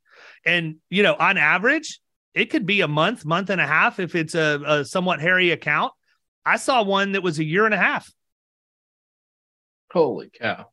And, 0.45 0.77
you 0.91 1.03
know, 1.03 1.15
on 1.15 1.39
average, 1.39 2.01
it 2.37 2.51
could 2.51 2.67
be 2.67 2.83
a 2.83 2.89
month, 2.89 3.25
month 3.25 3.49
and 3.49 3.61
a 3.61 3.67
half 3.67 3.99
if 3.99 4.15
it's 4.15 4.35
a, 4.35 4.61
a 4.67 4.85
somewhat 4.85 5.21
hairy 5.21 5.53
account. 5.53 5.93
I 6.45 6.59
saw 6.59 6.83
one 6.83 7.13
that 7.13 7.23
was 7.23 7.39
a 7.39 7.45
year 7.45 7.65
and 7.65 7.73
a 7.75 7.79
half. 7.79 8.13
Holy 9.91 10.31
cow. 10.31 10.67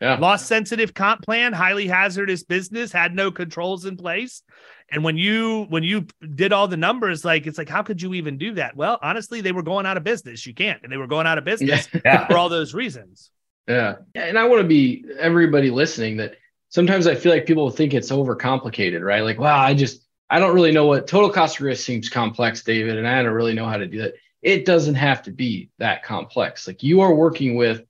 Yeah. 0.00 0.16
Loss 0.16 0.44
sensitive 0.44 0.92
comp 0.92 1.22
plan, 1.22 1.52
highly 1.52 1.86
hazardous 1.86 2.42
business, 2.42 2.90
had 2.90 3.14
no 3.14 3.30
controls 3.30 3.84
in 3.84 3.96
place. 3.96 4.42
And 4.90 5.04
when 5.04 5.16
you 5.16 5.66
when 5.68 5.84
you 5.84 6.06
did 6.34 6.52
all 6.52 6.66
the 6.66 6.76
numbers, 6.76 7.24
like 7.24 7.46
it's 7.46 7.56
like, 7.56 7.68
how 7.68 7.84
could 7.84 8.02
you 8.02 8.14
even 8.14 8.36
do 8.36 8.54
that? 8.54 8.74
Well, 8.74 8.98
honestly, 9.00 9.40
they 9.40 9.52
were 9.52 9.62
going 9.62 9.86
out 9.86 9.96
of 9.96 10.02
business. 10.02 10.44
You 10.44 10.52
can't, 10.52 10.82
and 10.82 10.92
they 10.92 10.96
were 10.96 11.06
going 11.06 11.28
out 11.28 11.38
of 11.38 11.44
business 11.44 11.88
yeah. 12.04 12.26
for 12.26 12.36
all 12.36 12.48
those 12.48 12.74
reasons. 12.74 13.30
Yeah. 13.68 13.98
And 14.16 14.36
I 14.36 14.48
want 14.48 14.62
to 14.62 14.66
be 14.66 15.04
everybody 15.16 15.70
listening 15.70 16.16
that 16.16 16.34
sometimes 16.70 17.06
I 17.06 17.14
feel 17.14 17.32
like 17.32 17.46
people 17.46 17.70
think 17.70 17.94
it's 17.94 18.10
overcomplicated, 18.10 19.02
right? 19.02 19.22
Like, 19.22 19.38
wow, 19.38 19.60
I 19.60 19.74
just, 19.74 20.01
I 20.32 20.38
don't 20.38 20.54
really 20.54 20.72
know 20.72 20.86
what 20.86 21.06
total 21.06 21.28
cost 21.28 21.58
of 21.58 21.66
risk 21.66 21.84
seems 21.84 22.08
complex, 22.08 22.62
David, 22.62 22.96
and 22.96 23.06
I 23.06 23.22
don't 23.22 23.34
really 23.34 23.52
know 23.52 23.66
how 23.66 23.76
to 23.76 23.86
do 23.86 23.98
that. 23.98 24.14
It 24.40 24.64
doesn't 24.64 24.94
have 24.94 25.24
to 25.24 25.30
be 25.30 25.68
that 25.76 26.04
complex. 26.04 26.66
Like 26.66 26.82
you 26.82 27.02
are 27.02 27.14
working 27.14 27.54
with 27.54 27.84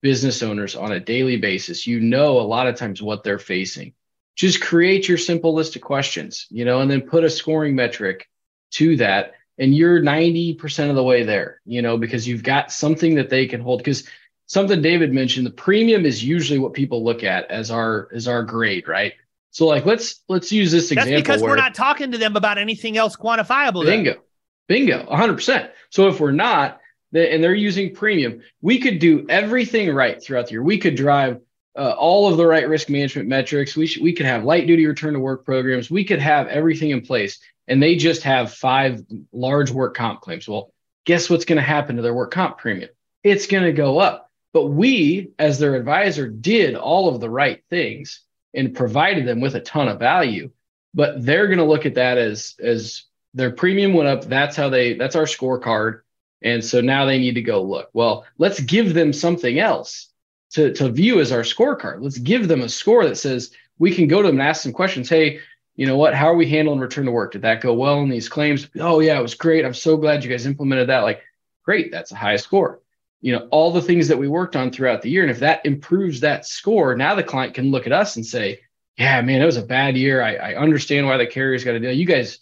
business 0.00 0.40
owners 0.44 0.76
on 0.76 0.92
a 0.92 1.00
daily 1.00 1.38
basis. 1.38 1.88
You 1.88 1.98
know, 1.98 2.38
a 2.38 2.42
lot 2.46 2.68
of 2.68 2.76
times 2.76 3.02
what 3.02 3.24
they're 3.24 3.40
facing. 3.40 3.94
Just 4.36 4.62
create 4.62 5.08
your 5.08 5.18
simple 5.18 5.52
list 5.52 5.74
of 5.74 5.82
questions, 5.82 6.46
you 6.50 6.64
know, 6.64 6.82
and 6.82 6.88
then 6.88 7.00
put 7.00 7.24
a 7.24 7.28
scoring 7.30 7.74
metric 7.74 8.28
to 8.74 8.94
that. 8.98 9.32
And 9.58 9.74
you're 9.74 10.00
90% 10.00 10.90
of 10.90 10.94
the 10.94 11.02
way 11.02 11.24
there, 11.24 11.60
you 11.64 11.82
know, 11.82 11.98
because 11.98 12.28
you've 12.28 12.44
got 12.44 12.70
something 12.70 13.16
that 13.16 13.28
they 13.28 13.48
can 13.48 13.60
hold. 13.60 13.80
Because 13.80 14.08
something 14.46 14.80
David 14.80 15.12
mentioned, 15.12 15.48
the 15.48 15.50
premium 15.50 16.06
is 16.06 16.22
usually 16.22 16.60
what 16.60 16.74
people 16.74 17.02
look 17.02 17.24
at 17.24 17.50
as 17.50 17.72
our 17.72 18.08
as 18.14 18.28
our 18.28 18.44
grade, 18.44 18.86
right? 18.86 19.14
So 19.58 19.66
like 19.66 19.84
let's 19.84 20.22
let's 20.28 20.52
use 20.52 20.70
this 20.70 20.92
example. 20.92 21.14
That's 21.14 21.22
because 21.22 21.42
we're 21.42 21.56
not 21.56 21.74
talking 21.74 22.12
to 22.12 22.18
them 22.18 22.36
about 22.36 22.58
anything 22.58 22.96
else 22.96 23.16
quantifiable. 23.16 23.84
Bingo. 23.84 24.14
Though. 24.14 24.20
Bingo. 24.68 25.04
100%. 25.06 25.70
So 25.90 26.06
if 26.06 26.20
we're 26.20 26.30
not 26.30 26.78
and 27.12 27.42
they're 27.42 27.56
using 27.56 27.92
premium, 27.92 28.42
we 28.60 28.78
could 28.78 29.00
do 29.00 29.26
everything 29.28 29.92
right 29.92 30.22
throughout 30.22 30.46
the 30.46 30.52
year. 30.52 30.62
We 30.62 30.78
could 30.78 30.94
drive 30.94 31.40
uh, 31.76 31.90
all 31.98 32.30
of 32.30 32.36
the 32.36 32.46
right 32.46 32.68
risk 32.68 32.88
management 32.88 33.28
metrics. 33.28 33.76
We 33.76 33.92
we 34.00 34.12
could 34.12 34.26
have 34.26 34.44
light 34.44 34.68
duty 34.68 34.86
return 34.86 35.14
to 35.14 35.18
work 35.18 35.44
programs. 35.44 35.90
We 35.90 36.04
could 36.04 36.20
have 36.20 36.46
everything 36.46 36.90
in 36.90 37.00
place 37.00 37.40
and 37.66 37.82
they 37.82 37.96
just 37.96 38.22
have 38.22 38.54
five 38.54 39.02
large 39.32 39.72
work 39.72 39.96
comp 39.96 40.20
claims. 40.20 40.46
Well, 40.46 40.72
guess 41.04 41.28
what's 41.28 41.46
going 41.46 41.56
to 41.56 41.62
happen 41.62 41.96
to 41.96 42.02
their 42.02 42.14
work 42.14 42.30
comp 42.30 42.58
premium? 42.58 42.90
It's 43.24 43.48
going 43.48 43.64
to 43.64 43.72
go 43.72 43.98
up 43.98 44.28
but 44.52 44.66
we, 44.66 45.32
as 45.38 45.58
their 45.58 45.74
advisor, 45.74 46.28
did 46.28 46.74
all 46.74 47.14
of 47.14 47.20
the 47.20 47.28
right 47.28 47.62
things 47.68 48.22
and 48.54 48.74
provided 48.74 49.26
them 49.26 49.40
with 49.40 49.54
a 49.54 49.60
ton 49.60 49.88
of 49.88 49.98
value. 49.98 50.50
But 50.94 51.24
they're 51.24 51.46
going 51.46 51.58
to 51.58 51.64
look 51.64 51.86
at 51.86 51.94
that 51.94 52.18
as 52.18 52.54
as 52.62 53.04
their 53.34 53.50
premium 53.50 53.92
went 53.92 54.08
up. 54.08 54.24
That's 54.24 54.56
how 54.56 54.68
they. 54.68 54.94
That's 54.94 55.16
our 55.16 55.24
scorecard. 55.24 56.00
And 56.42 56.64
so 56.64 56.80
now 56.80 57.04
they 57.04 57.18
need 57.18 57.34
to 57.34 57.42
go 57.42 57.62
look. 57.62 57.90
Well, 57.92 58.24
let's 58.38 58.60
give 58.60 58.94
them 58.94 59.12
something 59.12 59.58
else 59.58 60.08
to, 60.52 60.72
to 60.74 60.88
view 60.88 61.20
as 61.20 61.32
our 61.32 61.42
scorecard. 61.42 62.00
Let's 62.00 62.18
give 62.18 62.48
them 62.48 62.62
a 62.62 62.68
score 62.68 63.04
that 63.04 63.16
says 63.16 63.50
we 63.78 63.94
can 63.94 64.06
go 64.06 64.22
to 64.22 64.28
them 64.28 64.38
and 64.40 64.48
ask 64.48 64.62
some 64.62 64.72
questions. 64.72 65.08
Hey, 65.08 65.40
you 65.76 65.86
know 65.86 65.96
what? 65.96 66.14
How 66.14 66.26
are 66.26 66.36
we 66.36 66.48
handling 66.48 66.80
return 66.80 67.06
to 67.06 67.12
work? 67.12 67.32
Did 67.32 67.42
that 67.42 67.60
go 67.60 67.74
well 67.74 68.00
in 68.00 68.08
these 68.08 68.28
claims? 68.28 68.68
Oh, 68.78 69.00
yeah, 69.00 69.18
it 69.18 69.22
was 69.22 69.34
great. 69.34 69.64
I'm 69.64 69.74
so 69.74 69.96
glad 69.96 70.24
you 70.24 70.30
guys 70.30 70.46
implemented 70.46 70.88
that. 70.88 71.00
Like, 71.00 71.22
great. 71.64 71.90
That's 71.90 72.12
a 72.12 72.16
high 72.16 72.36
score. 72.36 72.80
You 73.20 73.32
know, 73.32 73.48
all 73.50 73.72
the 73.72 73.82
things 73.82 74.08
that 74.08 74.18
we 74.18 74.28
worked 74.28 74.56
on 74.56 74.70
throughout 74.70 75.02
the 75.02 75.10
year. 75.10 75.22
And 75.22 75.30
if 75.30 75.40
that 75.40 75.66
improves 75.66 76.20
that 76.20 76.46
score, 76.46 76.94
now 76.96 77.14
the 77.14 77.22
client 77.22 77.54
can 77.54 77.70
look 77.70 77.86
at 77.86 77.92
us 77.92 78.16
and 78.16 78.24
say, 78.24 78.60
yeah, 78.96 79.20
man, 79.22 79.40
it 79.40 79.46
was 79.46 79.56
a 79.56 79.62
bad 79.62 79.96
year. 79.96 80.22
I, 80.22 80.34
I 80.34 80.54
understand 80.56 81.06
why 81.06 81.16
the 81.16 81.26
carrier's 81.26 81.64
got 81.64 81.72
to 81.72 81.80
do. 81.80 81.90
You 81.90 82.04
guys, 82.04 82.38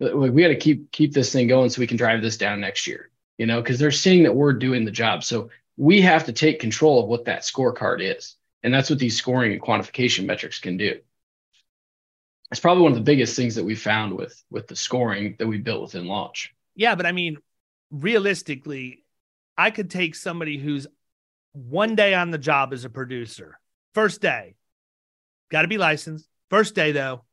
we 0.00 0.42
got 0.42 0.48
to 0.48 0.56
keep 0.56 0.90
keep 0.90 1.12
this 1.12 1.32
thing 1.32 1.48
going 1.48 1.70
so 1.70 1.80
we 1.80 1.86
can 1.86 1.96
drive 1.96 2.22
this 2.22 2.38
down 2.38 2.60
next 2.60 2.86
year. 2.86 3.10
You 3.36 3.46
know, 3.46 3.60
because 3.60 3.78
they're 3.78 3.90
seeing 3.90 4.24
that 4.24 4.34
we're 4.34 4.52
doing 4.52 4.84
the 4.84 4.90
job. 4.90 5.22
So 5.22 5.50
we 5.76 6.00
have 6.00 6.24
to 6.26 6.32
take 6.32 6.60
control 6.60 7.02
of 7.02 7.08
what 7.08 7.26
that 7.26 7.42
scorecard 7.42 8.00
is, 8.00 8.36
and 8.62 8.72
that's 8.72 8.90
what 8.90 8.98
these 8.98 9.16
scoring 9.16 9.52
and 9.52 9.62
quantification 9.62 10.24
metrics 10.24 10.58
can 10.58 10.76
do. 10.76 10.98
It's 12.50 12.60
probably 12.60 12.82
one 12.82 12.92
of 12.92 12.98
the 12.98 13.04
biggest 13.04 13.36
things 13.36 13.54
that 13.56 13.64
we 13.64 13.74
found 13.74 14.16
with 14.16 14.42
with 14.50 14.66
the 14.66 14.76
scoring 14.76 15.36
that 15.38 15.46
we 15.46 15.58
built 15.58 15.82
within 15.82 16.06
launch. 16.06 16.54
Yeah, 16.74 16.94
but 16.94 17.06
I 17.06 17.12
mean, 17.12 17.38
realistically, 17.90 19.04
I 19.58 19.72
could 19.72 19.90
take 19.90 20.14
somebody 20.14 20.56
who's 20.56 20.86
one 21.52 21.96
day 21.96 22.14
on 22.14 22.30
the 22.30 22.38
job 22.38 22.72
as 22.72 22.84
a 22.84 22.90
producer, 22.90 23.58
first 23.92 24.20
day, 24.20 24.54
got 25.50 25.62
to 25.62 25.68
be 25.68 25.78
licensed. 25.78 26.28
First 26.48 26.76
day, 26.76 26.92
though, 26.92 27.24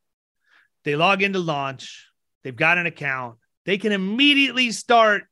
they 0.84 0.96
log 0.96 1.22
into 1.22 1.40
launch, 1.40 2.08
they've 2.44 2.56
got 2.56 2.80
an 2.80 2.88
account, 2.88 3.38
they 3.66 3.78
can 3.78 3.92
immediately 3.92 4.72
start 4.72 5.24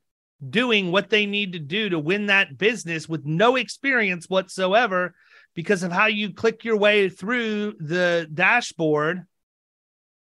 doing 0.48 0.91
what 0.91 1.10
they 1.10 1.26
need 1.26 1.54
to 1.54 1.60
do 1.60 1.89
to 1.89 1.98
win 1.98 2.28
that 2.28 2.58
business 2.58 3.10
with 3.10 3.26
no 3.26 3.56
experience 3.56 4.30
whatsoever 4.30 5.16
because 5.56 5.84
of 5.84 5.91
how 5.91 6.08
you 6.08 6.34
click 6.34 6.64
your 6.64 6.78
way 6.78 7.10
through 7.10 7.74
the 7.80 8.30
dashboard 8.34 9.26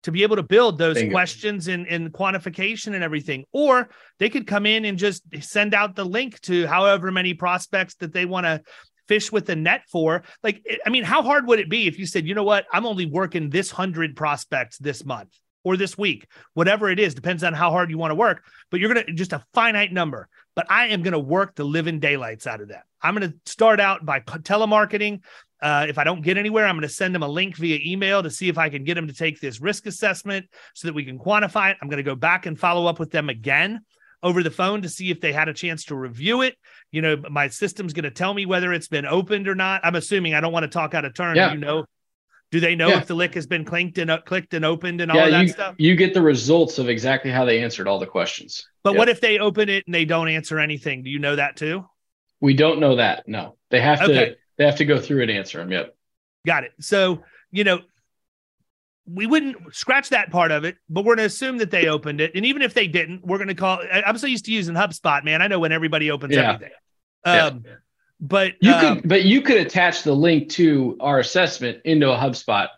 to 0.07 0.13
be 0.13 0.23
able 0.23 0.37
to 0.37 0.43
build 0.45 0.79
those 0.79 0.95
Bingo. 0.95 1.13
questions 1.13 1.67
and, 1.67 1.85
and 1.89 2.13
quantification 2.13 2.95
and 2.95 3.03
everything. 3.03 3.45
Or 3.51 3.89
they 4.21 4.31
could 4.31 4.47
come 4.47 4.65
in 4.65 4.85
and 4.85 4.97
just 4.97 5.25
send 5.41 5.75
out 5.75 5.97
the 5.97 6.05
link 6.05 6.41
to 6.43 6.65
however 6.69 7.11
many 7.11 7.35
prospects 7.35 7.97
that 7.97 8.13
they 8.13 8.25
want 8.25 8.47
to 8.47 8.63
fish 9.09 9.33
with 9.33 9.47
the 9.47 9.57
net 9.57 9.83
for. 9.91 10.23
Like, 10.45 10.65
I 10.87 10.91
mean, 10.91 11.03
how 11.03 11.23
hard 11.23 11.49
would 11.49 11.59
it 11.59 11.69
be 11.69 11.89
if 11.89 11.99
you 11.99 12.07
said, 12.07 12.25
you 12.25 12.37
know 12.37 12.45
what, 12.45 12.67
I'm 12.73 12.87
only 12.87 13.07
working 13.07 13.51
this 13.51 13.69
hundred 13.69 14.15
prospects 14.15 14.79
this 14.79 15.05
month 15.05 15.37
or 15.65 15.77
this 15.77 15.99
week, 15.99 16.29
whatever 16.55 16.89
it 16.89 17.01
is, 17.01 17.13
depends 17.13 17.43
on 17.43 17.53
how 17.53 17.73
hard 17.73 17.91
you 17.91 17.99
want 17.99 18.13
to 18.13 18.17
work, 18.17 18.45
but 18.71 18.79
you're 18.79 18.95
going 18.95 19.05
to 19.07 19.13
just 19.13 19.33
a 19.33 19.45
finite 19.55 19.93
number. 19.93 20.29
But 20.55 20.71
I 20.71 20.87
am 20.87 21.03
going 21.03 21.15
to 21.15 21.19
work 21.19 21.57
the 21.57 21.65
living 21.65 21.99
daylights 21.99 22.47
out 22.47 22.61
of 22.61 22.69
that. 22.69 22.85
I'm 23.03 23.17
going 23.17 23.29
to 23.29 23.37
start 23.45 23.81
out 23.81 24.07
by 24.07 24.21
telemarketing. 24.21 25.23
Uh, 25.63 25.87
if 25.89 25.99
I 25.99 26.05
don't 26.05 26.23
get 26.23 26.37
anywhere, 26.37 26.67
I'm 26.67 26.75
going 26.75 26.83
to 26.83 26.89
send 26.89 27.15
them 27.15 27.23
a 27.23 27.29
link 27.29 27.57
via 27.57 27.79
email 27.85 28.23
to 28.23 28.31
see 28.31 28.49
if 28.49 28.59
I 28.59 28.69
can 28.69 28.85
get 28.85 28.95
them 28.95 29.07
to 29.07 29.15
take 29.15 29.41
this 29.41 29.61
risk 29.61 29.87
assessment 29.87 30.47
so 30.75 30.89
that 30.89 30.95
we 30.95 31.05
can 31.05 31.19
quantify 31.19 31.71
it. 31.71 31.79
I'm 31.81 31.89
going 31.89 31.97
to 31.99 32.03
go 32.03 32.15
back 32.15 32.47
and 32.47 32.59
follow 32.59 32.87
up 32.87 32.99
with 32.99 33.11
them 33.11 33.29
again 33.29 33.81
over 34.23 34.43
the 34.43 34.51
phone 34.51 34.83
to 34.83 34.89
see 34.89 35.11
if 35.11 35.21
they 35.21 35.33
had 35.33 35.49
a 35.49 35.55
chance 35.55 35.85
to 35.85 35.95
review 35.95 36.43
it. 36.43 36.57
You 36.91 37.03
know, 37.03 37.17
my 37.31 37.49
system's 37.49 37.93
going 37.93 38.05
to 38.05 38.11
tell 38.11 38.35
me 38.35 38.45
whether 38.45 38.73
it's 38.73 38.89
been 38.89 39.07
opened 39.07 39.49
or 39.49 39.55
not. 39.55 39.81
I'm 39.85 39.95
assuming 39.95 40.35
I 40.35 40.41
don't 40.41 40.53
want 40.53 40.65
to 40.65 40.69
talk 40.69 40.95
out 40.95 41.05
of 41.05 41.15
turn. 41.15 41.37
Yeah. 41.37 41.53
You 41.53 41.59
know, 41.59 41.85
do 42.51 42.61
they 42.61 42.75
know 42.75 42.89
yeah. 42.89 42.99
if 42.99 43.07
the 43.07 43.15
link 43.15 43.35
has 43.35 43.47
been 43.47 43.65
clicked 43.65 43.99
and 43.99 44.11
uh, 44.11 44.21
clicked 44.21 44.55
and 44.55 44.65
opened 44.65 45.01
and 45.01 45.11
all 45.11 45.19
yeah, 45.19 45.25
of 45.25 45.31
that 45.33 45.43
you, 45.43 45.49
stuff? 45.49 45.75
You 45.79 45.97
get 45.97 46.15
the 46.15 46.23
results 46.23 46.79
of 46.79 46.89
exactly 46.89 47.31
how 47.31 47.45
they 47.45 47.63
answered 47.63 47.89
all 47.89 47.99
the 47.99 48.07
questions. 48.07 48.67
But 48.83 48.93
yep. 48.93 48.99
what 48.99 49.09
if 49.09 49.21
they 49.21 49.39
open 49.39 49.69
it 49.69 49.85
and 49.87 49.95
they 49.95 50.05
don't 50.05 50.29
answer 50.29 50.59
anything? 50.59 51.03
Do 51.03 51.11
you 51.11 51.19
know 51.19 51.37
that 51.37 51.57
too? 51.57 51.85
We 52.41 52.55
don't 52.55 52.81
know 52.81 52.97
that. 52.97 53.27
No, 53.27 53.57
they 53.71 53.81
have 53.81 54.05
to. 54.07 54.37
They 54.59 54.65
have 54.65 54.77
to 54.77 54.85
go 54.85 55.01
through 55.01 55.23
and 55.23 55.31
answer 55.31 55.59
them. 55.59 55.71
Yep. 55.71 55.95
Got 56.47 56.65
it. 56.65 56.73
So 56.81 57.23
you 57.51 57.65
know, 57.65 57.81
we 59.07 59.27
wouldn't 59.27 59.75
scratch 59.75 60.11
that 60.11 60.31
part 60.31 60.51
of 60.51 60.65
it, 60.65 60.77
but 60.89 61.05
we're 61.05 61.17
going 61.17 61.19
to 61.19 61.25
assume 61.25 61.59
that 61.59 61.71
they 61.71 61.87
opened 61.87 62.21
it. 62.21 62.33
And 62.35 62.45
even 62.45 62.63
if 62.63 62.75
they 62.75 62.89
didn't, 62.89 63.25
we're 63.25 63.39
going 63.39 63.49
to 63.49 63.55
call. 63.55 63.81
I'm 63.93 64.19
so 64.19 64.27
used 64.27 64.45
to 64.47 64.53
using 64.53 64.75
HubSpot, 64.75 65.25
man. 65.25 65.43
I 65.43 65.47
know 65.47 65.59
when 65.59 65.73
everybody 65.73 66.11
opens 66.11 66.35
yeah. 66.35 66.53
everything. 66.53 66.75
Um, 67.25 67.63
yeah. 67.65 67.73
But 68.21 68.55
you 68.61 68.73
um, 68.73 69.01
could, 69.01 69.09
but 69.09 69.25
you 69.25 69.43
could 69.43 69.59
attach 69.59 70.03
the 70.03 70.15
link 70.15 70.49
to 70.53 70.97
our 71.01 71.19
assessment 71.19 71.83
into 71.85 72.11
a 72.11 72.17
HubSpot 72.17 72.69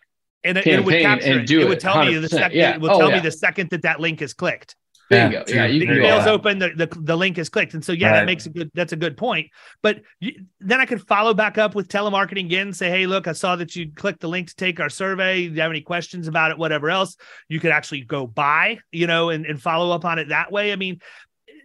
and 0.43 0.57
it, 0.57 0.67
it 0.67 0.83
would 0.83 1.01
capture 1.01 1.39
and 1.39 1.47
do 1.47 1.59
it. 1.59 1.63
It 1.63 1.69
would 1.69 1.79
tell 1.79 1.95
100%. 1.95 2.07
me 2.07 2.17
the 2.17 2.29
second. 2.29 2.57
Yeah. 2.57 2.75
It 2.75 2.81
would 2.81 2.91
oh, 2.91 2.99
tell 2.99 3.09
yeah. 3.09 3.15
me 3.15 3.21
the 3.21 3.31
second 3.31 3.69
that 3.71 3.83
that 3.83 3.99
link 3.99 4.21
is 4.21 4.33
clicked. 4.33 4.75
Bingo. 5.09 5.43
Yeah, 5.47 5.65
you 5.65 5.79
the 5.79 5.93
email's 5.93 6.27
open, 6.27 6.59
the, 6.59 6.69
the, 6.69 6.85
the 7.01 7.15
link 7.15 7.37
is 7.39 7.49
clicked. 7.49 7.73
And 7.73 7.83
so, 7.83 7.91
yeah, 7.91 8.07
right. 8.07 8.13
that 8.19 8.25
makes 8.25 8.45
a 8.45 8.49
good, 8.49 8.69
that's 8.75 8.93
a 8.93 8.95
good 8.95 9.17
point. 9.17 9.49
But 9.81 10.01
you, 10.19 10.45
then 10.59 10.79
I 10.79 10.85
could 10.85 11.05
follow 11.07 11.33
back 11.33 11.57
up 11.57 11.73
with 11.73 11.87
telemarketing 11.87 12.45
again 12.45 12.67
and 12.67 12.75
say, 12.75 12.89
hey, 12.89 13.07
look, 13.07 13.27
I 13.27 13.31
saw 13.31 13.55
that 13.55 13.75
you 13.75 13.91
clicked 13.91 14.21
the 14.21 14.29
link 14.29 14.49
to 14.49 14.55
take 14.55 14.79
our 14.79 14.89
survey. 14.89 15.47
Do 15.47 15.55
you 15.55 15.61
have 15.61 15.71
any 15.71 15.81
questions 15.81 16.27
about 16.27 16.51
it? 16.51 16.57
Whatever 16.59 16.91
else, 16.91 17.17
you 17.47 17.59
could 17.59 17.71
actually 17.71 18.01
go 18.01 18.27
buy, 18.27 18.77
you 18.91 19.07
know, 19.07 19.29
and, 19.29 19.45
and 19.45 19.59
follow 19.59 19.93
up 19.93 20.05
on 20.05 20.19
it 20.19 20.29
that 20.29 20.51
way. 20.51 20.71
I 20.71 20.75
mean, 20.75 21.01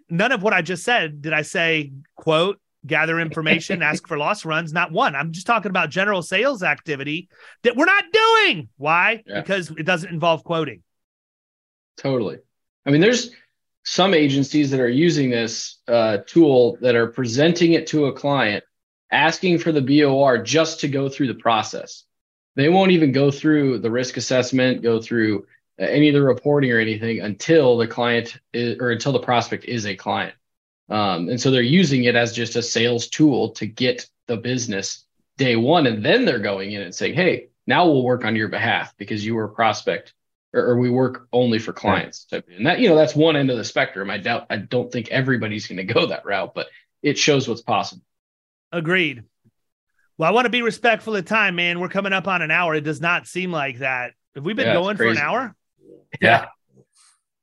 none 0.09 0.33
of 0.33 0.43
what 0.43 0.55
I 0.55 0.63
just 0.63 0.83
said 0.83 1.21
did 1.21 1.35
I 1.35 1.43
say, 1.43 1.93
quote, 2.17 2.59
gather 2.87 3.21
information, 3.21 3.83
ask 3.83 4.09
for 4.09 4.17
loss 4.17 4.47
runs. 4.47 4.73
Not 4.73 4.91
one. 4.91 5.15
I'm 5.15 5.33
just 5.33 5.47
talking 5.47 5.69
about 5.71 5.91
general 5.91 6.23
sales 6.23 6.63
activity 6.63 7.29
that 7.63 7.77
we're 7.77 7.85
not 7.85 8.05
doing. 8.11 8.71
Why? 8.79 9.23
Yeah. 9.27 9.41
Because 9.41 9.71
it 9.71 9.85
doesn't 9.85 10.11
involve 10.11 10.45
quoting. 10.45 10.83
Totally. 11.99 12.39
I 12.87 12.91
mean, 12.91 13.01
there's 13.01 13.31
some 13.85 14.15
agencies 14.15 14.71
that 14.71 14.81
are 14.81 14.89
using 14.89 15.31
this 15.31 15.79
uh, 15.89 16.19
tool 16.27 16.79
that 16.81 16.95
are 16.95 17.07
presenting 17.07 17.73
it 17.73 17.87
to 17.89 18.07
a 18.07 18.13
client, 18.13 18.65
asking 19.11 19.59
for 19.59 19.73
the 19.73 19.81
BOR 19.81 20.43
just 20.43 20.81
to 20.81 20.89
go 20.89 21.09
through 21.09 21.29
the 21.29 21.35
process. 21.35 22.05
They 22.57 22.69
won't 22.69 22.93
even 22.93 23.13
go 23.13 23.31
through 23.31 23.79
the 23.79 23.91
risk 23.91 24.17
assessment, 24.17 24.83
go 24.83 25.01
through 25.01 25.47
uh, 25.81 25.85
any 25.85 26.09
of 26.09 26.15
the 26.15 26.23
reporting 26.23 26.73
or 26.73 26.79
anything 26.79 27.21
until 27.21 27.77
the 27.77 27.87
client 27.87 28.39
is, 28.53 28.79
or 28.81 28.91
until 28.91 29.13
the 29.13 29.19
prospect 29.19 29.65
is 29.65 29.87
a 29.87 29.97
client. 29.97 30.35
Um, 30.89 31.29
and 31.29 31.41
so 31.41 31.51
they're 31.51 31.63
using 31.63 32.05
it 32.05 32.15
as 32.15 32.33
just 32.33 32.57
a 32.57 32.63
sales 32.63 33.09
tool 33.09 33.51
to 33.51 33.67
get 33.67 34.09
the 34.27 34.37
business 34.37 35.05
day 35.37 35.57
one. 35.57 35.87
And 35.87 36.05
then 36.05 36.25
they're 36.25 36.39
going 36.39 36.73
in 36.73 36.83
and 36.83 36.95
saying, 36.95 37.15
hey, 37.15 37.49
now 37.67 37.87
we'll 37.87 38.05
work 38.05 38.25
on 38.25 38.37
your 38.37 38.49
behalf 38.49 38.95
because 38.97 39.25
you 39.25 39.35
were 39.35 39.45
a 39.45 39.49
prospect 39.49 40.15
or, 40.55 40.67
or 40.67 40.79
we 40.79 40.89
work 40.89 41.27
only 41.33 41.59
for 41.59 41.73
clients. 41.73 42.27
Right. 42.33 42.43
And 42.57 42.67
that, 42.67 42.79
you 42.79 42.89
know, 42.89 42.97
that's 42.97 43.15
one 43.15 43.37
end 43.37 43.51
of 43.51 43.57
the 43.57 43.65
spectrum. 43.65 44.09
I 44.09 44.19
doubt, 44.19 44.47
I 44.49 44.57
don't 44.57 44.91
think 44.91 45.09
everybody's 45.09 45.67
going 45.67 45.85
to 45.87 45.93
go 45.93 46.07
that 46.07 46.25
route, 46.25 46.55
but 46.55 46.69
it 47.03 47.19
shows 47.19 47.49
what's 47.49 47.63
possible. 47.63 48.05
Agreed. 48.73 49.25
Well, 50.17 50.29
I 50.29 50.33
want 50.33 50.47
to 50.47 50.51
be 50.51 50.63
respectful 50.63 51.17
of 51.17 51.25
time, 51.25 51.57
man. 51.57 51.81
We're 51.81 51.89
coming 51.89 52.13
up 52.13 52.29
on 52.29 52.41
an 52.41 52.51
hour. 52.51 52.75
It 52.75 52.83
does 52.83 53.01
not 53.01 53.27
seem 53.27 53.51
like 53.51 53.79
that. 53.79 54.13
Have 54.37 54.45
we 54.45 54.55
been 54.55 54.69
yeah, 54.69 54.75
going 54.75 54.97
for 54.97 55.07
an 55.07 55.19
hour? 55.19 55.55
Yeah. 56.21 56.47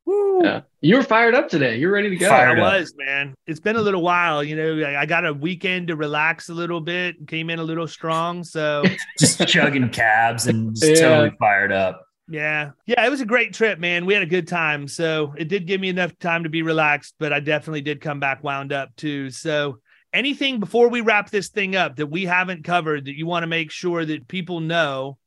Woo. 0.06 0.40
Yeah. 0.42 0.62
You 0.80 0.96
were 0.96 1.02
fired 1.02 1.34
up 1.34 1.48
today. 1.48 1.76
You're 1.76 1.92
ready 1.92 2.10
to 2.10 2.16
go. 2.16 2.28
Fired 2.28 2.58
I 2.58 2.78
was, 2.78 2.94
man. 2.96 3.34
It's 3.46 3.60
been 3.60 3.76
a 3.76 3.80
little 3.80 4.02
while. 4.02 4.42
You 4.42 4.56
know, 4.56 4.96
I 4.98 5.06
got 5.06 5.24
a 5.24 5.32
weekend 5.32 5.88
to 5.88 5.96
relax 5.96 6.48
a 6.48 6.54
little 6.54 6.80
bit. 6.80 7.28
Came 7.28 7.50
in 7.50 7.58
a 7.58 7.62
little 7.62 7.86
strong, 7.86 8.42
so 8.42 8.82
just 9.18 9.46
chugging 9.46 9.88
cabs 9.90 10.46
and 10.46 10.74
just 10.74 11.00
yeah. 11.00 11.08
totally 11.08 11.36
fired 11.38 11.72
up. 11.72 12.04
Yeah. 12.32 12.70
Yeah. 12.86 13.04
It 13.04 13.10
was 13.10 13.20
a 13.20 13.26
great 13.26 13.52
trip, 13.52 13.78
man. 13.78 14.06
We 14.06 14.14
had 14.14 14.22
a 14.22 14.26
good 14.26 14.48
time. 14.48 14.88
So 14.88 15.34
it 15.36 15.48
did 15.48 15.66
give 15.66 15.82
me 15.82 15.90
enough 15.90 16.18
time 16.18 16.44
to 16.44 16.48
be 16.48 16.62
relaxed, 16.62 17.14
but 17.18 17.30
I 17.30 17.40
definitely 17.40 17.82
did 17.82 18.00
come 18.00 18.20
back 18.20 18.42
wound 18.42 18.72
up 18.72 18.96
too. 18.96 19.28
So 19.28 19.80
anything 20.14 20.58
before 20.58 20.88
we 20.88 21.02
wrap 21.02 21.28
this 21.28 21.48
thing 21.48 21.76
up 21.76 21.96
that 21.96 22.06
we 22.06 22.24
haven't 22.24 22.64
covered 22.64 23.04
that 23.04 23.18
you 23.18 23.26
want 23.26 23.42
to 23.42 23.48
make 23.48 23.70
sure 23.70 24.02
that 24.02 24.28
people 24.28 24.60
know 24.60 25.18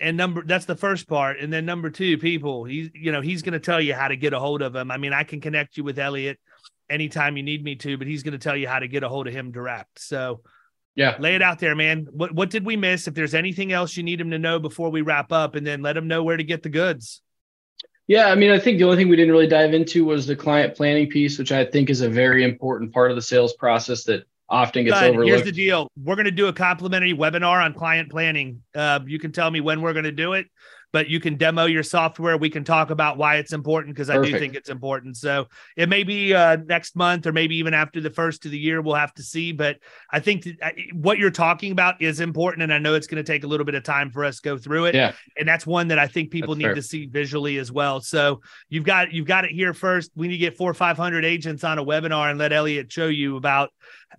and 0.00 0.16
number 0.16 0.42
that's 0.42 0.64
the 0.64 0.76
first 0.76 1.06
part 1.06 1.38
and 1.40 1.52
then 1.52 1.66
number 1.66 1.90
two 1.90 2.16
people 2.18 2.64
he's 2.64 2.88
you 2.94 3.10
know 3.10 3.20
he's 3.20 3.42
going 3.42 3.52
to 3.52 3.58
tell 3.58 3.80
you 3.80 3.94
how 3.94 4.06
to 4.06 4.16
get 4.16 4.32
a 4.32 4.38
hold 4.38 4.62
of 4.62 4.76
him 4.76 4.90
i 4.90 4.96
mean 4.96 5.12
i 5.12 5.24
can 5.24 5.40
connect 5.40 5.76
you 5.76 5.82
with 5.82 5.98
elliot 5.98 6.38
anytime 6.88 7.36
you 7.36 7.42
need 7.42 7.64
me 7.64 7.74
to 7.74 7.98
but 7.98 8.06
he's 8.06 8.22
going 8.22 8.32
to 8.32 8.38
tell 8.38 8.56
you 8.56 8.68
how 8.68 8.78
to 8.78 8.86
get 8.86 9.02
a 9.02 9.08
hold 9.08 9.26
of 9.26 9.32
him 9.32 9.50
direct 9.50 9.98
so 9.98 10.40
yeah. 10.98 11.16
Lay 11.20 11.36
it 11.36 11.42
out 11.42 11.60
there 11.60 11.76
man. 11.76 12.08
What 12.10 12.32
what 12.32 12.50
did 12.50 12.66
we 12.66 12.76
miss? 12.76 13.06
If 13.06 13.14
there's 13.14 13.34
anything 13.34 13.72
else 13.72 13.96
you 13.96 14.02
need 14.02 14.20
him 14.20 14.32
to 14.32 14.38
know 14.38 14.58
before 14.58 14.90
we 14.90 15.00
wrap 15.00 15.30
up 15.30 15.54
and 15.54 15.64
then 15.64 15.80
let 15.80 15.96
him 15.96 16.08
know 16.08 16.24
where 16.24 16.36
to 16.36 16.44
get 16.44 16.64
the 16.64 16.68
goods. 16.68 17.22
Yeah 18.08 18.28
i 18.28 18.34
mean 18.34 18.50
i 18.50 18.58
think 18.58 18.78
the 18.78 18.84
only 18.84 18.96
thing 18.96 19.10
we 19.10 19.16
didn't 19.16 19.32
really 19.32 19.46
dive 19.46 19.74
into 19.74 20.04
was 20.06 20.26
the 20.26 20.34
client 20.34 20.74
planning 20.74 21.10
piece 21.10 21.38
which 21.38 21.52
i 21.52 21.62
think 21.62 21.90
is 21.90 22.00
a 22.00 22.08
very 22.08 22.42
important 22.42 22.90
part 22.90 23.10
of 23.10 23.16
the 23.16 23.22
sales 23.22 23.52
process 23.52 24.04
that 24.04 24.24
often 24.48 24.84
gets 24.84 24.96
overlooked. 24.96 25.28
Here's 25.28 25.42
the 25.42 25.52
deal: 25.52 25.88
we're 26.02 26.14
going 26.14 26.24
to 26.24 26.30
do 26.30 26.46
a 26.46 26.52
complimentary 26.54 27.12
webinar 27.12 27.62
on 27.62 27.74
client 27.74 28.10
planning. 28.10 28.62
Uh, 28.74 29.00
you 29.06 29.18
can 29.18 29.30
tell 29.30 29.50
me 29.50 29.60
when 29.60 29.82
we're 29.82 29.92
going 29.92 30.06
to 30.06 30.12
do 30.12 30.32
it 30.32 30.46
but 30.92 31.08
you 31.08 31.20
can 31.20 31.36
demo 31.36 31.66
your 31.66 31.82
software. 31.82 32.36
We 32.36 32.50
can 32.50 32.64
talk 32.64 32.90
about 32.90 33.18
why 33.18 33.36
it's 33.36 33.52
important 33.52 33.94
because 33.94 34.08
I 34.08 34.20
do 34.22 34.38
think 34.38 34.54
it's 34.54 34.70
important. 34.70 35.16
So 35.16 35.46
it 35.76 35.88
may 35.88 36.02
be 36.02 36.34
uh, 36.34 36.56
next 36.66 36.96
month 36.96 37.26
or 37.26 37.32
maybe 37.32 37.56
even 37.56 37.74
after 37.74 38.00
the 38.00 38.10
first 38.10 38.44
of 38.46 38.50
the 38.50 38.58
year. 38.58 38.80
We'll 38.80 38.94
have 38.94 39.12
to 39.14 39.22
see. 39.22 39.52
But 39.52 39.78
I 40.10 40.20
think 40.20 40.44
that, 40.44 40.74
what 40.94 41.18
you're 41.18 41.30
talking 41.30 41.72
about 41.72 42.00
is 42.00 42.20
important, 42.20 42.62
and 42.62 42.72
I 42.72 42.78
know 42.78 42.94
it's 42.94 43.06
going 43.06 43.22
to 43.22 43.32
take 43.32 43.44
a 43.44 43.46
little 43.46 43.66
bit 43.66 43.74
of 43.74 43.82
time 43.82 44.10
for 44.10 44.24
us 44.24 44.36
to 44.36 44.42
go 44.42 44.58
through 44.58 44.86
it. 44.86 44.94
Yeah, 44.94 45.12
and 45.36 45.46
that's 45.46 45.66
one 45.66 45.88
that 45.88 45.98
I 45.98 46.06
think 46.06 46.30
people 46.30 46.54
that's 46.54 46.58
need 46.58 46.64
fair. 46.64 46.74
to 46.74 46.82
see 46.82 47.06
visually 47.06 47.58
as 47.58 47.70
well. 47.70 48.00
So 48.00 48.40
you've 48.68 48.84
got 48.84 49.12
you've 49.12 49.26
got 49.26 49.44
it 49.44 49.50
here 49.50 49.74
first. 49.74 50.10
We 50.16 50.28
need 50.28 50.34
to 50.34 50.38
get 50.38 50.56
four 50.56 50.70
or 50.70 50.74
five 50.74 50.96
hundred 50.96 51.24
agents 51.24 51.64
on 51.64 51.78
a 51.78 51.84
webinar 51.84 52.30
and 52.30 52.38
let 52.38 52.52
Elliot 52.52 52.90
show 52.90 53.08
you 53.08 53.36
about 53.36 53.70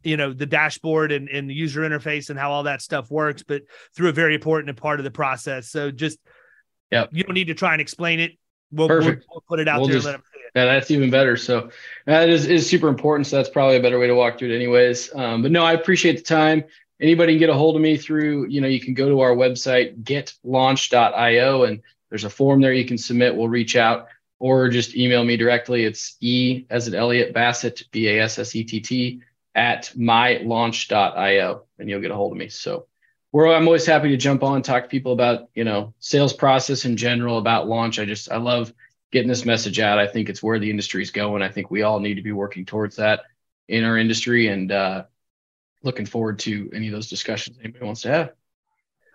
you 0.03 0.17
know 0.17 0.33
the 0.33 0.45
dashboard 0.45 1.11
and, 1.11 1.29
and 1.29 1.49
the 1.49 1.53
user 1.53 1.81
interface 1.81 2.29
and 2.29 2.37
how 2.37 2.51
all 2.51 2.63
that 2.63 2.81
stuff 2.81 3.09
works 3.09 3.43
but 3.43 3.63
through 3.95 4.09
a 4.09 4.13
very 4.13 4.35
important 4.35 4.77
part 4.77 4.99
of 4.99 5.03
the 5.03 5.11
process 5.11 5.69
so 5.69 5.89
just 5.89 6.19
yeah. 6.91 7.05
You 7.11 7.23
don't 7.23 7.33
need 7.33 7.47
to 7.47 7.53
try 7.53 7.73
and 7.73 7.81
explain 7.81 8.19
it. 8.19 8.37
We'll, 8.71 8.87
Perfect. 8.87 9.25
We'll, 9.29 9.35
we'll 9.35 9.43
put 9.47 9.59
it 9.59 9.67
out 9.67 9.79
we'll 9.79 9.87
there. 9.87 9.97
Just, 9.97 10.05
let 10.05 10.13
them 10.13 10.23
see 10.33 10.39
it. 10.39 10.51
Yeah, 10.55 10.65
that's 10.65 10.91
even 10.91 11.09
better. 11.09 11.37
So 11.37 11.69
that 12.05 12.29
is, 12.29 12.45
is 12.47 12.69
super 12.69 12.87
important. 12.87 13.27
So 13.27 13.37
that's 13.37 13.49
probably 13.49 13.77
a 13.77 13.81
better 13.81 13.99
way 13.99 14.07
to 14.07 14.15
walk 14.15 14.37
through 14.37 14.51
it 14.51 14.55
anyways. 14.55 15.13
Um, 15.15 15.41
but 15.41 15.51
no, 15.51 15.63
I 15.63 15.73
appreciate 15.73 16.17
the 16.17 16.23
time. 16.23 16.63
Anybody 17.01 17.33
can 17.33 17.39
get 17.39 17.49
a 17.49 17.53
hold 17.53 17.75
of 17.75 17.81
me 17.81 17.97
through, 17.97 18.47
you 18.47 18.59
know, 18.59 18.67
you 18.67 18.79
can 18.79 18.93
go 18.93 19.07
to 19.07 19.21
our 19.21 19.31
website, 19.31 20.03
getlaunch.io, 20.03 21.63
and 21.63 21.81
there's 22.09 22.25
a 22.25 22.29
form 22.29 22.61
there 22.61 22.73
you 22.73 22.85
can 22.85 22.97
submit. 22.97 23.35
We'll 23.35 23.47
reach 23.47 23.75
out 23.75 24.07
or 24.39 24.69
just 24.69 24.95
email 24.95 25.23
me 25.23 25.37
directly. 25.37 25.83
It's 25.83 26.17
E 26.19 26.65
as 26.69 26.87
in 26.87 26.95
Elliot 26.95 27.33
Bassett, 27.33 27.83
B 27.91 28.07
A 28.09 28.23
S 28.23 28.39
S 28.39 28.55
E 28.55 28.63
T 28.63 28.79
T 28.79 29.21
at 29.55 29.91
mylaunch.io, 29.97 31.63
and 31.77 31.89
you'll 31.89 32.01
get 32.01 32.11
a 32.11 32.15
hold 32.15 32.31
of 32.31 32.37
me. 32.37 32.49
So 32.49 32.87
we're, 33.31 33.53
I'm 33.53 33.67
always 33.67 33.85
happy 33.85 34.09
to 34.09 34.17
jump 34.17 34.43
on, 34.43 34.61
talk 34.61 34.83
to 34.83 34.89
people 34.89 35.13
about, 35.13 35.49
you 35.53 35.63
know, 35.63 35.93
sales 35.99 36.33
process 36.33 36.85
in 36.85 36.97
general, 36.97 37.37
about 37.37 37.67
launch. 37.67 37.99
I 37.99 38.05
just, 38.05 38.31
I 38.31 38.37
love 38.37 38.73
getting 39.11 39.27
this 39.29 39.45
message 39.45 39.79
out. 39.79 39.99
I 39.99 40.07
think 40.07 40.29
it's 40.29 40.41
where 40.41 40.59
the 40.59 40.69
industry 40.69 41.01
is 41.01 41.11
going. 41.11 41.41
I 41.41 41.49
think 41.49 41.69
we 41.69 41.83
all 41.83 41.99
need 41.99 42.15
to 42.15 42.21
be 42.21 42.31
working 42.31 42.65
towards 42.65 42.95
that 42.95 43.21
in 43.67 43.83
our 43.83 43.97
industry 43.97 44.47
and 44.47 44.71
uh, 44.71 45.03
looking 45.83 46.05
forward 46.05 46.39
to 46.39 46.69
any 46.73 46.87
of 46.87 46.93
those 46.93 47.09
discussions 47.09 47.57
anybody 47.59 47.85
wants 47.85 48.01
to 48.01 48.09
have. 48.09 48.31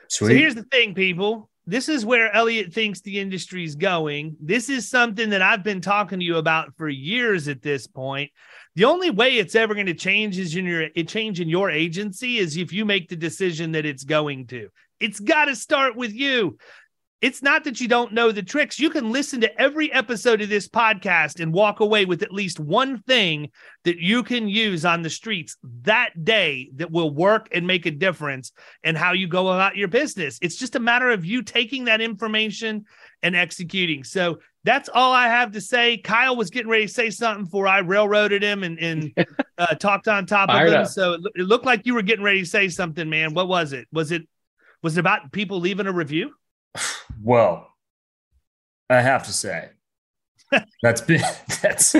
Sweet. 0.08 0.28
So 0.28 0.34
here's 0.34 0.54
the 0.54 0.64
thing, 0.64 0.94
people. 0.94 1.48
This 1.66 1.88
is 1.88 2.04
where 2.04 2.34
Elliot 2.34 2.74
thinks 2.74 3.00
the 3.00 3.18
industry 3.18 3.64
is 3.64 3.74
going. 3.74 4.36
This 4.40 4.68
is 4.68 4.88
something 4.88 5.30
that 5.30 5.40
I've 5.40 5.64
been 5.64 5.80
talking 5.80 6.18
to 6.18 6.24
you 6.24 6.36
about 6.36 6.76
for 6.76 6.88
years 6.88 7.48
at 7.48 7.62
this 7.62 7.86
point. 7.86 8.30
The 8.76 8.84
only 8.84 9.10
way 9.10 9.38
it's 9.38 9.54
ever 9.54 9.72
going 9.72 9.86
to 9.86 9.94
change 9.94 10.38
is 10.38 10.54
in 10.54 10.66
your 10.66 10.88
it 10.94 11.08
change 11.08 11.40
in 11.40 11.48
your 11.48 11.70
agency 11.70 12.38
is 12.38 12.56
if 12.56 12.72
you 12.72 12.84
make 12.84 13.08
the 13.08 13.16
decision 13.16 13.72
that 13.72 13.86
it's 13.86 14.04
going 14.04 14.46
to. 14.48 14.68
It's 15.00 15.20
got 15.20 15.46
to 15.46 15.56
start 15.56 15.96
with 15.96 16.12
you. 16.12 16.58
It's 17.24 17.40
not 17.40 17.64
that 17.64 17.80
you 17.80 17.88
don't 17.88 18.12
know 18.12 18.32
the 18.32 18.42
tricks. 18.42 18.78
You 18.78 18.90
can 18.90 19.10
listen 19.10 19.40
to 19.40 19.58
every 19.58 19.90
episode 19.90 20.42
of 20.42 20.50
this 20.50 20.68
podcast 20.68 21.40
and 21.40 21.54
walk 21.54 21.80
away 21.80 22.04
with 22.04 22.22
at 22.22 22.34
least 22.34 22.60
one 22.60 22.98
thing 22.98 23.48
that 23.84 23.96
you 23.96 24.22
can 24.22 24.46
use 24.46 24.84
on 24.84 25.00
the 25.00 25.08
streets 25.08 25.56
that 25.84 26.10
day 26.22 26.68
that 26.76 26.90
will 26.90 27.14
work 27.14 27.48
and 27.50 27.66
make 27.66 27.86
a 27.86 27.90
difference 27.90 28.52
in 28.82 28.94
how 28.94 29.12
you 29.12 29.26
go 29.26 29.48
about 29.48 29.74
your 29.74 29.88
business. 29.88 30.38
It's 30.42 30.56
just 30.56 30.76
a 30.76 30.80
matter 30.80 31.08
of 31.12 31.24
you 31.24 31.40
taking 31.40 31.86
that 31.86 32.02
information 32.02 32.84
and 33.22 33.34
executing. 33.34 34.04
So 34.04 34.40
that's 34.64 34.90
all 34.92 35.14
I 35.14 35.28
have 35.28 35.52
to 35.52 35.62
say. 35.62 35.96
Kyle 35.96 36.36
was 36.36 36.50
getting 36.50 36.70
ready 36.70 36.86
to 36.86 36.92
say 36.92 37.08
something 37.08 37.46
before 37.46 37.66
I 37.66 37.78
railroaded 37.78 38.42
him 38.42 38.64
and, 38.64 38.78
and 38.78 39.12
uh, 39.56 39.74
talked 39.76 40.08
on 40.08 40.26
top 40.26 40.50
of 40.50 40.60
him. 40.60 40.74
Up. 40.74 40.88
So 40.88 41.14
it, 41.14 41.20
it 41.36 41.44
looked 41.44 41.64
like 41.64 41.86
you 41.86 41.94
were 41.94 42.02
getting 42.02 42.22
ready 42.22 42.40
to 42.40 42.46
say 42.46 42.68
something, 42.68 43.08
man. 43.08 43.32
What 43.32 43.48
was 43.48 43.72
it? 43.72 43.88
Was 43.94 44.12
it 44.12 44.28
was 44.82 44.98
it 44.98 45.00
about 45.00 45.32
people 45.32 45.58
leaving 45.58 45.86
a 45.86 45.92
review? 45.92 46.34
Well, 47.22 47.68
I 48.90 49.00
have 49.00 49.24
to 49.24 49.32
say 49.32 49.70
that's 50.82 51.00
been 51.00 51.22
that's 51.62 51.96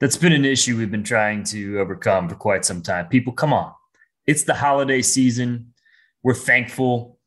that's 0.00 0.16
been 0.16 0.32
an 0.32 0.44
issue 0.44 0.76
we've 0.76 0.90
been 0.90 1.04
trying 1.04 1.42
to 1.44 1.78
overcome 1.78 2.28
for 2.28 2.34
quite 2.34 2.64
some 2.64 2.82
time. 2.82 3.06
People, 3.06 3.32
come 3.32 3.52
on. 3.52 3.72
It's 4.26 4.44
the 4.44 4.54
holiday 4.54 5.00
season. 5.00 5.72
We're 6.22 6.34
thankful. 6.34 7.18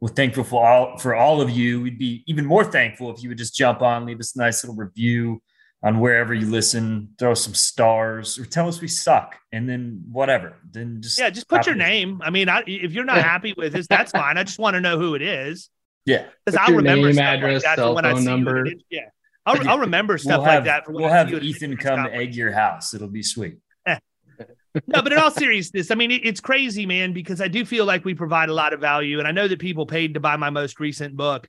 We're 0.00 0.08
thankful 0.08 0.44
for 0.44 0.66
all 0.66 0.98
for 0.98 1.14
all 1.14 1.40
of 1.40 1.50
you. 1.50 1.82
We'd 1.82 1.98
be 1.98 2.24
even 2.26 2.44
more 2.46 2.64
thankful 2.64 3.14
if 3.14 3.22
you 3.22 3.28
would 3.28 3.38
just 3.38 3.54
jump 3.54 3.80
on, 3.80 4.06
leave 4.06 4.20
us 4.20 4.34
a 4.34 4.38
nice 4.38 4.64
little 4.64 4.76
review 4.76 5.40
on 5.82 6.00
wherever 6.00 6.34
you 6.34 6.46
listen, 6.46 7.08
throw 7.18 7.34
some 7.34 7.54
stars 7.54 8.38
or 8.38 8.44
tell 8.44 8.66
us 8.66 8.80
we 8.80 8.88
suck 8.88 9.36
and 9.52 9.68
then 9.68 10.02
whatever. 10.10 10.56
Then 10.70 11.00
just 11.00 11.18
Yeah, 11.18 11.30
just 11.30 11.48
put 11.48 11.66
your 11.66 11.76
name. 11.76 12.20
I 12.24 12.30
mean, 12.30 12.48
I, 12.48 12.64
if 12.66 12.92
you're 12.92 13.04
not 13.04 13.18
happy 13.22 13.54
with 13.56 13.72
this, 13.72 13.86
that's 13.86 14.10
fine. 14.10 14.36
I 14.36 14.42
just 14.42 14.58
want 14.58 14.74
to 14.74 14.80
know 14.80 14.98
who 14.98 15.14
it 15.14 15.22
is. 15.22 15.70
Yeah, 16.08 16.24
because 16.44 16.58
I'll 16.58 16.74
remember 16.74 17.12
name, 17.12 17.18
address, 17.18 17.64
like 17.64 17.76
cell 17.76 17.94
phone 17.94 18.24
number. 18.24 18.66
yeah, 18.88 19.10
I'll, 19.44 19.68
I'll 19.68 19.78
remember 19.78 20.16
stuff 20.16 20.38
we'll 20.38 20.46
have, 20.46 20.66
like 20.66 20.84
that. 20.86 20.90
we'll 20.92 21.08
have 21.08 21.32
Ethan 21.32 21.76
come 21.76 22.06
egg 22.10 22.34
your 22.34 22.50
house. 22.50 22.94
It'll 22.94 23.08
be 23.08 23.22
sweet. 23.22 23.58
no, 24.86 25.02
but 25.02 25.12
in 25.12 25.18
all 25.18 25.30
seriousness, 25.30 25.90
I 25.90 25.96
mean, 25.96 26.10
it, 26.10 26.22
it's 26.24 26.40
crazy, 26.40 26.86
man, 26.86 27.12
because 27.12 27.40
I 27.42 27.48
do 27.48 27.64
feel 27.64 27.84
like 27.84 28.04
we 28.04 28.14
provide 28.14 28.48
a 28.48 28.54
lot 28.54 28.72
of 28.72 28.80
value. 28.80 29.18
And 29.18 29.28
I 29.28 29.32
know 29.32 29.48
that 29.48 29.58
people 29.58 29.84
paid 29.84 30.14
to 30.14 30.20
buy 30.20 30.36
my 30.36 30.50
most 30.50 30.80
recent 30.80 31.16
book. 31.16 31.48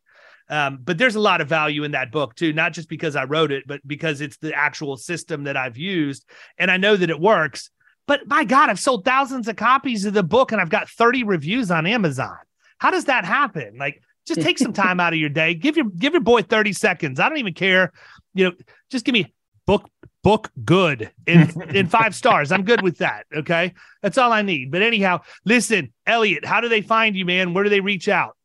Um, 0.49 0.79
but 0.81 0.97
there's 0.97 1.15
a 1.15 1.21
lot 1.21 1.41
of 1.41 1.47
value 1.47 1.83
in 1.83 1.91
that 1.91 2.11
book 2.11 2.35
too, 2.35 2.51
not 2.53 2.73
just 2.73 2.89
because 2.89 3.15
I 3.15 3.25
wrote 3.25 3.51
it, 3.51 3.65
but 3.67 3.85
because 3.87 4.19
it's 4.19 4.37
the 4.37 4.53
actual 4.53 4.97
system 4.97 5.43
that 5.43 5.55
I've 5.55 5.77
used. 5.77 6.25
And 6.57 6.69
I 6.71 6.77
know 6.77 6.97
that 6.97 7.09
it 7.09 7.19
works. 7.19 7.69
But 8.07 8.27
my 8.27 8.43
God, 8.43 8.69
I've 8.69 8.79
sold 8.79 9.05
thousands 9.05 9.47
of 9.47 9.55
copies 9.55 10.05
of 10.05 10.13
the 10.13 10.23
book 10.23 10.51
and 10.51 10.59
I've 10.59 10.71
got 10.71 10.89
30 10.89 11.23
reviews 11.23 11.69
on 11.69 11.85
Amazon. 11.85 12.37
How 12.79 12.89
does 12.89 13.05
that 13.05 13.25
happen? 13.25 13.77
Like, 13.77 14.01
just 14.29 14.41
take 14.41 14.57
some 14.57 14.73
time 14.73 14.99
out 14.99 15.13
of 15.13 15.19
your 15.19 15.29
day. 15.29 15.53
Give 15.53 15.75
your 15.75 15.85
give 15.85 16.13
your 16.13 16.21
boy 16.21 16.41
30 16.41 16.73
seconds. 16.73 17.19
I 17.19 17.27
don't 17.29 17.37
even 17.37 17.53
care. 17.53 17.91
You 18.33 18.45
know, 18.45 18.51
just 18.89 19.05
give 19.05 19.13
me 19.13 19.33
book 19.65 19.89
book 20.23 20.49
good 20.65 21.11
in 21.27 21.49
in 21.73 21.87
five 21.89 22.15
stars. 22.15 22.51
I'm 22.51 22.63
good 22.63 22.81
with 22.81 22.97
that. 22.99 23.25
Okay. 23.35 23.73
That's 24.01 24.17
all 24.17 24.31
I 24.31 24.41
need. 24.41 24.71
But 24.71 24.81
anyhow, 24.81 25.21
listen, 25.45 25.93
Elliot, 26.05 26.45
how 26.45 26.61
do 26.61 26.69
they 26.69 26.81
find 26.81 27.15
you, 27.15 27.25
man? 27.25 27.53
Where 27.53 27.63
do 27.63 27.69
they 27.69 27.81
reach 27.81 28.07
out? 28.07 28.35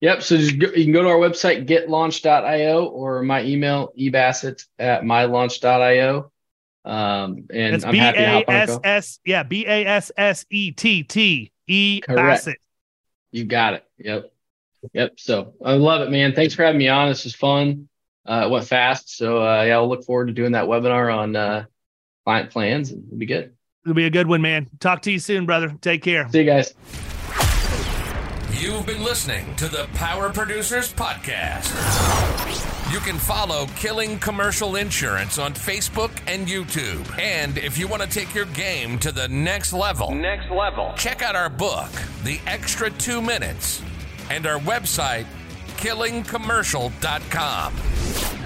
Yep. 0.00 0.22
So 0.22 0.36
just 0.38 0.58
go, 0.58 0.68
you 0.68 0.84
can 0.84 0.92
go 0.92 1.02
to 1.02 1.08
our 1.08 1.18
website, 1.18 1.68
getlaunch.io, 1.68 2.86
or 2.86 3.22
my 3.22 3.42
email, 3.44 3.92
ebassett 3.98 4.66
at 4.78 5.02
mylaunch.io. 5.02 6.32
Um, 6.82 7.44
and 7.52 7.74
That's 7.74 7.84
I'm 7.84 7.94
happy 7.94 8.18
to 8.18 8.30
hop 8.30 8.48
on 8.48 8.80
a 8.84 9.02
Yeah, 9.24 9.42
B 9.42 9.66
A 9.66 9.84
S 9.84 10.10
S 10.16 10.46
E 10.50 10.72
T 10.72 11.02
T 11.02 11.52
E 11.66 12.00
Bassett. 12.06 12.56
You 13.30 13.44
got 13.44 13.74
it. 13.74 13.84
Yep. 13.98 14.32
Yep. 14.92 15.20
So 15.20 15.54
I 15.64 15.74
love 15.74 16.02
it, 16.02 16.10
man. 16.10 16.34
Thanks 16.34 16.54
for 16.54 16.64
having 16.64 16.78
me 16.78 16.88
on. 16.88 17.08
This 17.08 17.26
is 17.26 17.34
fun. 17.34 17.88
Uh, 18.26 18.44
it 18.46 18.50
went 18.50 18.66
fast. 18.66 19.16
So 19.16 19.42
uh, 19.42 19.62
yeah, 19.64 19.74
I'll 19.74 19.88
look 19.88 20.04
forward 20.04 20.26
to 20.26 20.32
doing 20.32 20.52
that 20.52 20.66
webinar 20.66 21.14
on 21.14 21.36
uh, 21.36 21.64
client 22.24 22.50
plans 22.50 22.90
and 22.90 23.04
it'll 23.06 23.18
be 23.18 23.26
good. 23.26 23.54
It'll 23.84 23.94
be 23.94 24.06
a 24.06 24.10
good 24.10 24.26
one, 24.26 24.42
man. 24.42 24.68
Talk 24.78 25.02
to 25.02 25.12
you 25.12 25.18
soon, 25.18 25.46
brother. 25.46 25.74
Take 25.80 26.02
care. 26.02 26.28
See 26.28 26.40
you 26.40 26.44
guys. 26.44 26.74
You've 28.52 28.84
been 28.84 29.02
listening 29.02 29.56
to 29.56 29.68
the 29.68 29.88
Power 29.94 30.30
Producers 30.30 30.92
Podcast. 30.92 31.72
You 32.92 32.98
can 32.98 33.18
follow 33.18 33.66
Killing 33.76 34.18
Commercial 34.18 34.76
Insurance 34.76 35.38
on 35.38 35.54
Facebook 35.54 36.10
and 36.26 36.46
YouTube. 36.46 37.18
And 37.18 37.56
if 37.56 37.78
you 37.78 37.88
want 37.88 38.02
to 38.02 38.08
take 38.08 38.34
your 38.34 38.44
game 38.46 38.98
to 38.98 39.12
the 39.12 39.28
next 39.28 39.72
level, 39.72 40.14
next 40.14 40.50
level, 40.50 40.92
check 40.96 41.22
out 41.22 41.36
our 41.36 41.48
book, 41.48 41.90
The 42.24 42.38
Extra 42.46 42.90
Two 42.90 43.22
Minutes 43.22 43.80
and 44.30 44.46
our 44.46 44.58
website, 44.60 45.26
killingcommercial.com. 45.76 48.39